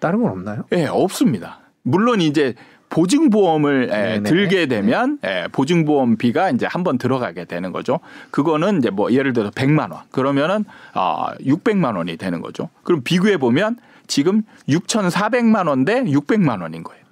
다른 0.00 0.20
건 0.20 0.32
없나요? 0.32 0.64
예, 0.72 0.76
네, 0.78 0.86
없습니다. 0.88 1.60
물론 1.82 2.20
이제 2.20 2.54
보증보험을 2.88 3.90
에, 3.92 4.22
들게 4.24 4.66
되면 4.66 5.20
에, 5.22 5.46
보증보험비가 5.52 6.50
이제 6.50 6.66
한 6.66 6.82
번 6.82 6.98
들어가게 6.98 7.44
되는 7.44 7.70
거죠. 7.70 8.00
그거는 8.32 8.78
이제 8.78 8.90
뭐 8.90 9.12
예를 9.12 9.32
들어서 9.32 9.52
100만 9.52 9.92
원 9.92 10.00
그러면은 10.10 10.64
아 10.92 11.34
600만 11.40 11.96
원이 11.96 12.16
되는 12.16 12.40
거죠. 12.40 12.68
그럼 12.82 13.02
비교해 13.04 13.36
보면 13.36 13.76
지금 14.08 14.42
6,400만 14.68 15.68
원 15.68 15.84
대 15.84 16.02
600만 16.02 16.60
원인 16.62 16.82
거예요. 16.82 17.04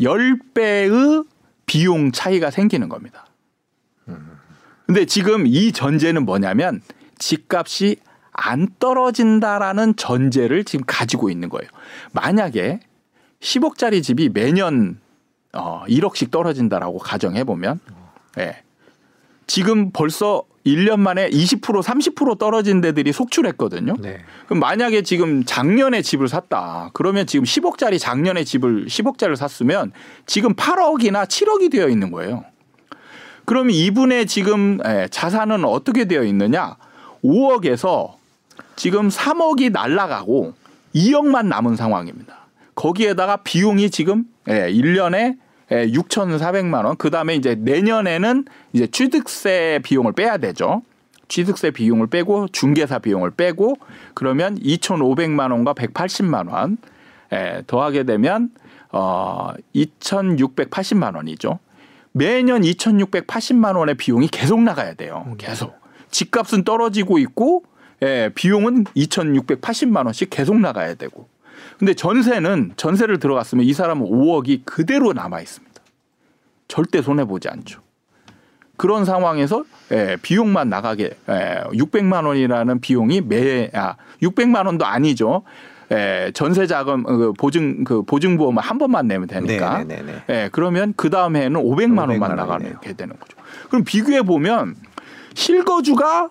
10배의 0.00 1.26
비용 1.66 2.12
차이가 2.12 2.50
생기는 2.50 2.88
겁니다. 2.88 3.26
근데 4.86 5.04
지금 5.04 5.46
이 5.46 5.72
전제는 5.72 6.24
뭐냐면 6.24 6.80
집값이 7.18 7.96
안 8.32 8.68
떨어진다라는 8.78 9.96
전제를 9.96 10.64
지금 10.64 10.84
가지고 10.86 11.28
있는 11.30 11.48
거예요. 11.48 11.68
만약에 12.12 12.80
10억짜리 13.40 14.02
집이 14.02 14.30
매년 14.30 14.98
어 15.52 15.84
1억씩 15.88 16.30
떨어진다라고 16.30 16.98
가정해 16.98 17.44
보면 17.44 17.80
예. 18.38 18.44
네. 18.44 18.62
지금 19.46 19.90
벌써 19.92 20.44
1년 20.74 21.00
만에 21.00 21.28
20% 21.30 21.82
30% 21.82 22.38
떨어진 22.38 22.80
데들이 22.80 23.12
속출했거든요. 23.12 23.96
네. 24.00 24.18
그럼 24.46 24.60
만약에 24.60 25.02
지금 25.02 25.44
작년에 25.44 26.02
집을 26.02 26.28
샀다. 26.28 26.90
그러면 26.92 27.26
지금 27.26 27.44
10억짜리 27.44 27.98
작년에 27.98 28.44
집을 28.44 28.86
10억짜리를 28.86 29.36
샀으면 29.36 29.92
지금 30.26 30.54
8억이나 30.54 31.26
7억이 31.26 31.70
되어 31.70 31.88
있는 31.88 32.10
거예요. 32.10 32.44
그럼 33.44 33.70
이분의 33.70 34.26
지금 34.26 34.78
예, 34.86 35.08
자산은 35.10 35.64
어떻게 35.64 36.04
되어 36.04 36.22
있느냐? 36.24 36.76
5억에서 37.24 38.12
지금 38.76 39.08
3억이 39.08 39.72
날라가고 39.72 40.52
2억만 40.94 41.46
남은 41.46 41.76
상황입니다. 41.76 42.46
거기에다가 42.74 43.38
비용이 43.38 43.90
지금 43.90 44.24
1년에 44.46 45.14
예, 45.16 45.36
6,400만 45.70 46.84
원. 46.84 46.96
그다음에 46.96 47.34
이제 47.34 47.54
내년에는 47.54 48.44
이제 48.72 48.86
취득세 48.86 49.80
비용을 49.82 50.12
빼야 50.12 50.38
되죠. 50.38 50.82
취득세 51.28 51.70
비용을 51.70 52.06
빼고 52.06 52.48
중개사 52.48 53.00
비용을 53.00 53.32
빼고 53.32 53.76
그러면 54.14 54.58
2,500만 54.58 55.52
원과 55.52 55.74
180만 55.74 56.50
원 56.50 56.78
예, 57.32 57.62
더하게 57.66 58.04
되면 58.04 58.50
어 58.90 59.52
2,680만 59.74 61.14
원이죠. 61.16 61.58
매년 62.12 62.62
2,680만 62.62 63.76
원의 63.76 63.96
비용이 63.96 64.28
계속 64.28 64.62
나가야 64.62 64.94
돼요. 64.94 65.24
음. 65.26 65.34
계속. 65.36 65.78
집값은 66.10 66.64
떨어지고 66.64 67.18
있고 67.18 67.64
예, 68.02 68.30
비용은 68.34 68.84
2,680만 68.84 70.06
원씩 70.06 70.30
계속 70.30 70.58
나가야 70.58 70.94
되고. 70.94 71.28
근데 71.78 71.94
전세는 71.94 72.72
전세를 72.76 73.18
들어갔으면 73.18 73.64
이 73.64 73.72
사람은 73.72 74.06
5억이 74.06 74.62
그대로 74.64 75.12
남아 75.12 75.40
있습니다. 75.40 75.80
절대 76.66 77.00
손해 77.02 77.24
보지 77.24 77.48
않죠. 77.48 77.80
그런 78.76 79.04
상황에서 79.04 79.64
예, 79.92 80.16
비용만 80.20 80.68
나가게 80.68 81.16
예, 81.28 81.62
600만 81.72 82.26
원이라는 82.26 82.80
비용이 82.80 83.22
매 83.22 83.70
아, 83.74 83.96
600만 84.22 84.66
원도 84.66 84.84
아니죠. 84.84 85.42
예, 85.90 86.30
전세 86.34 86.66
자금 86.66 87.02
그 87.04 87.32
보증 87.32 87.84
그 87.84 88.02
보증 88.02 88.36
보험을 88.36 88.62
한 88.62 88.78
번만 88.78 89.08
내면 89.08 89.26
되니까. 89.26 89.78
네네네. 89.78 90.02
네, 90.02 90.02
네, 90.02 90.22
네. 90.26 90.34
예, 90.44 90.48
그러면 90.52 90.92
그 90.96 91.10
다음 91.10 91.36
해에는 91.36 91.60
500만, 91.60 92.06
500만 92.06 92.08
원만 92.10 92.36
나가게 92.36 92.92
되는 92.92 93.18
거죠. 93.18 93.38
그럼 93.68 93.84
비교해 93.84 94.22
보면 94.22 94.76
실거주가 95.34 96.30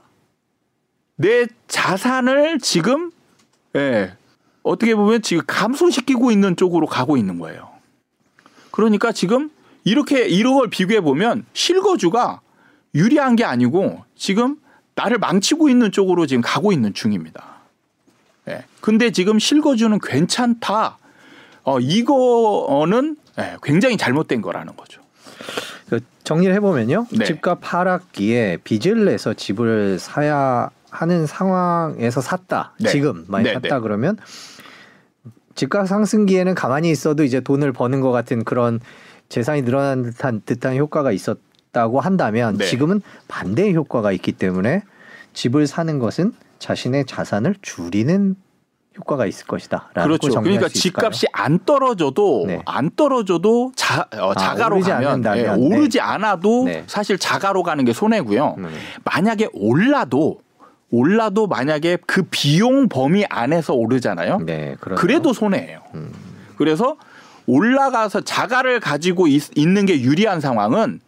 내 1.15 1.47
자산을 1.67 2.59
지금 2.59 3.11
예, 3.75 4.13
어떻게 4.67 4.95
보면 4.95 5.21
지금 5.21 5.43
감소시키고 5.47 6.31
있는 6.31 6.55
쪽으로 6.55 6.87
가고 6.87 7.17
있는 7.17 7.39
거예요. 7.39 7.69
그러니까 8.71 9.11
지금 9.11 9.49
이렇게 9.83 10.27
이런 10.27 10.55
걸 10.55 10.69
비교해 10.69 11.01
보면 11.01 11.45
실거주가 11.53 12.41
유리한 12.93 13.35
게 13.35 13.43
아니고 13.43 14.03
지금 14.15 14.57
나를 14.95 15.17
망치고 15.19 15.69
있는 15.69 15.91
쪽으로 15.91 16.25
지금 16.25 16.41
가고 16.41 16.71
있는 16.71 16.93
중입니다. 16.93 17.43
예. 18.49 18.65
근데 18.81 19.11
지금 19.11 19.39
실거주는 19.39 19.97
괜찮다. 19.99 20.97
어, 21.63 21.79
이거는 21.79 23.17
예, 23.39 23.57
굉장히 23.61 23.97
잘못된 23.97 24.41
거라는 24.41 24.75
거죠. 24.75 25.01
그 25.89 25.99
정리를 26.23 26.53
해보면요. 26.55 27.07
네. 27.11 27.25
집값 27.25 27.59
하락기에 27.61 28.57
빚을 28.63 29.05
내서 29.05 29.33
집을 29.33 29.99
사야 29.99 30.69
하는 30.89 31.27
상황에서 31.27 32.21
샀다. 32.21 32.73
네. 32.79 32.89
지금 32.89 33.25
많이 33.27 33.45
네, 33.45 33.53
샀다 33.53 33.75
네. 33.75 33.81
그러면 33.81 34.17
집값 35.57 35.87
상승기에는 35.87 36.53
가만히 36.53 36.91
있어도 36.91 37.23
이제 37.23 37.41
돈을 37.41 37.73
버는 37.73 37.99
것 37.99 38.11
같은 38.11 38.43
그런 38.45 38.79
재산이 39.27 39.63
늘어난 39.63 40.03
듯한 40.03 40.43
듯한 40.45 40.77
효과가 40.77 41.11
있었다고 41.11 41.99
한다면 41.99 42.57
네. 42.57 42.65
지금은 42.65 43.01
반대의 43.27 43.75
효과가 43.75 44.11
있기 44.13 44.33
때문에 44.33 44.83
집을 45.33 45.67
사는 45.67 45.99
것은 45.99 46.31
자신의 46.59 47.05
자산을 47.05 47.55
줄이는 47.61 48.35
효과가 48.99 49.25
있을 49.25 49.47
것이다. 49.47 49.89
그렇죠. 49.93 50.41
그러니까 50.41 50.69
집값이 50.69 51.27
안 51.33 51.59
떨어져도 51.65 52.45
네. 52.47 52.61
안 52.65 52.91
떨어져도 52.95 53.71
자, 53.75 54.07
어, 54.15 54.33
자가로 54.35 54.75
오르지 54.77 54.91
가면 54.91 55.07
않는다면, 55.07 55.43
예, 55.43 55.49
네. 55.49 55.75
오르지 55.75 55.99
않아도 55.99 56.65
네. 56.65 56.83
사실 56.87 57.17
자가로 57.17 57.63
가는 57.63 57.83
게 57.83 57.93
손해고요. 57.93 58.55
음. 58.57 58.69
만약에 59.03 59.49
올라도 59.53 60.39
올라도 60.89 61.47
만약에 61.47 61.97
그 62.05 62.23
비용 62.23 62.87
범위 62.87 63.25
안에서 63.29 63.73
오르잖아요. 63.73 64.39
네, 64.45 64.75
그런 64.79 64.97
그래도 64.97 65.33
손해예요. 65.33 65.81
음. 65.95 66.11
그래서 66.57 66.97
올라가서 67.45 68.21
자가를 68.21 68.79
가지고 68.79 69.27
있, 69.27 69.57
있는 69.57 69.85
게 69.85 70.01
유리한 70.01 70.41
상황은 70.41 70.99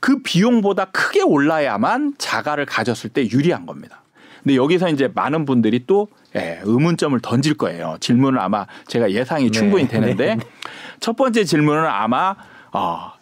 그 0.00 0.22
비용보다 0.22 0.86
크게 0.86 1.22
올라야만 1.22 2.14
자가를 2.18 2.66
가졌을 2.66 3.10
때 3.10 3.28
유리한 3.28 3.66
겁니다. 3.66 4.02
근데 4.42 4.56
여기서 4.56 4.88
이제 4.90 5.10
많은 5.12 5.44
분들이 5.44 5.84
또 5.86 6.08
예, 6.36 6.60
의문점을 6.62 7.18
던질 7.20 7.54
거예요. 7.54 7.96
질문을 8.00 8.38
아마 8.38 8.66
제가 8.86 9.10
예상이 9.10 9.50
충분히 9.50 9.84
네. 9.84 9.88
되는데 10.00 10.34
네. 10.36 10.40
첫 11.00 11.16
번째 11.16 11.44
질문은 11.44 11.84
아마 11.84 12.36
어, 12.72 13.12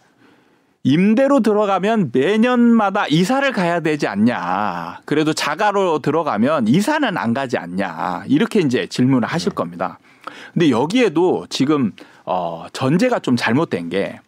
임대로 0.87 1.41
들어가면 1.41 2.11
매년마다 2.13 3.09
이사를 3.09 3.51
가야 3.51 3.81
되지 3.81 4.07
않냐. 4.07 5.01
그래도 5.05 5.33
자가로 5.33 5.99
들어가면 5.99 6.69
이사는 6.69 7.19
안 7.19 7.35
가지 7.35 7.59
않냐. 7.59 8.23
이렇게 8.29 8.61
이제 8.61 8.87
질문을 8.87 9.27
하실 9.27 9.51
겁니다. 9.53 9.99
근데 10.53 10.71
여기에도 10.71 11.45
지금 11.51 11.91
어, 12.25 12.67
전제가 12.73 13.19
좀 13.19 13.35
잘못된 13.35 13.89
게 13.89 14.21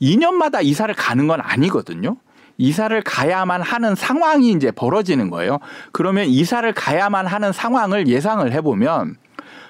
2년마다 0.00 0.62
이사를 0.62 0.94
가는 0.94 1.26
건 1.26 1.40
아니거든요. 1.40 2.16
이사를 2.58 3.02
가야만 3.02 3.62
하는 3.62 3.96
상황이 3.96 4.52
이제 4.52 4.70
벌어지는 4.70 5.30
거예요. 5.30 5.58
그러면 5.90 6.26
이사를 6.28 6.72
가야만 6.74 7.26
하는 7.26 7.52
상황을 7.52 8.06
예상을 8.06 8.52
해보면 8.52 9.16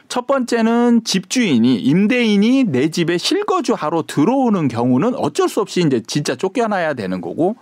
첫 0.08 0.26
번째는 0.26 1.02
집주인이 1.04 1.76
임대인이 1.80 2.64
내 2.64 2.90
집에 2.90 3.18
실거주하러 3.18 4.04
들어오는 4.06 4.68
경우는 4.68 5.14
어쩔 5.16 5.48
수 5.48 5.60
없이 5.60 5.82
이제 5.84 6.02
진짜 6.06 6.36
쫓겨나야 6.36 6.94
되는 6.94 7.20
거고 7.20 7.56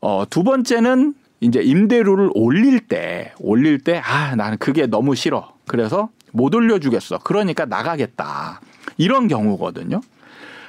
어, 0.00 0.24
두 0.28 0.42
번째는 0.42 1.14
이제 1.40 1.60
임대료를 1.60 2.30
올릴 2.34 2.80
때 2.80 3.32
올릴 3.38 3.78
때 3.78 4.00
아 4.04 4.34
나는 4.34 4.58
그게 4.58 4.86
너무 4.86 5.14
싫어 5.14 5.52
그래서 5.66 6.08
못 6.32 6.54
올려주겠어 6.54 7.18
그러니까 7.18 7.64
나가겠다 7.64 8.60
이런 8.96 9.28
경우거든요. 9.28 10.00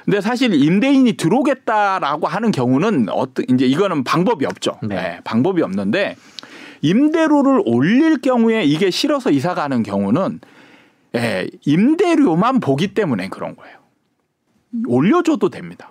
근데 0.04 0.20
사실 0.20 0.54
임대인이 0.54 1.12
들어오겠다라고 1.14 2.26
하는 2.26 2.50
경우는 2.50 3.08
어떤 3.10 3.44
이제 3.50 3.66
이거는 3.66 4.02
방법이 4.04 4.46
없죠. 4.46 4.78
네. 4.82 4.94
네, 4.94 5.20
방법이 5.24 5.62
없는데 5.62 6.16
임대료를 6.82 7.62
올릴 7.64 8.20
경우에 8.20 8.64
이게 8.64 8.90
싫어서 8.90 9.30
이사 9.30 9.54
가는 9.54 9.82
경우는 9.82 10.40
예, 11.16 11.48
임대료만 11.64 12.60
보기 12.60 12.94
때문에 12.94 13.28
그런 13.28 13.56
거예요. 13.56 13.78
올려줘도 14.86 15.48
됩니다. 15.50 15.90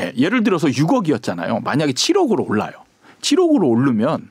예, 0.00 0.12
예를 0.16 0.44
들어서 0.44 0.68
6억이었잖아요. 0.68 1.62
만약에 1.62 1.92
7억으로 1.92 2.48
올라요. 2.48 2.72
7억으로 3.20 3.68
오르면 3.68 4.30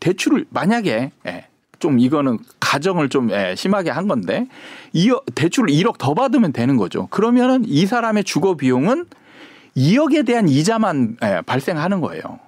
대출을 0.00 0.46
만약에 0.50 1.12
예, 1.26 1.46
좀 1.78 1.98
이거는 1.98 2.38
가정을 2.60 3.08
좀 3.08 3.30
예, 3.30 3.54
심하게 3.56 3.90
한 3.90 4.08
건데 4.08 4.46
이 4.92 5.12
대출을 5.34 5.70
1억 5.70 5.98
더 5.98 6.14
받으면 6.14 6.52
되는 6.52 6.76
거죠. 6.76 7.06
그러면은 7.08 7.64
이 7.66 7.86
사람의 7.86 8.24
주거 8.24 8.54
비용은 8.54 9.06
2억에 9.76 10.26
대한 10.26 10.48
이자만 10.48 11.16
예, 11.22 11.42
발생하는 11.46 12.00
거예요. 12.00 12.45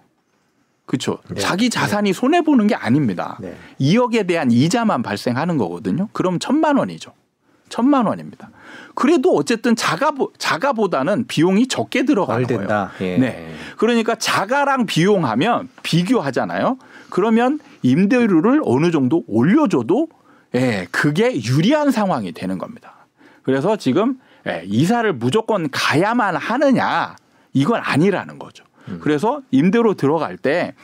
그렇죠. 0.88 1.18
네. 1.28 1.38
자기 1.38 1.68
자산이 1.68 2.14
손해 2.14 2.40
보는 2.40 2.66
게 2.66 2.74
아닙니다. 2.74 3.36
네. 3.40 3.54
2억에 3.78 4.26
대한 4.26 4.50
이자만 4.50 5.02
발생하는 5.02 5.58
거거든요. 5.58 6.08
그럼 6.12 6.38
천만 6.38 6.78
원이죠. 6.78 7.12
천만 7.68 8.06
원입니다. 8.06 8.48
그래도 8.94 9.36
어쨌든 9.36 9.76
자가 9.76 10.12
자가보다는 10.38 11.26
비용이 11.26 11.68
적게 11.68 12.06
들어가는 12.06 12.46
덜 12.46 12.66
거예요. 12.66 12.90
예. 13.02 13.18
네. 13.18 13.54
그러니까 13.76 14.14
자가랑 14.14 14.86
비용하면 14.86 15.68
비교하잖아요. 15.82 16.78
그러면 17.10 17.60
임대료를 17.82 18.62
어느 18.64 18.90
정도 18.90 19.24
올려줘도 19.28 20.08
예, 20.54 20.86
그게 20.90 21.38
유리한 21.42 21.90
상황이 21.90 22.32
되는 22.32 22.56
겁니다. 22.56 22.94
그래서 23.42 23.76
지금 23.76 24.18
예, 24.46 24.62
이사를 24.64 25.12
무조건 25.12 25.68
가야만 25.70 26.36
하느냐 26.36 27.14
이건 27.52 27.82
아니라는 27.84 28.38
거죠. 28.38 28.64
그래서 29.00 29.42
임대로 29.50 29.94
들어갈 29.94 30.36
때 30.36 30.74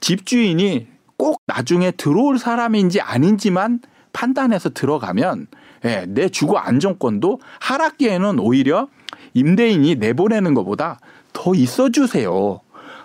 집주인이 0.00 0.86
꼭 1.16 1.42
나중에 1.46 1.90
들어올 1.90 2.38
사람인지 2.38 3.00
아닌지만 3.00 3.80
판단해서 4.12 4.70
들어가면 4.70 5.46
예, 5.84 6.04
내 6.08 6.28
주거 6.28 6.58
안정권도 6.58 7.40
하락기에는 7.60 8.38
오히려 8.38 8.88
임대인이 9.34 9.96
내보내는 9.96 10.54
것보다 10.54 10.98
더 11.32 11.54
있어 11.54 11.90
주세요. 11.90 12.60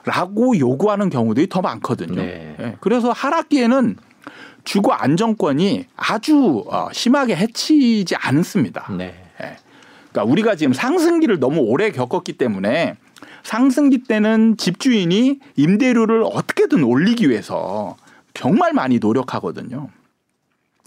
라고 0.06 0.58
요구하는 0.58 1.10
경우들이 1.10 1.50
더 1.50 1.62
많거든요. 1.62 2.22
네. 2.22 2.56
예, 2.60 2.78
그래서 2.80 3.12
하락기에는 3.12 3.98
주거 4.64 4.92
안정권이 4.94 5.86
아주 5.96 6.64
어, 6.68 6.90
심하게 6.92 7.36
해치지 7.36 8.16
않습니다. 8.16 8.88
네. 8.98 9.16
예. 9.42 9.58
그러니까 10.12 10.32
우리가 10.32 10.56
지금 10.56 10.74
상승기를 10.74 11.40
너무 11.40 11.62
오래 11.62 11.92
겪었기 11.92 12.34
때문에 12.34 12.96
상승기 13.46 14.04
때는 14.06 14.58
집주인이 14.58 15.40
임대료를 15.56 16.24
어떻게든 16.24 16.84
올리기 16.84 17.30
위해서 17.30 17.96
정말 18.34 18.74
많이 18.74 18.98
노력하거든요. 18.98 19.90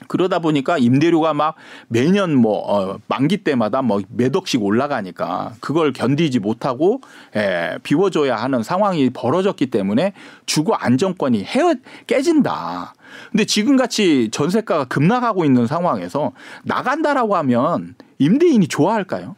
그러다 0.09 0.39
보니까 0.41 0.77
임대료가 0.79 1.35
막 1.35 1.55
매년 1.89 2.35
뭐 2.35 2.59
어, 2.59 2.99
만기 3.09 3.39
때마다 3.39 3.83
뭐 3.83 4.01
몇 4.11 4.35
억씩 4.35 4.63
올라가니까 4.63 5.55
그걸 5.61 5.93
견디지 5.93 6.41
못하고 6.41 7.01
에, 7.35 7.79
비워줘야 7.83 8.37
하는 8.37 8.63
상황이 8.63 9.11
벌어졌기 9.11 9.67
때문에 9.67 10.13
주거 10.47 10.75
안정권이 10.75 11.45
헤어 11.45 11.75
깨진다. 12.07 12.95
근데 13.31 13.45
지금 13.45 13.77
같이 13.77 14.31
전세가가 14.33 14.85
급락하고 14.87 15.45
있는 15.45 15.67
상황에서 15.67 16.33
나간다라고 16.65 17.37
하면 17.37 17.95
임대인이 18.19 18.67
좋아할까요? 18.69 19.37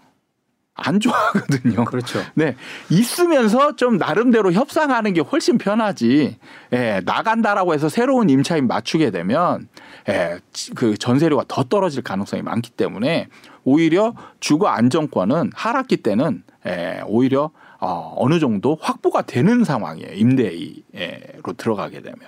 안 0.80 0.98
좋아하거든요. 0.98 1.84
그렇죠. 1.84 2.20
네. 2.34 2.56
있으면서 2.90 3.76
좀 3.76 3.98
나름대로 3.98 4.52
협상하는 4.52 5.12
게 5.12 5.20
훨씬 5.20 5.58
편하지. 5.58 6.38
예, 6.72 7.00
나간다라고 7.04 7.74
해서 7.74 7.88
새로운 7.88 8.30
임차인 8.30 8.66
맞추게 8.66 9.10
되면 9.10 9.68
예, 10.08 10.38
그 10.74 10.96
전세료가 10.96 11.44
더 11.48 11.64
떨어질 11.64 12.02
가능성이 12.02 12.42
많기 12.42 12.70
때문에 12.70 13.28
오히려 13.64 14.14
주거 14.40 14.68
안정권은 14.68 15.52
하락기 15.54 15.98
때는 15.98 16.42
예, 16.66 17.02
오히려 17.06 17.50
어, 17.78 18.14
어느 18.16 18.38
정도 18.38 18.76
확보가 18.80 19.22
되는 19.22 19.64
상황이에요. 19.64 20.12
임대로 20.14 21.54
들어가게 21.56 22.02
되면. 22.02 22.18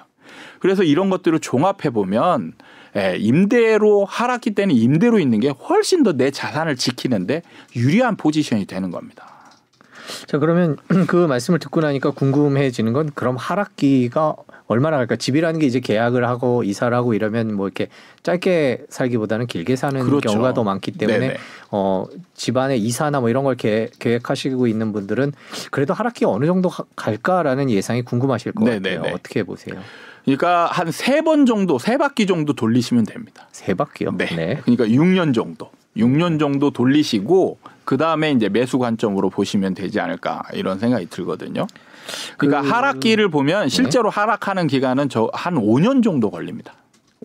그래서 0.61 0.83
이런 0.83 1.11
것들을 1.11 1.39
종합해 1.41 1.91
보면 1.93 2.53
예, 2.97 3.17
임대로 3.19 4.05
하락기 4.05 4.51
때는 4.55 4.75
임대로 4.75 5.19
있는 5.19 5.41
게 5.41 5.49
훨씬 5.49 6.03
더 6.03 6.13
내 6.13 6.31
자산을 6.31 6.77
지키는데 6.77 7.43
유리한 7.75 8.17
포지션이 8.17 8.67
되는 8.67 8.91
겁니다. 8.91 9.27
자 10.27 10.39
그러면 10.39 10.77
그 11.09 11.17
말씀을 11.27 11.59
듣고 11.59 11.81
나니까 11.81 12.11
궁금해지는 12.11 12.93
건 12.93 13.11
그럼 13.15 13.37
하락기가 13.37 14.35
얼마나 14.67 14.97
갈까? 14.99 15.17
집이라는 15.17 15.59
게 15.61 15.67
이제 15.67 15.81
계약을 15.81 16.27
하고 16.27 16.63
이사를 16.65 16.95
하고 16.97 17.15
이러면 17.15 17.55
뭐 17.55 17.67
이렇게 17.67 17.89
짧게 18.23 18.87
살기보다는 18.89 19.47
길게 19.47 19.77
사는 19.77 20.01
그렇죠. 20.05 20.29
경우가 20.31 20.55
더 20.55 20.65
많기 20.65 20.93
때문에 20.93 21.19
네네. 21.19 21.37
어 21.71 22.07
집안에 22.35 22.77
이사나 22.77 23.21
뭐 23.21 23.29
이런 23.31 23.45
걸 23.45 23.55
계획, 23.57 23.99
계획하시고 23.99 24.67
있는 24.67 24.93
분들은 24.93 25.33
그래도 25.71 25.95
하락기가 25.95 26.31
어느 26.31 26.47
정도 26.47 26.69
가- 26.69 26.85
갈까라는 26.97 27.71
예상이 27.71 28.03
궁금하실 28.03 28.53
것 28.53 28.65
네네네. 28.65 28.97
같아요. 28.97 29.15
어떻게 29.15 29.43
보세요? 29.43 29.81
그러니까 30.25 30.67
한 30.67 30.89
세 30.93 31.21
번 31.23 31.47
정도, 31.47 31.79
세 31.79 31.97
바퀴 31.97 32.27
정도 32.27 32.53
돌리시면 32.53 33.05
됩니다. 33.05 33.49
세 33.53 33.75
바퀴요? 33.75 34.13
네. 34.17 34.61
그러니까 34.63 34.85
6년 34.87 35.35
정도. 35.35 35.71
6년 35.97 36.39
정도 36.39 36.71
돌리시고 36.71 37.59
그 37.85 37.97
다음에 37.97 38.31
이제 38.33 38.49
매수 38.49 38.79
관점으로 38.79 39.29
보시면 39.31 39.75
되지 39.75 40.01
않을까 40.01 40.43
이런 40.55 40.79
생각이 40.79 41.07
들거든요. 41.11 41.67
그러니까 42.39 42.63
그- 42.63 42.69
하락기를 42.69 43.29
보면 43.29 43.69
실제로 43.69 44.09
하락하는 44.09 44.69
기간은 44.69 45.09
저 45.09 45.29
한 45.35 45.55
5년 45.57 46.03
정도 46.03 46.31
걸립니다. 46.31 46.73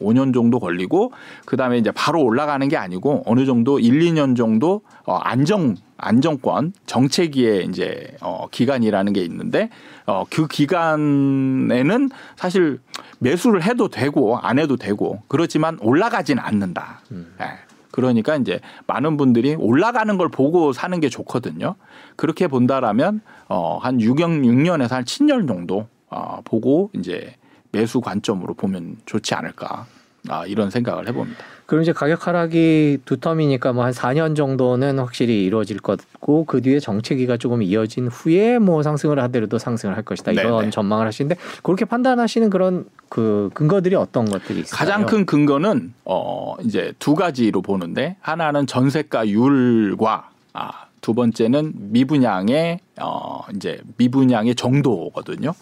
5년 0.01 0.31
정도 0.33 0.59
걸리고 0.59 1.11
그다음에 1.45 1.77
이제 1.79 1.91
바로 1.91 2.21
올라가는 2.23 2.67
게 2.67 2.77
아니고 2.77 3.23
어느 3.25 3.45
정도 3.45 3.79
1, 3.79 3.99
2년 3.99 4.35
정도 4.37 4.81
어 5.05 5.15
안정 5.15 5.75
안정권 5.97 6.73
정체기의 6.85 7.65
이제 7.65 8.15
어 8.21 8.47
기간이라는 8.51 9.13
게 9.13 9.21
있는데 9.23 9.69
어 10.07 10.25
그 10.29 10.47
기간에는 10.47 12.09
사실 12.35 12.79
매수를 13.19 13.63
해도 13.63 13.87
되고 13.89 14.37
안 14.37 14.57
해도 14.59 14.77
되고 14.77 15.21
그렇지만 15.27 15.77
올라가지는 15.81 16.41
않는다. 16.41 17.01
예. 17.41 17.45
그러니까 17.91 18.35
이제 18.35 18.59
많은 18.85 19.17
분들이 19.17 19.55
올라가는 19.55 20.17
걸 20.17 20.29
보고 20.29 20.71
사는 20.71 20.99
게 20.99 21.09
좋거든요. 21.09 21.75
그렇게 22.15 22.47
본다라면 22.47 23.21
어 23.49 23.79
한 23.81 23.97
6년 23.97 24.43
6년에서 24.43 24.89
한 24.91 25.03
7년 25.03 25.47
정도 25.47 25.87
어 26.09 26.41
보고 26.43 26.89
이제 26.93 27.35
매수 27.71 27.99
관점으로 28.01 28.53
보면 28.53 28.97
좋지 29.05 29.33
않을까. 29.35 29.85
아, 30.29 30.45
이런 30.45 30.69
생각을 30.69 31.07
해봅니다. 31.07 31.43
그럼 31.65 31.81
이제 31.83 31.91
가격 31.91 32.27
하락이 32.27 32.99
두 33.03 33.17
텀이니까 33.17 33.73
뭐 33.73 33.83
한 33.83 33.91
4년 33.91 34.35
정도는 34.37 34.99
확실히 34.99 35.43
이루어질 35.43 35.79
것고 35.79 36.45
그 36.45 36.61
뒤에 36.61 36.79
정체기가 36.79 37.35
조금 37.37 37.61
이어진 37.61 38.07
후에 38.07 38.57
뭐 38.57 38.83
상승을 38.83 39.19
하더라도 39.23 39.57
상승을 39.57 39.95
할 39.95 40.03
것이다 40.03 40.31
이런 40.31 40.59
네네. 40.59 40.69
전망을 40.71 41.05
하시는데 41.07 41.35
그렇게 41.63 41.83
판단하시는 41.83 42.49
그런 42.49 42.85
그 43.09 43.49
근거들이 43.53 43.95
어떤 43.95 44.25
것들이 44.29 44.61
있어요? 44.61 44.77
가장 44.77 45.05
큰 45.05 45.25
근거는 45.25 45.93
어 46.05 46.55
이제 46.63 46.93
두 46.99 47.15
가지로 47.15 47.61
보는데 47.61 48.15
하나는 48.21 48.65
전세가율과 48.65 50.29
아, 50.53 50.71
두 51.01 51.13
번째는 51.13 51.73
미분양의 51.75 52.79
어 53.01 53.41
이제 53.55 53.81
미분양의 53.97 54.55
정도거든요. 54.55 55.53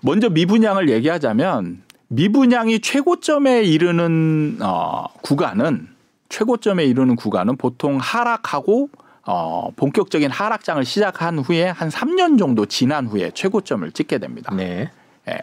먼저 0.00 0.28
미분양을 0.28 0.88
얘기하자면 0.88 1.82
미분양이 2.12 2.80
최고점에 2.80 3.62
이르는 3.62 4.58
어 4.60 5.06
구간은 5.22 5.88
최고점에 6.28 6.84
이르는 6.84 7.16
구간은 7.16 7.56
보통 7.56 7.96
하락하고 7.98 8.90
어 9.26 9.70
본격적인 9.76 10.30
하락장을 10.30 10.84
시작한 10.84 11.38
후에 11.38 11.68
한 11.68 11.88
3년 11.88 12.38
정도 12.38 12.66
지난 12.66 13.06
후에 13.06 13.30
최고점을 13.30 13.90
찍게 13.92 14.18
됩니다. 14.18 14.54
네. 14.54 14.90
예. 15.28 15.38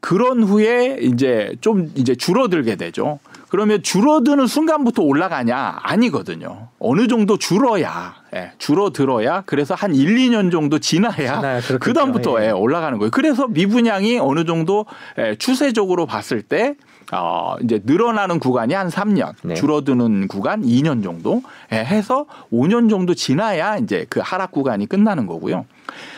그런 0.00 0.44
후에 0.44 0.98
이제 1.02 1.54
좀 1.60 1.90
이제 1.94 2.14
줄어들게 2.14 2.76
되죠. 2.76 3.18
그러면 3.48 3.82
줄어드는 3.82 4.46
순간부터 4.46 5.02
올라가냐? 5.02 5.80
아니거든요. 5.82 6.68
어느 6.78 7.06
정도 7.08 7.36
줄어야, 7.36 8.17
예, 8.34 8.52
줄어들어야 8.58 9.42
그래서 9.46 9.74
한 9.74 9.94
1, 9.94 10.16
2년 10.16 10.50
정도 10.50 10.78
지나야 10.78 11.40
그렇겠죠. 11.40 11.78
그다음부터 11.78 12.42
예. 12.42 12.46
예, 12.46 12.50
올라가는 12.50 12.98
거예요. 12.98 13.10
그래서 13.10 13.46
미분양이 13.48 14.18
어느 14.18 14.44
정도 14.44 14.86
예, 15.18 15.34
추세적으로 15.36 16.06
봤을 16.06 16.42
때 16.42 16.74
어, 17.10 17.56
이제 17.62 17.80
늘어나는 17.84 18.38
구간이 18.38 18.74
한 18.74 18.88
3년, 18.88 19.32
네. 19.42 19.54
줄어드는 19.54 20.28
구간 20.28 20.62
2년 20.62 21.02
정도 21.02 21.42
예, 21.72 21.76
해서 21.76 22.26
5년 22.52 22.90
정도 22.90 23.14
지나야 23.14 23.78
이제 23.78 24.06
그 24.10 24.20
하락 24.22 24.52
구간이 24.52 24.86
끝나는 24.86 25.26
거고요. 25.26 25.64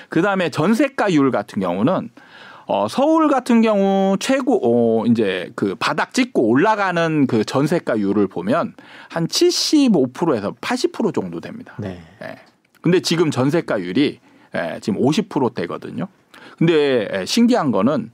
그 0.08 0.22
다음에 0.22 0.50
전세가율 0.50 1.30
같은 1.30 1.60
경우는 1.60 2.10
어, 2.72 2.86
서울 2.86 3.26
같은 3.26 3.62
경우 3.62 4.16
최고 4.20 4.60
어, 4.62 5.04
이제 5.06 5.50
그 5.56 5.74
바닥 5.74 6.14
찍고 6.14 6.46
올라가는 6.46 7.26
그 7.26 7.44
전세가율을 7.44 8.28
보면 8.28 8.74
한 9.08 9.26
75%에서 9.26 10.52
80% 10.60 11.12
정도 11.12 11.40
됩니다. 11.40 11.74
네. 11.80 12.00
예. 12.22 12.36
근데 12.80 13.00
지금 13.00 13.32
전세가율이 13.32 14.20
예, 14.54 14.78
지금 14.82 15.00
50%대거든요. 15.00 16.06
근데 16.58 17.08
예, 17.12 17.24
신기한 17.24 17.72
거는 17.72 18.12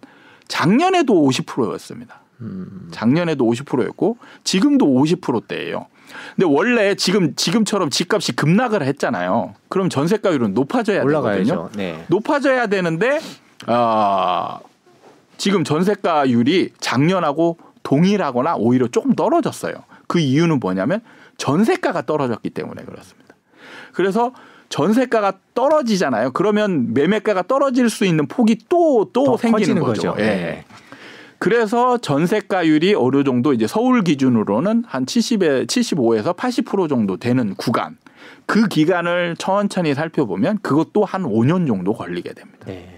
작년에도 0.49 1.13
50%였습니다. 1.13 2.23
음. 2.41 2.89
작년에도 2.93 3.45
50%였고 3.45 4.17
지금도 4.43 4.87
50%대예요. 4.87 5.87
근데 6.35 6.47
원래 6.47 6.95
지금 6.95 7.35
지금처럼 7.35 7.91
집값이 7.91 8.33
급락을 8.33 8.83
했잖아요. 8.85 9.53
그럼 9.69 9.91
전세가율은 9.91 10.55
높아져야 10.55 11.05
되거든요. 11.05 11.19
올라가야죠. 11.19 11.71
네. 11.77 12.07
높아져야 12.09 12.69
되는데 12.69 13.21
아 13.67 14.61
지금 15.37 15.65
전세가율이 15.65 16.73
작년하고 16.81 17.59
동일하거나 17.83 18.57
오히려 18.57 18.89
조금 18.89 19.15
떨어졌어요. 19.15 19.75
그 20.07 20.19
이유는 20.19 20.61
뭐냐면 20.61 21.01
전세가가 21.39 22.03
떨어졌기 22.03 22.51
때문에 22.51 22.85
그렇습니다. 22.85 23.35
그래서 23.93 24.33
전세가가 24.69 25.35
떨어지잖아요. 25.55 26.33
그러면 26.33 26.93
매매가가 26.93 27.43
떨어질 27.43 27.89
수 27.89 28.05
있는 28.05 28.27
폭이 28.27 28.59
또또더 28.69 29.37
생기는 29.37 29.81
거죠. 29.81 30.13
거죠. 30.13 30.23
예. 30.23 30.27
네. 30.27 30.65
그래서 31.39 31.99
전세가율이 31.99 32.95
어느 32.95 33.23
정도 33.23 33.53
이제 33.53 33.67
서울 33.67 34.03
기준으로는 34.03 34.85
한 34.87 35.05
70에 35.05 35.67
75에서 35.67 36.35
80% 36.35 36.89
정도 36.89 37.19
되는 37.19 37.55
구간. 37.55 37.99
그 38.47 38.69
기간을 38.69 39.37
천천히 39.39 39.95
살펴보면 39.95 40.59
그것도 40.63 41.05
한 41.05 41.25
5년 41.25 41.67
정도 41.67 41.93
걸리게 41.93 42.33
됩니다. 42.33 42.67
네. 42.67 42.96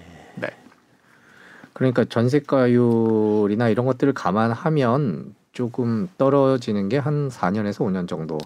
네. 1.79 1.93
그러니까 1.93 2.05
전세가율이나 2.05 3.68
이런 3.68 3.87
것들을 3.87 4.12
감안하면 4.12 5.35
조금 5.53 6.09
떨어지는 6.18 6.89
게 6.89 6.99
한 6.99 7.29
4년에서 7.29 7.79
5년 7.87 8.09
정도. 8.09 8.39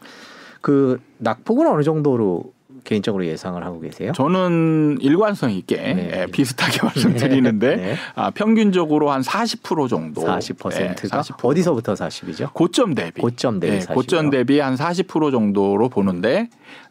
그 0.61 1.01
낙폭은 1.19 1.67
어느 1.67 1.83
정도로 1.83 2.53
개인적으로 2.85 3.27
예상을 3.27 3.63
하고 3.65 3.81
계세요? 3.81 4.13
저는 4.15 4.99
일관성 5.01 5.53
있게 5.53 5.77
네. 5.77 6.11
예, 6.23 6.27
비슷하게 6.27 6.81
말씀드리는데 6.87 7.77
네. 7.77 7.97
아, 8.15 8.31
평균적으로 8.31 9.11
한 9.11 9.23
40% 9.23 9.89
정도. 9.89 10.23
40%가 10.23 10.81
예, 10.83 10.95
40%. 10.95 11.37
어디서부터 11.45 11.95
40이죠? 11.95 12.53
고점 12.53 12.95
대비. 12.95 13.21
고점 13.21 13.61
대비 13.61 13.75
예, 13.75 13.81
40 13.81 13.91
이요? 13.91 13.95
고점 13.95 14.31
대비 14.31 14.59
한 14.61 14.75
40% 14.75 15.31
정도로 15.31 15.89
보는데 15.89 16.49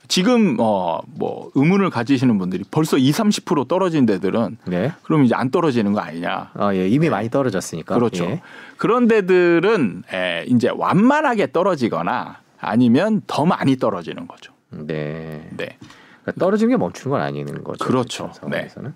지금 0.08 0.58
어뭐 0.60 1.52
의문을 1.56 1.90
가지시는 1.90 2.38
분들이 2.38 2.64
벌써 2.70 2.98
2, 2.98 3.12
30% 3.12 3.68
떨어진 3.70 4.06
데들은 4.06 4.58
네. 4.66 4.92
그럼 5.04 5.24
이제 5.24 5.36
안 5.36 5.52
떨어지는 5.52 5.94
거 5.94 6.02
아니냐. 6.02 6.52
아, 6.54 6.76
예. 6.76 6.88
이미 6.90 7.10
많이 7.10 7.30
떨어졌으니까. 7.30 7.96
그렇죠. 7.96 8.26
예. 8.26 8.42
그런 8.78 9.08
데들은 9.08 10.04
에, 10.14 10.44
이제 10.48 10.70
완만하게 10.74 11.52
떨어지거나 11.52 12.40
아니면 12.60 13.22
더 13.28 13.46
많이 13.46 13.78
떨어지는 13.78 14.28
거죠. 14.28 14.52
네. 14.72 15.48
네. 15.56 15.78
그러니까 16.22 16.40
떨어지는 16.40 16.72
게 16.72 16.78
멈추는 16.78 17.12
건 17.12 17.22
아니는 17.22 17.64
거죠. 17.64 17.86
그렇죠. 17.86 18.24
그런 18.24 18.52
상황에서는. 18.52 18.94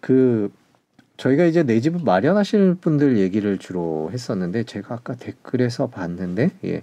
그 0.00 0.50
저희가 1.16 1.44
이제 1.44 1.62
내 1.64 1.80
집을 1.80 2.00
마련하실 2.04 2.76
분들 2.80 3.18
얘기를 3.18 3.58
주로 3.58 4.10
했었는데 4.12 4.64
제가 4.64 4.94
아까 4.94 5.14
댓글에서 5.14 5.88
봤는데 5.88 6.50
예. 6.64 6.82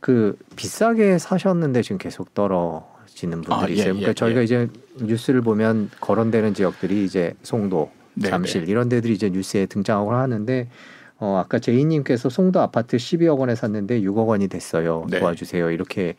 그 0.00 0.38
비싸게 0.56 1.18
사셨는데 1.18 1.82
지금 1.82 1.98
계속 1.98 2.34
떨어지는 2.34 3.40
분들이 3.40 3.54
아, 3.54 3.68
예, 3.68 3.72
있어요. 3.72 3.88
예, 3.88 3.92
그러니까 3.92 4.12
저희가 4.12 4.40
예. 4.40 4.44
이제 4.44 4.68
뉴스를 5.00 5.40
보면 5.40 5.90
거론되는 6.00 6.54
지역들이 6.54 7.04
이제 7.04 7.34
송도, 7.42 7.90
네, 8.14 8.28
잠실 8.28 8.68
이런 8.68 8.88
데들이 8.88 9.14
이제 9.14 9.30
뉴스에 9.30 9.66
등장하고 9.66 10.12
하는데 10.12 10.68
어 11.18 11.36
아까 11.42 11.58
제이님께서 11.58 12.28
송도 12.28 12.60
아파트 12.60 12.96
12억 12.96 13.38
원에 13.38 13.54
샀는데 13.54 14.00
6억 14.02 14.26
원이 14.26 14.48
됐어요. 14.48 15.06
네. 15.10 15.20
도와주세요. 15.20 15.70
이렇게 15.70 16.16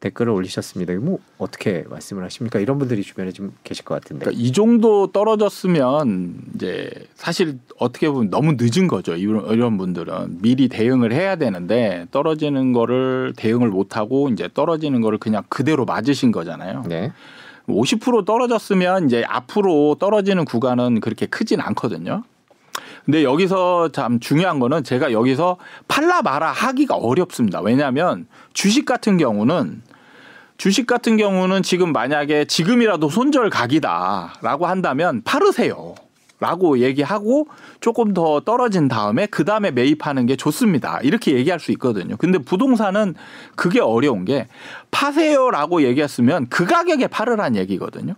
댓글을 0.00 0.32
올리셨습니다. 0.32 0.94
뭐 0.94 1.18
어떻게 1.38 1.84
말씀을 1.88 2.24
하십니까? 2.24 2.60
이런 2.60 2.78
분들이 2.78 3.02
주변에 3.02 3.32
좀 3.32 3.52
계실 3.64 3.84
것 3.84 3.94
같은데. 3.94 4.26
그러니까 4.26 4.40
이 4.40 4.52
정도 4.52 5.08
떨어졌으면 5.08 6.38
이제 6.54 6.90
사실 7.16 7.58
어떻게 7.78 8.08
보면 8.08 8.30
너무 8.30 8.54
늦은 8.56 8.86
거죠. 8.86 9.16
이런, 9.16 9.46
이런 9.52 9.76
분들은 9.76 10.38
미리 10.40 10.68
대응을 10.68 11.12
해야 11.12 11.34
되는데 11.34 12.06
떨어지는 12.12 12.72
거를 12.72 13.32
대응을 13.36 13.70
못 13.70 13.96
하고 13.96 14.28
이제 14.28 14.48
떨어지는 14.52 15.00
거를 15.00 15.18
그냥 15.18 15.42
그대로 15.48 15.84
맞으신 15.84 16.30
거잖아요. 16.30 16.84
네. 16.86 17.12
50% 17.66 18.24
떨어졌으면 18.24 19.06
이제 19.06 19.24
앞으로 19.26 19.96
떨어지는 19.98 20.44
구간은 20.44 21.00
그렇게 21.00 21.26
크진 21.26 21.60
않거든요. 21.60 22.22
근데 23.04 23.24
여기서 23.24 23.88
참 23.88 24.20
중요한 24.20 24.58
거는 24.58 24.84
제가 24.84 25.12
여기서 25.12 25.56
팔라 25.88 26.20
마라 26.20 26.52
하기가 26.52 26.96
어렵습니다. 26.96 27.60
왜냐하면 27.62 28.26
주식 28.52 28.84
같은 28.84 29.16
경우는 29.16 29.82
주식 30.58 30.88
같은 30.88 31.16
경우는 31.16 31.62
지금 31.62 31.92
만약에 31.92 32.44
지금이라도 32.44 33.08
손절 33.08 33.48
각이다라고 33.48 34.66
한다면 34.66 35.22
팔으세요. 35.24 35.94
라고 36.40 36.78
얘기하고 36.78 37.48
조금 37.80 38.14
더 38.14 38.40
떨어진 38.40 38.86
다음에 38.86 39.26
그 39.26 39.44
다음에 39.44 39.72
매입하는 39.72 40.26
게 40.26 40.36
좋습니다. 40.36 41.00
이렇게 41.02 41.32
얘기할 41.32 41.58
수 41.58 41.72
있거든요. 41.72 42.16
근데 42.16 42.38
부동산은 42.38 43.14
그게 43.56 43.80
어려운 43.80 44.24
게 44.24 44.46
파세요라고 44.92 45.82
얘기했으면 45.82 46.46
그 46.48 46.64
가격에 46.64 47.08
팔으란 47.08 47.56
얘기거든요. 47.56 48.14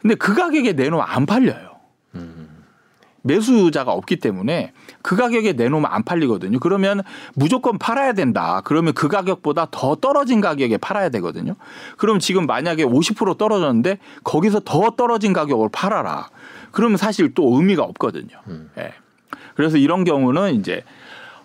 근데 0.00 0.14
그 0.14 0.34
가격에 0.34 0.74
내놓으면 0.74 1.04
안 1.08 1.26
팔려요. 1.26 1.75
음. 3.26 3.28
매수자가 3.28 3.92
없기 3.92 4.16
때문에 4.16 4.72
그 5.02 5.16
가격에 5.16 5.52
내놓으면 5.52 5.90
안 5.90 6.02
팔리거든요. 6.02 6.58
그러면 6.58 7.02
무조건 7.34 7.78
팔아야 7.78 8.12
된다. 8.12 8.60
그러면 8.64 8.94
그 8.94 9.08
가격보다 9.08 9.68
더 9.70 9.96
떨어진 9.96 10.40
가격에 10.40 10.76
팔아야 10.78 11.08
되거든요. 11.10 11.54
그럼 11.96 12.18
지금 12.18 12.46
만약에 12.46 12.84
50% 12.84 13.38
떨어졌는데 13.38 13.98
거기서 14.24 14.60
더 14.64 14.90
떨어진 14.90 15.32
가격을 15.32 15.68
팔아라. 15.72 16.28
그러면 16.70 16.96
사실 16.96 17.34
또 17.34 17.56
의미가 17.56 17.82
없거든요. 17.82 18.38
음. 18.48 18.70
예. 18.78 18.92
그래서 19.54 19.76
이런 19.76 20.04
경우는 20.04 20.54
이제 20.56 20.82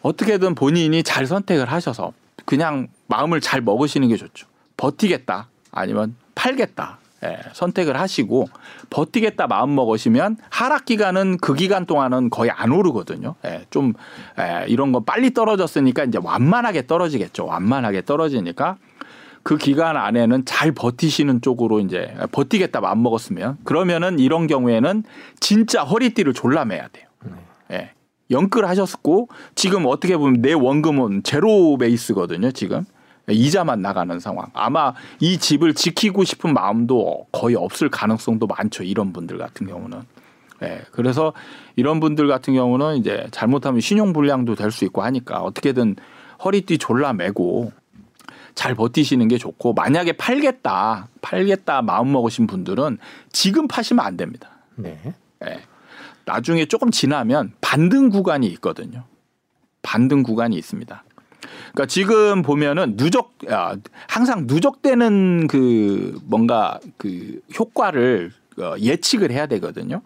어떻게든 0.01 0.55
본인이 0.55 1.03
잘 1.03 1.25
선택을 1.25 1.71
하셔서 1.71 2.13
그냥 2.45 2.87
마음을 3.07 3.39
잘 3.39 3.61
먹으시는 3.61 4.07
게 4.07 4.17
좋죠. 4.17 4.47
버티겠다 4.77 5.47
아니면 5.71 6.15
팔겠다. 6.35 6.97
예, 7.23 7.37
선택을 7.53 7.99
하시고 7.99 8.47
버티겠다 8.89 9.47
마음 9.47 9.75
먹으시면 9.75 10.37
하락 10.49 10.85
기간은 10.85 11.37
그 11.37 11.53
기간 11.53 11.85
동안은 11.85 12.29
거의 12.29 12.49
안 12.49 12.71
오르거든요. 12.71 13.35
예, 13.45 13.65
좀 13.69 13.93
예, 14.39 14.65
이런 14.67 14.91
거 14.91 15.01
빨리 15.01 15.33
떨어졌으니까 15.33 16.05
이제 16.05 16.19
완만하게 16.21 16.87
떨어지겠죠. 16.87 17.45
완만하게 17.45 18.03
떨어지니까 18.03 18.77
그 19.43 19.57
기간 19.57 19.97
안에는 19.97 20.45
잘 20.45 20.71
버티시는 20.71 21.41
쪽으로 21.41 21.79
이제 21.79 22.13
버티겠다 22.31 22.81
마음 22.81 23.03
먹었으면 23.03 23.57
그러면은 23.63 24.19
이런 24.19 24.47
경우에는 24.47 25.03
진짜 25.39 25.83
허리띠를 25.83 26.33
졸라매야 26.33 26.87
돼요. 26.89 27.07
예. 27.71 27.91
영끌 28.29 28.65
하셨고 28.65 29.27
지금 29.55 29.85
어떻게 29.85 30.17
보면 30.17 30.41
내 30.41 30.53
원금은 30.53 31.23
제로 31.23 31.77
베이스거든요. 31.77 32.51
지금 32.51 32.85
이자만 33.29 33.81
나가는 33.81 34.19
상황. 34.19 34.47
아마 34.53 34.93
이 35.19 35.37
집을 35.37 35.73
지키고 35.73 36.23
싶은 36.23 36.53
마음도 36.53 37.27
거의 37.31 37.55
없을 37.55 37.89
가능성도 37.89 38.47
많죠. 38.47 38.83
이런 38.83 39.13
분들 39.13 39.37
같은 39.37 39.67
경우는. 39.67 40.01
예. 40.63 40.81
그래서 40.91 41.33
이런 41.75 41.99
분들 41.99 42.27
같은 42.27 42.53
경우는 42.53 42.97
이제 42.97 43.27
잘못하면 43.31 43.81
신용 43.81 44.13
불량도 44.13 44.55
될 44.55 44.71
수 44.71 44.85
있고 44.85 45.01
하니까 45.01 45.41
어떻게든 45.41 45.95
허리띠 46.43 46.77
졸라매고 46.77 47.71
잘 48.53 48.75
버티시는 48.75 49.27
게 49.27 49.37
좋고 49.37 49.73
만약에 49.73 50.13
팔겠다 50.13 51.07
팔겠다 51.21 51.81
마음 51.81 52.11
먹으신 52.11 52.47
분들은 52.47 52.97
지금 53.31 53.67
파시면 53.67 54.05
안 54.05 54.17
됩니다. 54.17 54.49
네. 54.75 54.99
예. 55.45 55.61
나중에 56.25 56.65
조금 56.65 56.91
지나면 56.91 57.53
반등 57.61 58.09
구간이 58.09 58.47
있거든요. 58.47 59.03
반등 59.81 60.21
구간이 60.23 60.55
있습니다. 60.55 61.03
그러니까 61.73 61.85
지금 61.87 62.41
보면은 62.41 62.97
누적 62.97 63.33
아, 63.49 63.75
항상 64.07 64.45
누적되는 64.47 65.47
그 65.47 66.19
뭔가 66.25 66.79
그 66.97 67.39
효과를 67.57 68.31
어, 68.57 68.75
예측을 68.79 69.31
해야 69.31 69.47
되거든요. 69.47 70.01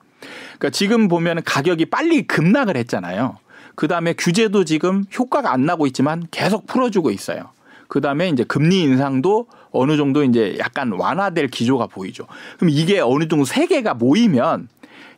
그러니까 0.57 0.69
지금 0.69 1.07
보면은 1.07 1.43
가격이 1.43 1.85
빨리 1.85 2.23
급락을 2.23 2.77
했잖아요. 2.77 3.37
그 3.75 3.87
다음에 3.87 4.13
규제도 4.13 4.63
지금 4.63 5.05
효과가 5.17 5.51
안 5.51 5.65
나고 5.65 5.85
있지만 5.87 6.27
계속 6.31 6.65
풀어주고 6.67 7.11
있어요. 7.11 7.49
그 7.87 8.01
다음에 8.01 8.29
이제 8.29 8.43
금리 8.43 8.81
인상도 8.81 9.47
어느 9.71 9.97
정도 9.97 10.23
이제 10.23 10.55
약간 10.59 10.93
완화될 10.93 11.49
기조가 11.49 11.87
보이죠. 11.87 12.25
그럼 12.57 12.69
이게 12.69 12.99
어느 12.99 13.27
정도 13.27 13.43
세 13.43 13.67
개가 13.67 13.95
모이면 13.95 14.69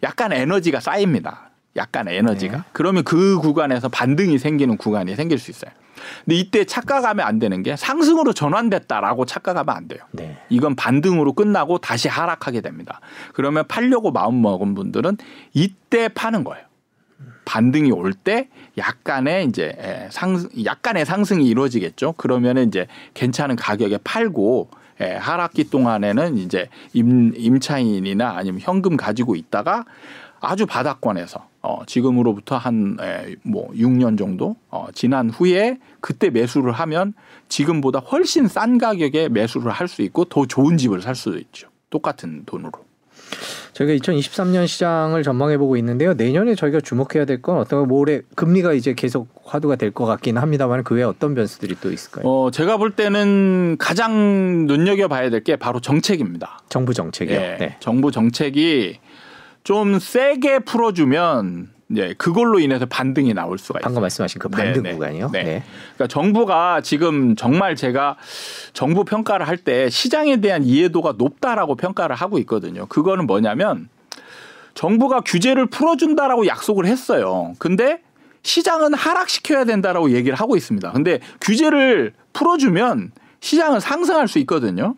약간 0.04 0.34
에너지가 0.34 0.80
쌓입니다. 0.80 1.52
약간 1.76 2.08
에너지가. 2.08 2.58
네. 2.58 2.64
그러면 2.74 3.04
그 3.04 3.38
구간에서 3.38 3.90
반등이 3.90 4.40
생기는 4.40 4.78
구간이 4.78 5.16
생길 5.16 5.38
수 5.38 5.52
있어요. 5.52 5.72
근데 6.26 6.36
이때 6.36 6.64
착각하면 6.66 7.26
안 7.26 7.40
되는 7.40 7.64
게 7.64 7.76
상승으로 7.76 8.34
전환됐다라고 8.34 9.26
착각하면 9.26 9.76
안 9.76 9.88
돼요. 9.88 10.00
네. 10.12 10.38
이건 10.50 10.76
반등으로 10.76 11.34
끝나고 11.34 11.78
다시 11.80 12.08
하락하게 12.08 12.62
됩니다. 12.62 13.00
그러면 13.34 13.66
팔려고 13.68 14.12
마음 14.12 14.42
먹은 14.42 14.76
분들은 14.76 15.18
이때 15.54 16.08
파는 16.10 16.44
거예요. 16.44 16.66
반등이 17.46 17.92
올 17.92 18.14
때 18.14 18.50
약간의 18.78 19.46
이제 19.46 19.76
예, 19.80 20.10
상 20.12 20.38
약간의 20.64 21.06
상승이 21.06 21.48
이루어지겠죠. 21.48 22.14
그러면은 22.14 22.68
이제 22.68 22.88
괜찮은 23.14 23.56
가격에 23.56 24.00
팔고 24.04 24.70
예, 25.02 25.14
하락기 25.14 25.70
동안에는 25.70 26.38
이제 26.38 26.68
임, 26.94 27.32
임차인이나 27.36 28.36
아니면 28.36 28.60
현금 28.62 28.98
가지고 28.98 29.36
있다가 29.36 29.86
아주 30.42 30.66
바닥권에서 30.66 31.48
어, 31.68 31.82
지금으로부터 31.86 32.56
한뭐 32.58 33.72
6년 33.76 34.18
정도 34.18 34.56
어, 34.70 34.88
지난 34.94 35.30
후에 35.30 35.80
그때 36.00 36.30
매수를 36.30 36.72
하면 36.72 37.14
지금보다 37.50 38.00
훨씬 38.00 38.48
싼 38.48 38.78
가격에 38.78 39.28
매수를 39.28 39.70
할 39.72 39.88
수 39.90 40.02
있고 40.04 40.24
더 40.26 40.46
좋은 40.46 40.78
집을 40.78 41.02
살 41.02 41.14
수도 41.16 41.38
있죠. 41.40 41.68
똑같은 41.90 42.44
돈으로. 42.46 42.72
저희가 43.74 43.94
2023년 44.04 44.66
시장을 44.68 45.22
전망해 45.24 45.58
보고 45.58 45.76
있는데요. 45.78 46.14
내년에 46.14 46.56
저희가 46.56 46.80
주목해야 46.82 47.26
될 47.26 47.42
건 47.42 47.58
어떤 47.58 47.88
뭐 47.88 48.00
올해 48.00 48.22
금리가 48.36 48.74
이제 48.74 48.94
계속 48.94 49.28
화두가 49.46 49.76
될 49.76 49.92
것 49.92 50.06
같긴 50.06 50.38
합니다만 50.38 50.84
그 50.84 50.96
외에 50.96 51.04
어떤 51.04 51.36
변수들이 51.36 51.76
또 51.82 51.92
있을까요? 51.92 52.26
어, 52.26 52.50
제가 52.52 52.78
볼 52.78 52.92
때는 52.92 53.76
가장 53.78 54.66
눈여겨 54.68 55.08
봐야 55.10 55.30
될 55.30 55.42
게 55.44 55.56
바로 55.58 55.80
정책입니다. 55.80 56.62
정부 56.70 56.94
정책이요. 56.94 57.36
예, 57.36 57.58
네. 57.60 57.76
정부 57.80 58.12
정책이 58.12 59.00
좀 59.68 60.00
세게 60.00 60.60
풀어주면 60.60 61.68
예, 61.98 62.14
그걸로 62.14 62.58
인해서 62.58 62.86
반등이 62.86 63.34
나올 63.34 63.58
수가 63.58 63.80
있어요. 63.80 63.84
방금 63.84 64.02
말씀하신 64.02 64.40
그 64.40 64.48
반등 64.48 64.84
네, 64.84 64.92
네. 64.92 64.96
구간이요. 64.96 65.30
네. 65.34 65.44
네. 65.44 65.64
그러니까 65.96 66.08
정부가 66.08 66.80
지금 66.80 67.36
정말 67.36 67.76
제가 67.76 68.16
정부 68.72 69.04
평가를 69.04 69.46
할 69.46 69.58
때 69.58 69.90
시장에 69.90 70.38
대한 70.38 70.64
이해도가 70.64 71.16
높다라고 71.18 71.76
평가를 71.76 72.16
하고 72.16 72.38
있거든요. 72.40 72.86
그거는 72.86 73.28
뭐냐면 73.28 73.90
정부가 74.74 75.20
규제를 75.20 75.66
풀어준다라고 75.66 76.48
약속을 76.48 76.86
했어요. 76.86 77.54
근데 77.60 78.00
시장은 78.44 78.94
하락시켜야 78.94 79.66
된다라고 79.66 80.12
얘기를 80.12 80.38
하고 80.40 80.56
있습니다. 80.56 80.94
근데 80.94 81.20
규제를 81.42 82.14
풀어주면 82.32 83.12
시장은 83.42 83.82
상승할 83.82 84.30
수 84.30 84.40
있거든요. 84.40 84.96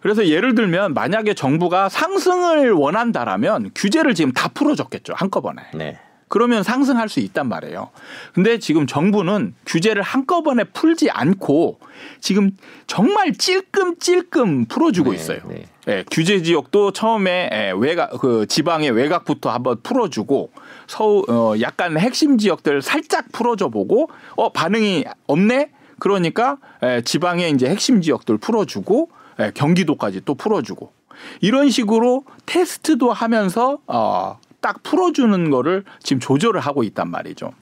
그래서 0.00 0.26
예를 0.26 0.54
들면 0.54 0.94
만약에 0.94 1.34
정부가 1.34 1.88
상승을 1.88 2.72
원한다라면 2.72 3.70
규제를 3.74 4.14
지금 4.14 4.32
다 4.32 4.48
풀어줬겠죠. 4.48 5.14
한꺼번에. 5.16 5.62
네. 5.74 5.98
그러면 6.30 6.62
상승할 6.62 7.08
수 7.08 7.18
있단 7.18 7.48
말이에요. 7.48 7.90
근데 8.32 8.60
지금 8.60 8.86
정부는 8.86 9.54
규제를 9.66 10.00
한꺼번에 10.02 10.62
풀지 10.62 11.10
않고 11.10 11.80
지금 12.20 12.52
정말 12.86 13.32
찔끔찔끔 13.32 14.66
풀어주고 14.66 15.10
네, 15.10 15.16
있어요. 15.16 15.40
네. 15.48 15.64
예, 15.88 16.04
규제 16.08 16.40
지역도 16.40 16.92
처음에 16.92 17.50
예, 17.52 17.72
외곽 17.76 18.20
그 18.20 18.46
지방의 18.46 18.92
외곽부터 18.92 19.50
한번 19.50 19.82
풀어주고 19.82 20.52
서울 20.86 21.28
어, 21.28 21.54
약간 21.60 21.98
핵심 21.98 22.38
지역들 22.38 22.80
살짝 22.80 23.26
풀어줘 23.32 23.68
보고 23.68 24.08
어 24.36 24.52
반응이 24.52 25.04
없네. 25.26 25.72
그러니까 25.98 26.58
예, 26.84 27.02
지방의 27.04 27.50
이제 27.50 27.66
핵심 27.66 28.00
지역들 28.02 28.38
풀어주고 28.38 29.08
예, 29.10 29.19
경기도까지 29.54 30.22
또 30.24 30.34
풀어주고 30.34 30.92
이런 31.40 31.70
식으로 31.70 32.24
테스트도 32.46 33.12
하면서 33.12 33.78
어, 33.86 34.38
딱 34.60 34.82
풀어주는 34.82 35.50
거를 35.50 35.84
지금 36.02 36.20
조절을 36.20 36.60
하고 36.60 36.82
있단 36.82 37.10
말이죠. 37.10 37.52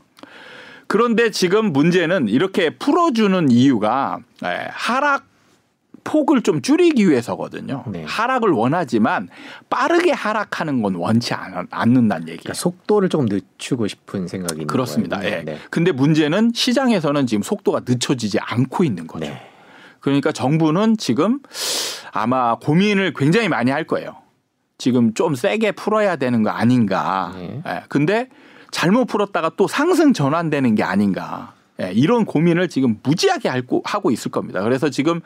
그런데 0.87 1.31
지금 1.31 1.73
문제는 1.73 2.29
이렇게 2.29 2.71
풀어주는 2.71 3.51
이유가 3.51 4.19
예, 4.45 4.69
하락 4.71 5.27
폭을 6.05 6.41
좀 6.41 6.63
줄이기 6.63 7.09
위해서거든요. 7.11 7.85
네. 7.87 8.03
하락을 8.07 8.51
원하지만 8.51 9.29
빠르게 9.69 10.13
하락하는 10.13 10.81
건 10.81 10.95
원치 10.95 11.35
않, 11.35 11.69
않는다는 11.71 12.23
얘기예요. 12.29 12.39
그러니까 12.39 12.55
속도를 12.55 13.11
조금 13.11 13.27
늦추고 13.27 13.87
싶은 13.89 14.27
생각이 14.27 14.65
그렇습니다. 14.65 15.23
예. 15.25 15.43
네. 15.45 15.59
근데 15.69 15.93
문제는 15.93 16.53
시장에서는 16.55 17.27
지금 17.27 17.43
속도가 17.43 17.83
늦춰지지 17.87 18.39
않고 18.41 18.85
있는 18.85 19.07
거죠. 19.07 19.27
네. 19.27 19.51
그러니까 20.09 20.33
정부는 20.33 20.97
지금 20.97 21.41
아마 22.13 22.57
고민을 22.57 23.13
굉장히 23.15 23.49
많이 23.49 23.71
할 23.71 23.85
거예요. 23.85 24.17
지금 24.79 25.13
좀 25.15 25.35
세게 25.35 25.73
풀어야 25.73 26.17
되는 26.17 26.43
거 26.43 26.51
아닌가. 26.51 27.35
네. 27.37 27.63
예, 27.67 27.83
근데 27.89 28.29
잘못 28.71 29.07
풀었다가 29.07 29.53
또 29.57 29.67
상승 29.67 30.13
전환되는 30.13 30.75
게 30.75 30.83
아닌가. 30.83 31.55
예, 31.81 31.93
이런 31.93 32.25
고민을 32.25 32.69
지금 32.69 32.99
무지하게 33.03 33.51
하고 33.85 34.11
있을 34.11 34.31
겁니다. 34.31 34.63
그래서 34.63 34.89
지금 34.89 35.21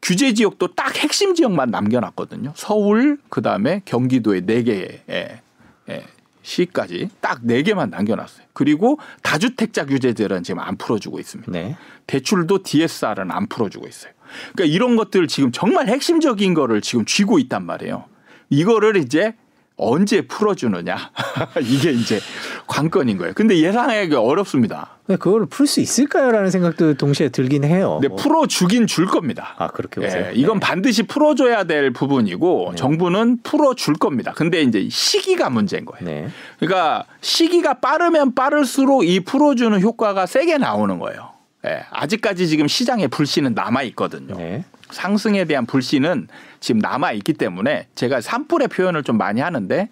규제 0.00 0.32
지역도 0.32 0.74
딱 0.74 0.96
핵심 0.96 1.34
지역만 1.34 1.70
남겨놨거든요. 1.70 2.52
서울, 2.54 3.18
그 3.28 3.42
다음에 3.42 3.82
경기도의 3.84 4.46
네 4.46 4.62
개의 4.62 5.00
예, 5.10 5.40
예, 5.88 6.04
시까지 6.48 7.10
딱 7.20 7.40
네 7.42 7.62
개만 7.62 7.90
남겨놨어요. 7.90 8.46
그리고 8.52 8.98
다주택자 9.22 9.86
규제들은 9.86 10.42
지금 10.42 10.60
안 10.60 10.76
풀어주고 10.76 11.20
있습니다. 11.20 11.52
네. 11.52 11.76
대출도 12.06 12.62
DSR은 12.62 13.30
안 13.30 13.46
풀어주고 13.46 13.86
있어요. 13.86 14.12
그러니까 14.52 14.74
이런 14.74 14.96
것들 14.96 15.28
지금 15.28 15.52
정말 15.52 15.86
핵심적인 15.88 16.54
거를 16.54 16.80
지금 16.80 17.04
쥐고 17.04 17.38
있단 17.38 17.64
말이에요. 17.64 18.04
이거를 18.50 18.96
이제 18.96 19.34
언제 19.78 20.22
풀어주느냐 20.22 20.96
이게 21.62 21.92
이제 21.92 22.20
관건인 22.66 23.16
거예요. 23.16 23.32
근데 23.34 23.58
예상하기 23.58 24.14
어렵습니다. 24.14 24.98
근데 25.06 25.18
그걸 25.18 25.46
풀 25.46 25.66
수 25.66 25.80
있을까요라는 25.80 26.50
생각도 26.50 26.94
동시에 26.94 27.28
들긴 27.28 27.64
해요. 27.64 27.98
근데 28.02 28.14
풀어주긴 28.20 28.86
줄 28.86 29.06
겁니다. 29.06 29.54
아 29.56 29.68
그렇게 29.68 30.00
보세요. 30.00 30.26
예, 30.26 30.32
이건 30.34 30.60
반드시 30.60 31.04
풀어줘야 31.04 31.64
될 31.64 31.92
부분이고 31.92 32.68
네. 32.72 32.76
정부는 32.76 33.38
풀어줄 33.42 33.94
겁니다. 33.94 34.32
근데 34.34 34.62
이제 34.62 34.88
시기가 34.90 35.48
문제인 35.48 35.84
거예요. 35.84 36.04
네. 36.04 36.28
그러니까 36.58 37.04
시기가 37.20 37.74
빠르면 37.74 38.34
빠를수록 38.34 39.06
이 39.06 39.20
풀어주는 39.20 39.80
효과가 39.80 40.26
세게 40.26 40.58
나오는 40.58 40.98
거예요. 40.98 41.30
예, 41.66 41.84
아직까지 41.90 42.48
지금 42.48 42.66
시장에 42.66 43.06
불씨는 43.06 43.54
남아 43.54 43.82
있거든요. 43.84 44.36
네. 44.36 44.64
상승에 44.90 45.44
대한 45.44 45.66
불씨는 45.66 46.28
지금 46.60 46.80
남아 46.80 47.12
있기 47.12 47.32
때문에 47.32 47.86
제가 47.94 48.20
산불의 48.20 48.68
표현을 48.68 49.02
좀 49.02 49.16
많이 49.16 49.40
하는데 49.40 49.88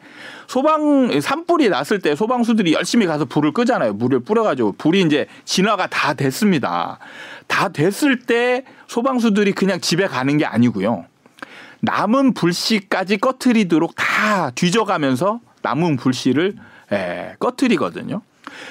소방 0.47 1.21
산불이 1.21 1.69
났을 1.69 2.01
때 2.01 2.15
소방수들이 2.15 2.73
열심히 2.73 3.07
가서 3.07 3.25
불을 3.25 3.53
끄잖아요. 3.53 3.95
물을 3.95 4.21
뿌려가지고 4.21 4.73
불이 4.79 5.03
이제 5.03 5.27
진화가 5.45 5.89
다 5.89 6.15
됐습니다. 6.15 6.99
다 7.47 7.69
됐을 7.69 8.19
때 8.21 8.65
소방수들이 8.89 9.53
그냥 9.53 9.81
집에 9.81 10.07
가는 10.07 10.37
게 10.39 10.45
아니고요. 10.45 11.07
남은 11.81 12.35
불씨까지 12.35 13.19
꺼트리도록 13.19 13.95
다 13.95 14.51
뒤져가면서 14.55 15.41
남은 15.63 15.97
불씨를 15.97 16.57
예, 16.93 17.35
꺼트리거든요. 17.39 18.23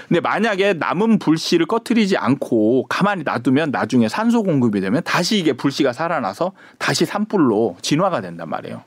근데 0.07 0.19
만약에 0.19 0.73
남은 0.73 1.19
불씨를 1.19 1.65
꺼트리지 1.65 2.17
않고 2.17 2.85
가만히 2.87 3.23
놔두면 3.23 3.71
나중에 3.71 4.07
산소 4.09 4.43
공급이 4.43 4.81
되면 4.81 5.01
다시 5.03 5.37
이게 5.37 5.53
불씨가 5.53 5.93
살아나서 5.93 6.53
다시 6.77 7.05
산불로 7.05 7.77
진화가 7.81 8.21
된단 8.21 8.49
말이에요. 8.49 8.83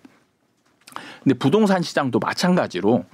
근데 1.22 1.34
부동산 1.38 1.82
시장도 1.82 2.18
마찬가지로 2.20 3.04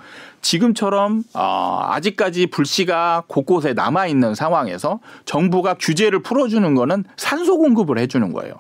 지금처럼 0.41 1.25
어, 1.35 1.81
아직까지 1.91 2.47
불씨가 2.47 3.25
곳곳에 3.27 3.73
남아 3.73 4.07
있는 4.07 4.35
상황에서 4.35 5.01
정부가 5.25 5.75
규제를 5.75 6.23
풀어주는 6.23 6.75
거는 6.75 7.05
산소 7.17 7.59
공급을 7.59 7.99
해주는 7.99 8.33
거예요. 8.33 8.55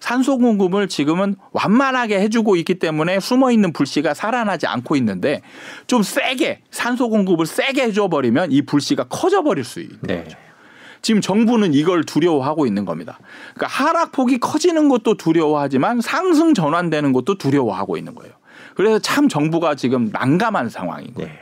산소 0.00 0.38
공급을 0.38 0.88
지금은 0.88 1.36
완만하게 1.52 2.20
해주고 2.20 2.56
있기 2.56 2.78
때문에 2.78 3.20
숨어 3.20 3.50
있는 3.50 3.72
불씨가 3.72 4.14
살아나지 4.14 4.66
않고 4.66 4.96
있는데 4.96 5.42
좀 5.86 6.02
세게 6.02 6.62
산소 6.70 7.08
공급을 7.08 7.46
세게 7.46 7.82
해줘 7.82 8.08
버리면 8.08 8.52
이 8.52 8.62
불씨가 8.62 9.04
커져 9.04 9.42
버릴 9.42 9.64
수 9.64 9.80
있는 9.80 9.98
네. 10.02 10.24
거죠. 10.24 10.36
지금 11.00 11.20
정부는 11.20 11.74
이걸 11.74 12.04
두려워하고 12.04 12.66
있는 12.66 12.84
겁니다. 12.84 13.18
그러니까 13.54 13.66
하락폭이 13.66 14.38
커지는 14.38 14.88
것도 14.88 15.16
두려워하지만 15.16 16.00
상승 16.00 16.54
전환되는 16.54 17.12
것도 17.12 17.38
두려워하고 17.38 17.96
있는 17.96 18.14
거예요. 18.14 18.34
그래서 18.74 18.98
참 18.98 19.28
정부가 19.28 19.74
지금 19.74 20.10
난감한 20.12 20.68
상황인 20.70 21.14
거예요. 21.14 21.30
네. 21.30 21.38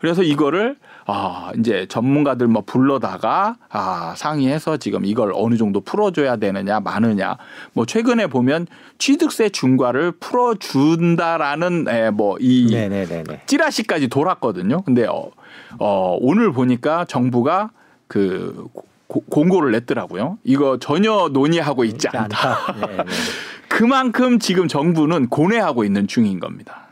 그래서 0.00 0.22
이거를 0.22 0.76
아 1.12 1.50
이제 1.58 1.86
전문가들 1.88 2.46
뭐 2.46 2.62
불러다가 2.64 3.56
아 3.68 4.14
상의해서 4.16 4.76
지금 4.76 5.04
이걸 5.04 5.32
어느 5.34 5.56
정도 5.56 5.80
풀어줘야 5.80 6.36
되느냐 6.36 6.78
마느냐 6.78 7.36
뭐 7.72 7.84
최근에 7.84 8.28
보면 8.28 8.68
취득세 8.98 9.48
중과를 9.48 10.12
풀어준다라는 10.12 11.86
뭐이 12.14 12.68
네네네네. 12.70 13.42
찌라시까지 13.46 14.06
돌았거든요. 14.08 14.82
근데 14.82 15.06
어, 15.06 15.30
어 15.78 16.16
오늘 16.20 16.52
보니까 16.52 17.04
정부가 17.06 17.70
그 18.06 18.68
고- 19.08 19.24
공고를 19.28 19.72
냈더라고요. 19.72 20.38
이거 20.44 20.78
전혀 20.78 21.28
논의하고 21.32 21.84
있지 21.84 22.06
않다. 22.06 22.72
네, 22.80 22.96
네. 22.98 23.04
그만큼 23.68 24.38
지금 24.38 24.68
정부는 24.68 25.28
고뇌하고 25.28 25.84
있는 25.84 26.06
중인 26.06 26.38
겁니다. 26.38 26.89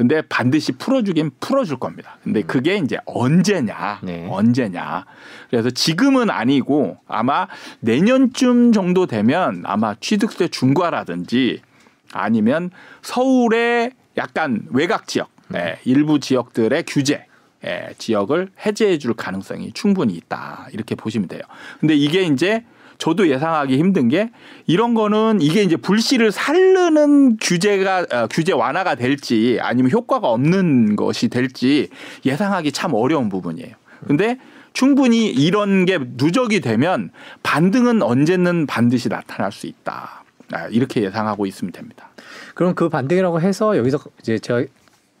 근데 0.00 0.22
반드시 0.22 0.72
풀어주긴 0.72 1.30
풀어줄 1.40 1.78
겁니다. 1.78 2.16
근데 2.24 2.40
그게 2.40 2.78
이제 2.78 2.96
언제냐, 3.04 4.00
네. 4.02 4.26
언제냐. 4.30 5.04
그래서 5.50 5.68
지금은 5.68 6.30
아니고 6.30 6.96
아마 7.06 7.46
내년쯤 7.80 8.72
정도 8.72 9.04
되면 9.04 9.62
아마 9.66 9.94
취득세 10.00 10.48
중과라든지 10.48 11.60
아니면 12.14 12.70
서울의 13.02 13.92
약간 14.16 14.62
외곽 14.70 15.06
지역, 15.06 15.28
예, 15.54 15.78
일부 15.84 16.18
지역들의 16.18 16.84
규제, 16.86 17.26
예, 17.66 17.90
지역을 17.98 18.52
해제해 18.64 18.96
줄 18.96 19.12
가능성이 19.12 19.70
충분히 19.74 20.14
있다. 20.14 20.68
이렇게 20.72 20.94
보시면 20.94 21.28
돼요. 21.28 21.42
근데 21.78 21.94
이게 21.94 22.22
이제 22.22 22.64
저도 23.00 23.28
예상하기 23.28 23.76
힘든 23.78 24.08
게 24.08 24.30
이런 24.66 24.94
거는 24.94 25.40
이게 25.40 25.62
이제 25.62 25.76
불씨를 25.76 26.30
살르는 26.30 27.38
규제가 27.38 28.06
어, 28.12 28.26
규제 28.30 28.52
완화가 28.52 28.94
될지 28.94 29.58
아니면 29.60 29.90
효과가 29.90 30.28
없는 30.28 30.96
것이 30.96 31.28
될지 31.28 31.88
예상하기 32.24 32.72
참 32.72 32.92
어려운 32.94 33.30
부분이에요. 33.30 33.74
근데 34.06 34.38
충분히 34.74 35.28
이런 35.28 35.86
게 35.86 35.98
누적이 35.98 36.60
되면 36.60 37.10
반등은 37.42 38.02
언제는 38.02 38.66
반드시 38.66 39.08
나타날 39.08 39.50
수 39.50 39.66
있다. 39.66 40.22
아, 40.52 40.66
이렇게 40.68 41.02
예상하고 41.02 41.46
있으면 41.46 41.72
됩니다. 41.72 42.10
그럼 42.54 42.74
그 42.74 42.88
반등이라고 42.90 43.40
해서 43.40 43.78
여기서 43.78 43.98
이제 44.20 44.38
제가 44.38 44.64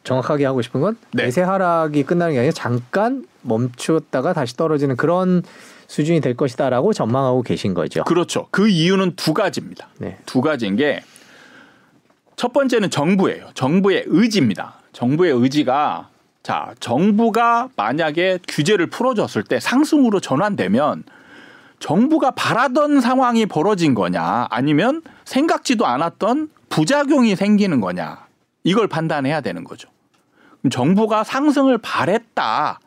정확하게 0.04 0.44
하고 0.44 0.60
싶은 0.60 0.80
건 0.82 0.98
네. 1.12 1.24
대세 1.24 1.40
하락이 1.40 2.02
끝나는 2.04 2.34
게 2.34 2.40
아니라 2.40 2.52
잠깐 2.52 3.24
멈추었다가 3.42 4.34
다시 4.34 4.56
떨어지는 4.56 4.96
그런 4.96 5.42
수준이 5.90 6.20
될 6.20 6.34
것이다라고 6.36 6.92
전망하고 6.92 7.42
계신 7.42 7.74
거죠. 7.74 8.04
그렇죠. 8.04 8.46
그 8.50 8.68
이유는 8.68 9.16
두 9.16 9.34
가지입니다. 9.34 9.88
네. 9.98 10.18
두 10.26 10.40
가지인 10.40 10.76
게 10.76 11.02
첫 12.40 12.54
번째는 12.54 12.88
정부예요. 12.88 13.50
정부의 13.52 14.04
의지입니다. 14.06 14.76
정부의 14.94 15.30
의지가 15.30 16.08
자, 16.42 16.72
정부가 16.80 17.68
만약에 17.76 18.38
규제를 18.48 18.86
풀어줬을 18.86 19.42
때 19.42 19.60
상승으로 19.60 20.20
전환되면 20.20 21.04
정부가 21.80 22.30
바라던 22.30 23.02
상황이 23.02 23.44
벌어진 23.44 23.94
거냐 23.94 24.46
아니면 24.48 25.02
생각지도 25.26 25.84
않았던 25.84 26.48
부작용이 26.70 27.36
생기는 27.36 27.78
거냐 27.78 28.24
이걸 28.64 28.88
판단해야 28.88 29.42
되는 29.42 29.62
거죠. 29.62 29.90
정부가 30.70 31.24
상승을 31.24 31.76
바랬다. 31.76 32.80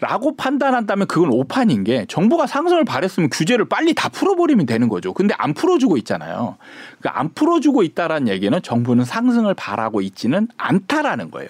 라고 0.00 0.36
판단한다면 0.36 1.06
그건 1.06 1.30
오판인 1.30 1.84
게 1.84 2.04
정부가 2.08 2.46
상승을 2.46 2.84
바랬으면 2.84 3.30
규제를 3.30 3.66
빨리 3.66 3.94
다 3.94 4.08
풀어버리면 4.08 4.66
되는 4.66 4.88
거죠. 4.88 5.12
근데 5.12 5.34
안 5.38 5.54
풀어주고 5.54 5.96
있잖아요. 5.98 6.56
그러니까 6.98 7.20
안 7.20 7.32
풀어주고 7.32 7.82
있다라는 7.82 8.28
얘기는 8.28 8.60
정부는 8.60 9.04
상승을 9.04 9.54
바라고 9.54 10.00
있지는 10.00 10.48
않다라는 10.56 11.30
거예요. 11.30 11.48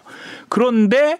그런데 0.49 1.18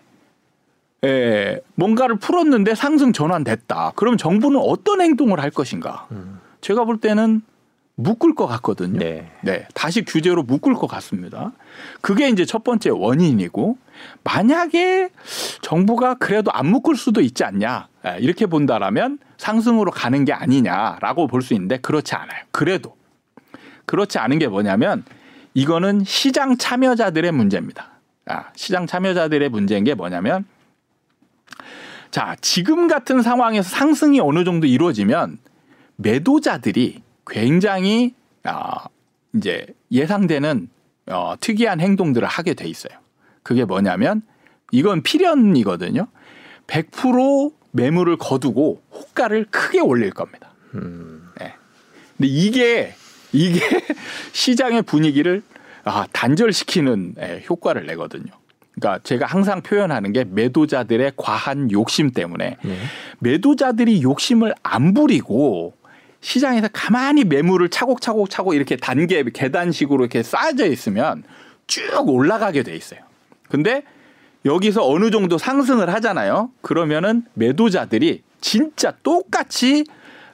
에, 1.05 1.61
뭔가를 1.75 2.17
풀었는데 2.17 2.75
상승 2.75 3.13
전환됐다. 3.13 3.93
그럼 3.95 4.17
정부는 4.17 4.59
어떤 4.61 5.01
행동을 5.01 5.41
할 5.41 5.51
것인가? 5.51 6.07
제가 6.61 6.85
볼 6.85 6.99
때는 6.99 7.43
묶을 7.97 8.35
것 8.35 8.47
같거든요. 8.47 8.99
네. 8.99 9.31
네, 9.43 9.69
다시 9.75 10.05
규제로 10.05 10.43
묶을 10.43 10.75
것 10.75 10.87
같습니다. 10.87 11.53
그게 12.01 12.29
이제 12.29 12.45
첫 12.45 12.65
번째 12.65 12.91
원인이고 12.91 13.77
만약에 14.23 15.11
정부가 15.63 16.15
그래도 16.15 16.51
안 16.53 16.67
묶을 16.67 16.97
수도 16.97 17.21
있지 17.21 17.45
않냐 17.45 17.89
예, 18.07 18.17
이렇게 18.21 18.47
본다라면 18.47 19.19
상승으로 19.37 19.91
가는 19.91 20.25
게 20.25 20.33
아니냐라고 20.33 21.27
볼 21.27 21.43
수 21.43 21.55
있는데 21.55 21.77
그렇지 21.79 22.15
않아요. 22.15 22.43
그래도 22.51 22.97
그렇지 23.87 24.19
않은 24.19 24.39
게 24.39 24.49
뭐냐면 24.49 25.05
이거는 25.55 26.05
시장 26.05 26.57
참여자들의 26.57 27.31
문제입니다. 27.33 27.91
아, 28.27 28.47
시장 28.57 28.87
참여자들의 28.87 29.49
문제인 29.51 29.85
게 29.85 29.95
뭐냐면 29.95 30.47
자 32.11 32.37
지금 32.41 32.89
같은 32.89 33.23
상황에서 33.23 33.69
상승이 33.69 34.21
어느 34.21 34.45
정도 34.45 34.67
이루어지면 34.67 35.39
매도자들이 35.97 37.03
굉장히 37.27 38.15
아, 38.45 38.87
이제 39.35 39.67
예상되는 39.91 40.69
어, 41.07 41.35
특이한 41.39 41.81
행동들을 41.81 42.27
하게 42.27 42.55
돼 42.55 42.67
있어요. 42.67 42.99
그게 43.45 43.65
뭐냐면 43.65 44.23
이건 44.73 45.03
필연이거든요. 45.03 46.09
100% 46.67 47.53
매물을 47.71 48.17
거두고 48.17 48.83
호가를 48.91 49.47
크게 49.51 49.81
올릴 49.81 50.11
겁니다. 50.11 50.51
음, 50.75 51.29
네. 51.39 51.55
근데 52.17 52.29
이게 52.29 52.95
이게 53.33 53.61
시장의 54.33 54.83
분위기를 54.83 55.43
아, 55.85 56.07
단절시키는 56.13 57.15
예, 57.21 57.45
효과를 57.49 57.87
내거든요. 57.87 58.33
그러니까 58.75 59.03
제가 59.05 59.27
항상 59.27 59.61
표현하는 59.61 60.13
게 60.13 60.25
매도자들의 60.25 61.13
과한 61.17 61.71
욕심 61.71 62.11
때문에 62.11 62.57
네. 62.63 62.79
매도자들이 63.21 64.03
욕심을 64.03 64.55
안 64.63 64.95
부리고 64.95 65.75
시장에서 66.21 66.69
가만히 66.73 67.25
매물을 67.25 67.69
차곡차곡 67.69 68.31
차곡 68.31 68.55
이렇게 68.55 68.77
단계 68.77 69.23
계단식으로 69.23 70.05
이렇게 70.05 70.23
쌓여져 70.23 70.67
있으면 70.67 71.23
쭉 71.67 72.09
올라가게 72.09 72.63
돼 72.63 72.75
있어요. 72.75 73.01
근데 73.55 73.85
여기서 74.45 74.85
어느 74.85 75.13
정도 75.13 75.39
상승을 75.39 75.89
하잖아요. 75.95 76.51
그러면은 76.61 77.23
매도자들이 77.35 78.25
진짜 78.41 78.93
똑같이 79.05 79.85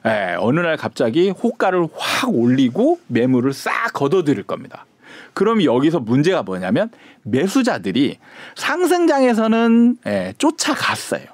예, 0.07 0.35
어느 0.39 0.59
날 0.59 0.75
갑자기 0.75 1.29
호가를 1.29 1.87
확 1.95 2.33
올리고 2.33 2.99
매물을 3.05 3.53
싹 3.53 3.93
걷어들일 3.93 4.41
겁니다. 4.41 4.87
그럼 5.35 5.63
여기서 5.63 5.99
문제가 5.99 6.41
뭐냐면 6.41 6.89
매수자들이 7.21 8.17
상승장에서는 8.55 9.97
예, 10.07 10.33
쫓아갔어요. 10.39 11.25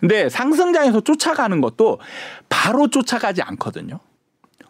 근데 0.00 0.30
상승장에서 0.30 1.02
쫓아가는 1.02 1.60
것도 1.60 1.98
바로 2.48 2.88
쫓아가지 2.88 3.42
않거든요. 3.42 4.00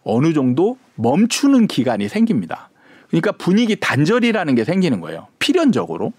어느 0.03 0.33
정도 0.33 0.77
멈추는 0.95 1.67
기간이 1.67 2.09
생깁니다. 2.09 2.69
그러니까 3.07 3.31
분위기 3.31 3.77
단절이라는 3.77 4.55
게 4.55 4.65
생기는 4.65 4.99
거예요. 4.99 5.27
필연적으로. 5.39 6.11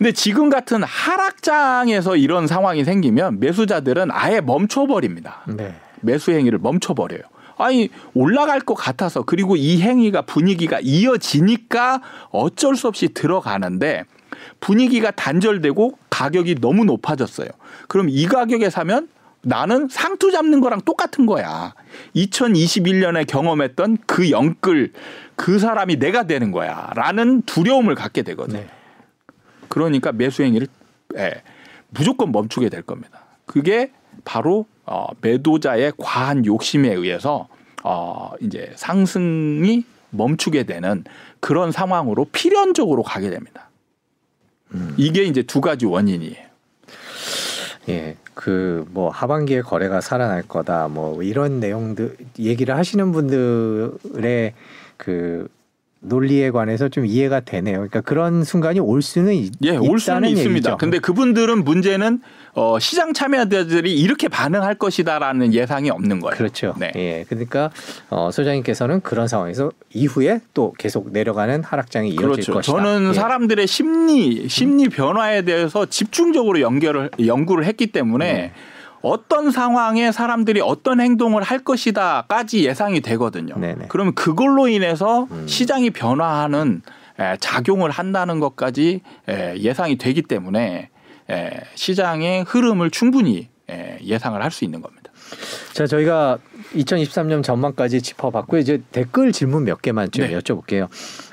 근데 0.00 0.12
지금 0.12 0.48
같은 0.48 0.82
하락장에서 0.82 2.16
이런 2.16 2.46
상황이 2.46 2.84
생기면 2.84 3.38
매수자들은 3.38 4.08
아예 4.10 4.40
멈춰버립니다. 4.40 5.42
네. 5.46 5.74
매수 6.00 6.30
행위를 6.30 6.58
멈춰버려요. 6.58 7.20
아니 7.58 7.90
올라갈 8.14 8.60
것 8.60 8.72
같아서 8.72 9.24
그리고 9.24 9.56
이 9.56 9.82
행위가 9.82 10.22
분위기가 10.22 10.80
이어지니까 10.80 12.00
어쩔 12.30 12.76
수 12.76 12.88
없이 12.88 13.12
들어가는데 13.12 14.04
분위기가 14.60 15.10
단절되고 15.10 15.98
가격이 16.08 16.62
너무 16.62 16.86
높아졌어요. 16.86 17.50
그럼 17.86 18.06
이 18.08 18.24
가격에 18.24 18.70
사면 18.70 19.06
나는 19.42 19.86
상투 19.90 20.32
잡는 20.32 20.60
거랑 20.60 20.80
똑같은 20.80 21.26
거야. 21.26 21.74
2021년에 22.16 23.26
경험했던 23.26 23.98
그 24.06 24.30
영끌 24.30 24.94
그 25.36 25.58
사람이 25.58 25.98
내가 25.98 26.22
되는 26.22 26.52
거야. 26.52 26.90
라는 26.94 27.42
두려움을 27.42 27.94
갖게 27.94 28.22
되거든. 28.22 28.54
요 28.54 28.60
네. 28.60 28.79
그러니까 29.70 30.12
매수 30.12 30.42
행위를 30.42 30.66
예, 31.16 31.42
무조건 31.88 32.30
멈추게 32.30 32.68
될 32.68 32.82
겁니다. 32.82 33.24
그게 33.46 33.92
바로 34.26 34.66
어, 34.84 35.06
매도자의 35.22 35.94
과한 35.96 36.44
욕심에 36.44 36.92
의해서 36.92 37.48
어, 37.82 38.32
이제 38.40 38.72
상승이 38.76 39.84
멈추게 40.10 40.64
되는 40.64 41.04
그런 41.40 41.72
상황으로 41.72 42.26
필연적으로 42.26 43.02
가게 43.02 43.30
됩니다. 43.30 43.70
이게 44.96 45.24
이제 45.24 45.42
두 45.42 45.60
가지 45.60 45.86
원인이에요. 45.86 46.44
예, 47.88 48.16
그 48.34 48.70
뭐 48.90 49.10
하반기에 49.10 49.62
거래가 49.62 50.00
살아날 50.00 50.42
거다, 50.42 50.88
뭐 50.88 51.22
이런 51.22 51.60
내용들 51.60 52.16
얘기를 52.38 52.76
하시는 52.76 53.12
분들의 53.12 54.54
그 54.96 55.48
논리에 56.00 56.50
관해서 56.50 56.88
좀 56.88 57.04
이해가 57.04 57.40
되네요. 57.40 57.76
그러니까 57.76 58.00
그런 58.00 58.42
순간이 58.42 58.80
올 58.80 59.02
수는 59.02 59.34
있, 59.34 59.52
예, 59.62 59.76
올 59.76 60.00
수는 60.00 60.18
있다는 60.20 60.28
있습니다. 60.30 60.70
얘기죠. 60.70 60.76
근데 60.78 60.98
그분들은 60.98 61.62
문제는 61.62 62.20
어, 62.54 62.78
시장 62.78 63.12
참여자들이 63.12 63.94
이렇게 64.00 64.28
반응할 64.28 64.74
것이다라는 64.74 65.52
예상이 65.52 65.90
없는 65.90 66.20
거예요. 66.20 66.36
그렇죠. 66.36 66.74
네. 66.78 66.90
예, 66.96 67.24
그러니까 67.28 67.70
어, 68.08 68.30
소장님께서는 68.32 69.02
그런 69.02 69.28
상황에서 69.28 69.70
이후에 69.92 70.40
또 70.54 70.72
계속 70.78 71.12
내려가는 71.12 71.62
하락장이 71.62 72.10
이어질 72.10 72.26
그렇죠. 72.26 72.52
것이다. 72.54 72.76
저는 72.76 73.10
예. 73.10 73.14
사람들의 73.14 73.66
심리 73.66 74.48
심리 74.48 74.88
변화에 74.88 75.42
대해서 75.42 75.86
집중적으로 75.86 76.60
연결을 76.60 77.10
연구를 77.24 77.66
했기 77.66 77.88
때문에 77.88 78.32
네. 78.32 78.52
어떤 79.02 79.50
상황에 79.50 80.12
사람들이 80.12 80.60
어떤 80.60 81.00
행동을 81.00 81.42
할 81.42 81.60
것이다까지 81.60 82.64
예상이 82.64 83.00
되거든요. 83.00 83.54
네네. 83.58 83.86
그러면 83.88 84.14
그걸로 84.14 84.68
인해서 84.68 85.26
음. 85.30 85.46
시장이 85.48 85.90
변화하는 85.90 86.82
에, 87.18 87.36
작용을 87.38 87.90
한다는 87.90 88.40
것까지 88.40 89.00
에, 89.28 89.56
예상이 89.58 89.96
되기 89.96 90.22
때문에 90.22 90.90
에, 91.30 91.50
시장의 91.74 92.44
흐름을 92.44 92.90
충분히 92.90 93.48
에, 93.70 93.98
예상을 94.02 94.42
할 94.42 94.50
수 94.50 94.64
있는 94.64 94.80
겁니다. 94.80 95.10
자, 95.72 95.86
저희가 95.86 96.38
2023년 96.74 97.42
전망까지 97.42 98.02
짚어봤고요. 98.02 98.60
이제 98.60 98.82
댓글 98.90 99.32
질문 99.32 99.64
몇 99.64 99.80
개만 99.80 100.10
좀 100.10 100.26
네. 100.26 100.36
여쭤볼게요. 100.36 100.88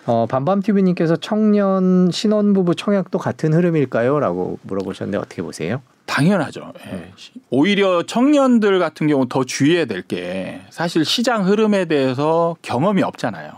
어, 0.08 0.26
밤밤TV님께서 0.26 1.18
청년 1.18 2.10
신혼부부 2.12 2.76
청약도 2.76 3.20
같은 3.20 3.54
흐름일까요? 3.54 4.20
라고 4.20 4.58
물어보셨는데 4.64 5.18
어떻게 5.18 5.42
보세요? 5.42 5.82
당연하죠. 6.06 6.72
예. 6.88 6.92
네. 6.96 7.14
오히려 7.50 8.04
청년들 8.04 8.80
같은 8.80 9.08
경우 9.08 9.28
더 9.28 9.44
주의해야 9.44 9.84
될 9.86 10.02
게 10.08 10.62
사실 10.70 11.04
시장 11.04 11.46
흐름에 11.46 11.86
대해서 11.86 12.56
경험이 12.62 13.04
없잖아요. 13.04 13.52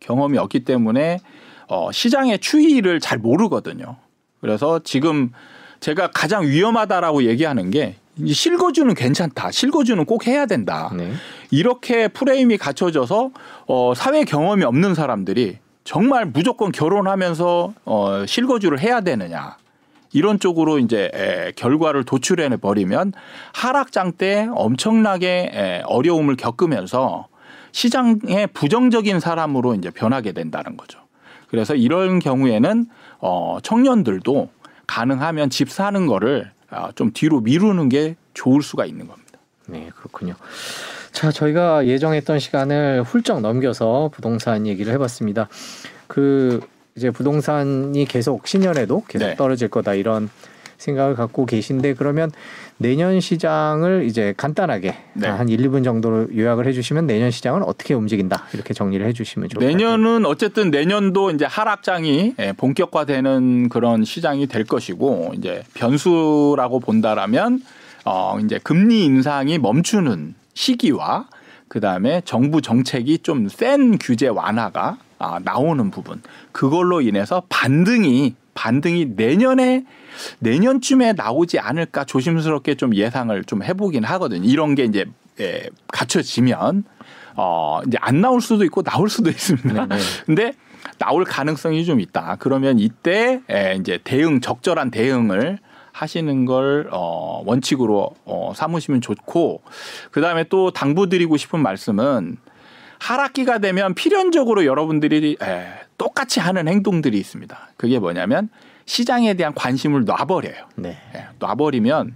경험이 0.00 0.38
없기 0.38 0.64
때문에 0.64 1.20
어, 1.68 1.92
시장의 1.92 2.40
추이를 2.40 2.98
잘 2.98 3.18
모르거든요. 3.18 3.96
그래서 4.40 4.80
지금 4.82 5.30
제가 5.78 6.10
가장 6.10 6.44
위험하다라고 6.44 7.22
얘기하는 7.24 7.70
게이 7.70 8.32
실거주는 8.32 8.92
괜찮다. 8.94 9.52
실거주는 9.52 10.04
꼭 10.04 10.26
해야 10.26 10.46
된다. 10.46 10.92
네. 10.96 11.12
이렇게 11.52 12.08
프레임이 12.08 12.58
갖춰져서 12.58 13.30
어, 13.68 13.92
사회 13.94 14.24
경험이 14.24 14.64
없는 14.64 14.96
사람들이 14.96 15.58
정말 15.84 16.26
무조건 16.26 16.72
결혼하면서 16.72 17.74
어, 17.84 18.26
실거주를 18.26 18.80
해야 18.80 19.00
되느냐. 19.00 19.56
이런 20.12 20.38
쪽으로 20.38 20.78
이제 20.78 21.10
에, 21.14 21.52
결과를 21.56 22.04
도출해 22.04 22.48
버리면 22.56 23.12
하락장 23.54 24.12
때 24.12 24.46
엄청나게 24.52 25.50
에, 25.52 25.82
어려움을 25.86 26.36
겪으면서 26.36 27.28
시장의 27.72 28.48
부정적인 28.52 29.20
사람으로 29.20 29.74
이제 29.74 29.90
변하게 29.90 30.32
된다는 30.32 30.76
거죠. 30.76 31.00
그래서 31.48 31.74
이런 31.74 32.18
경우에는 32.18 32.86
어, 33.20 33.58
청년들도 33.62 34.50
가능하면 34.86 35.50
집 35.50 35.70
사는 35.70 36.06
거를 36.06 36.50
어, 36.70 36.90
좀 36.94 37.12
뒤로 37.12 37.40
미루는 37.40 37.88
게 37.88 38.16
좋을 38.34 38.62
수가 38.62 38.84
있는 38.84 39.06
겁니다. 39.08 39.38
네, 39.66 39.90
그렇군요. 39.96 40.34
자, 41.12 41.30
저희가 41.30 41.86
예정했던 41.86 42.38
시간을 42.38 43.02
훌쩍 43.04 43.40
넘겨서 43.40 44.10
부동산 44.12 44.66
얘기를 44.66 44.92
해봤습니다. 44.94 45.48
그 46.06 46.60
이제 46.96 47.10
부동산이 47.10 48.04
계속 48.06 48.46
신년에도 48.46 49.04
계속 49.08 49.26
네. 49.26 49.36
떨어질 49.36 49.68
거다 49.68 49.94
이런 49.94 50.28
생각을 50.78 51.14
갖고 51.14 51.46
계신데 51.46 51.94
그러면 51.94 52.32
내년 52.76 53.20
시장을 53.20 54.04
이제 54.06 54.34
간단하게 54.36 54.96
네. 55.14 55.28
한 55.28 55.48
1, 55.48 55.58
2분 55.68 55.84
정도로 55.84 56.36
요약을 56.36 56.66
해주시면 56.66 57.06
내년 57.06 57.30
시장은 57.30 57.62
어떻게 57.62 57.94
움직인다 57.94 58.46
이렇게 58.52 58.74
정리를 58.74 59.06
해주시면 59.06 59.48
좋을 59.48 59.60
것 59.60 59.64
같아요. 59.64 59.76
내년은 59.76 60.26
어쨌든 60.26 60.70
내년도 60.70 61.30
이제 61.30 61.44
하락장이 61.44 62.34
예, 62.40 62.52
본격화되는 62.52 63.68
그런 63.68 64.04
시장이 64.04 64.48
될 64.48 64.64
것이고 64.64 65.34
이제 65.36 65.62
변수라고 65.74 66.80
본다라면 66.80 67.62
어 68.04 68.38
이제 68.44 68.58
금리 68.62 69.04
인상이 69.04 69.58
멈추는 69.58 70.34
시기와 70.54 71.26
그 71.68 71.80
다음에 71.80 72.20
정부 72.24 72.60
정책이 72.60 73.18
좀 73.18 73.48
센 73.48 73.98
규제 73.98 74.28
완화가 74.28 74.98
아, 75.18 75.38
나오는 75.42 75.90
부분 75.90 76.20
그걸로 76.52 77.00
인해서 77.00 77.42
반등이 77.48 78.34
반등이 78.54 79.12
내년에 79.16 79.84
내년쯤에 80.40 81.14
나오지 81.14 81.58
않을까 81.58 82.04
조심스럽게 82.04 82.74
좀 82.74 82.94
예상을 82.94 83.42
좀 83.44 83.62
해보긴 83.62 84.04
하거든요. 84.04 84.46
이런 84.46 84.74
게 84.74 84.84
이제 84.84 85.06
예, 85.40 85.68
갖춰지면 85.88 86.84
어 87.36 87.80
이제 87.86 87.96
안 88.00 88.20
나올 88.20 88.42
수도 88.42 88.64
있고 88.64 88.82
나올 88.82 89.08
수도 89.08 89.30
있습니다. 89.30 89.86
네, 89.86 89.96
네. 89.96 90.02
근데 90.26 90.52
나올 90.98 91.24
가능성이 91.24 91.86
좀 91.86 92.00
있다. 92.00 92.36
그러면 92.40 92.78
이때 92.78 93.40
에, 93.50 93.76
이제 93.76 93.98
대응 94.04 94.40
적절한 94.42 94.90
대응을 94.90 95.58
하시는 95.92 96.44
걸 96.46 96.88
어, 96.90 97.42
원칙으로 97.46 98.14
어, 98.24 98.52
삼으시면 98.54 99.00
좋고 99.00 99.62
그 100.10 100.20
다음에 100.20 100.44
또 100.44 100.70
당부드리고 100.70 101.36
싶은 101.36 101.60
말씀은 101.60 102.38
하락기가 102.98 103.58
되면 103.58 103.94
필연적으로 103.94 104.64
여러분들이 104.64 105.36
에, 105.42 105.66
똑같이 105.98 106.40
하는 106.40 106.68
행동들이 106.68 107.18
있습니다. 107.18 107.70
그게 107.76 107.98
뭐냐면 107.98 108.48
시장에 108.86 109.34
대한 109.34 109.54
관심을 109.54 110.04
놔버려요. 110.04 110.66
네. 110.76 110.98
예, 111.14 111.26
놔버리면 111.38 112.14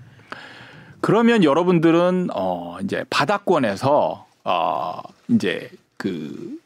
그러면 1.00 1.44
여러분들은 1.44 2.28
어 2.34 2.78
이제 2.82 3.04
바닥권에서 3.10 4.26
어 4.44 5.00
이제 5.28 5.70
그 5.96 6.58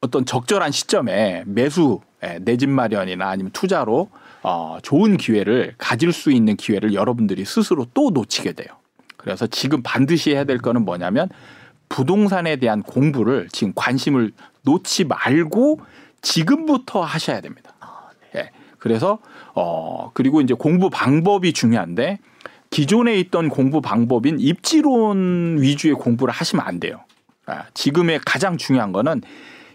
어떤 0.00 0.24
적절한 0.26 0.72
시점에 0.72 1.44
매수 1.46 2.00
예, 2.22 2.38
내 2.40 2.56
집 2.56 2.68
마련이나 2.68 3.28
아니면 3.28 3.52
투자로 3.52 4.10
어 4.48 4.78
좋은 4.80 5.16
기회를 5.16 5.74
가질 5.76 6.12
수 6.12 6.30
있는 6.30 6.56
기회를 6.56 6.94
여러분들이 6.94 7.44
스스로 7.44 7.84
또 7.94 8.10
놓치게 8.10 8.52
돼요. 8.52 8.68
그래서 9.16 9.48
지금 9.48 9.82
반드시 9.82 10.30
해야 10.30 10.44
될 10.44 10.58
거는 10.58 10.84
뭐냐면 10.84 11.28
부동산에 11.88 12.54
대한 12.54 12.84
공부를 12.84 13.48
지금 13.50 13.72
관심을 13.74 14.30
놓지 14.62 15.02
말고 15.02 15.80
지금부터 16.22 17.02
하셔야 17.02 17.40
됩니다. 17.40 17.74
예. 18.36 18.50
그래서 18.78 19.18
어 19.56 20.12
그리고 20.14 20.40
이제 20.40 20.54
공부 20.54 20.90
방법이 20.90 21.52
중요한데 21.52 22.20
기존에 22.70 23.16
있던 23.16 23.48
공부 23.48 23.80
방법인 23.80 24.38
입지론 24.38 25.56
위주의 25.60 25.92
공부를 25.94 26.32
하시면 26.32 26.64
안 26.64 26.78
돼요. 26.78 27.00
아, 27.46 27.64
지금의 27.74 28.20
가장 28.24 28.58
중요한 28.58 28.92
거는 28.92 29.22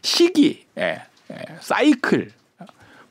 시기, 0.01 0.65
예, 0.77 1.01
예, 1.29 1.35
사이클, 1.59 2.31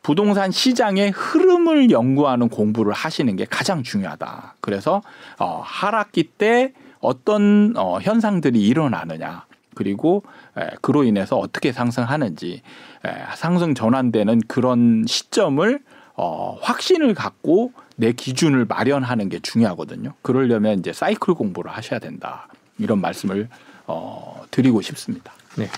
부동산 0.02 0.50
시장의 0.50 1.10
흐름을 1.10 1.90
연구하는 1.90 2.48
공부를 2.48 2.92
하시는 2.92 3.34
게 3.36 3.44
가장 3.44 3.82
중요하다. 3.82 4.54
그래서 4.60 5.02
어, 5.38 5.60
하락기 5.64 6.24
때 6.38 6.72
어떤 7.00 7.74
어, 7.76 7.98
현상들이 8.00 8.60
일어나느냐. 8.66 9.44
그리고 9.74 10.22
에, 10.56 10.68
그로 10.80 11.04
인해서 11.04 11.36
어떻게 11.36 11.72
상승하는지 11.72 12.62
에, 13.04 13.10
상승 13.36 13.74
전환되는 13.74 14.42
그런 14.48 15.04
시점을 15.06 15.80
어, 16.16 16.58
확신을 16.60 17.14
갖고 17.14 17.72
내 17.96 18.12
기준을 18.12 18.64
마련하는 18.66 19.28
게 19.28 19.38
중요하거든요. 19.40 20.14
그러려면 20.22 20.78
이제 20.78 20.92
사이클 20.92 21.34
공부를 21.34 21.70
하셔야 21.70 21.98
된다. 21.98 22.48
이런 22.78 23.00
말씀을 23.00 23.48
어, 23.86 24.42
드리고 24.50 24.80
싶습니다. 24.82 25.32
네. 25.56 25.68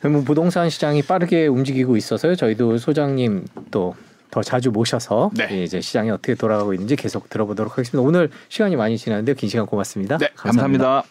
그러면 0.00 0.24
부동산 0.24 0.68
시장이 0.70 1.02
빠르게 1.02 1.46
움직이고 1.46 1.96
있어서요. 1.96 2.36
저희도 2.36 2.78
소장님 2.78 3.46
또 3.70 3.94
더 4.32 4.42
자주 4.42 4.70
모셔서 4.70 5.30
네. 5.34 5.62
이제 5.62 5.80
시장이 5.80 6.10
어떻게 6.10 6.34
돌아가고 6.34 6.72
있는지 6.72 6.96
계속 6.96 7.28
들어보도록 7.28 7.72
하겠습니다. 7.74 8.00
오늘 8.00 8.30
시간이 8.48 8.76
많이 8.76 8.96
지났는데 8.96 9.34
긴 9.34 9.48
시간 9.50 9.66
고맙습니다. 9.66 10.16
네, 10.16 10.30
감사합니다. 10.34 11.04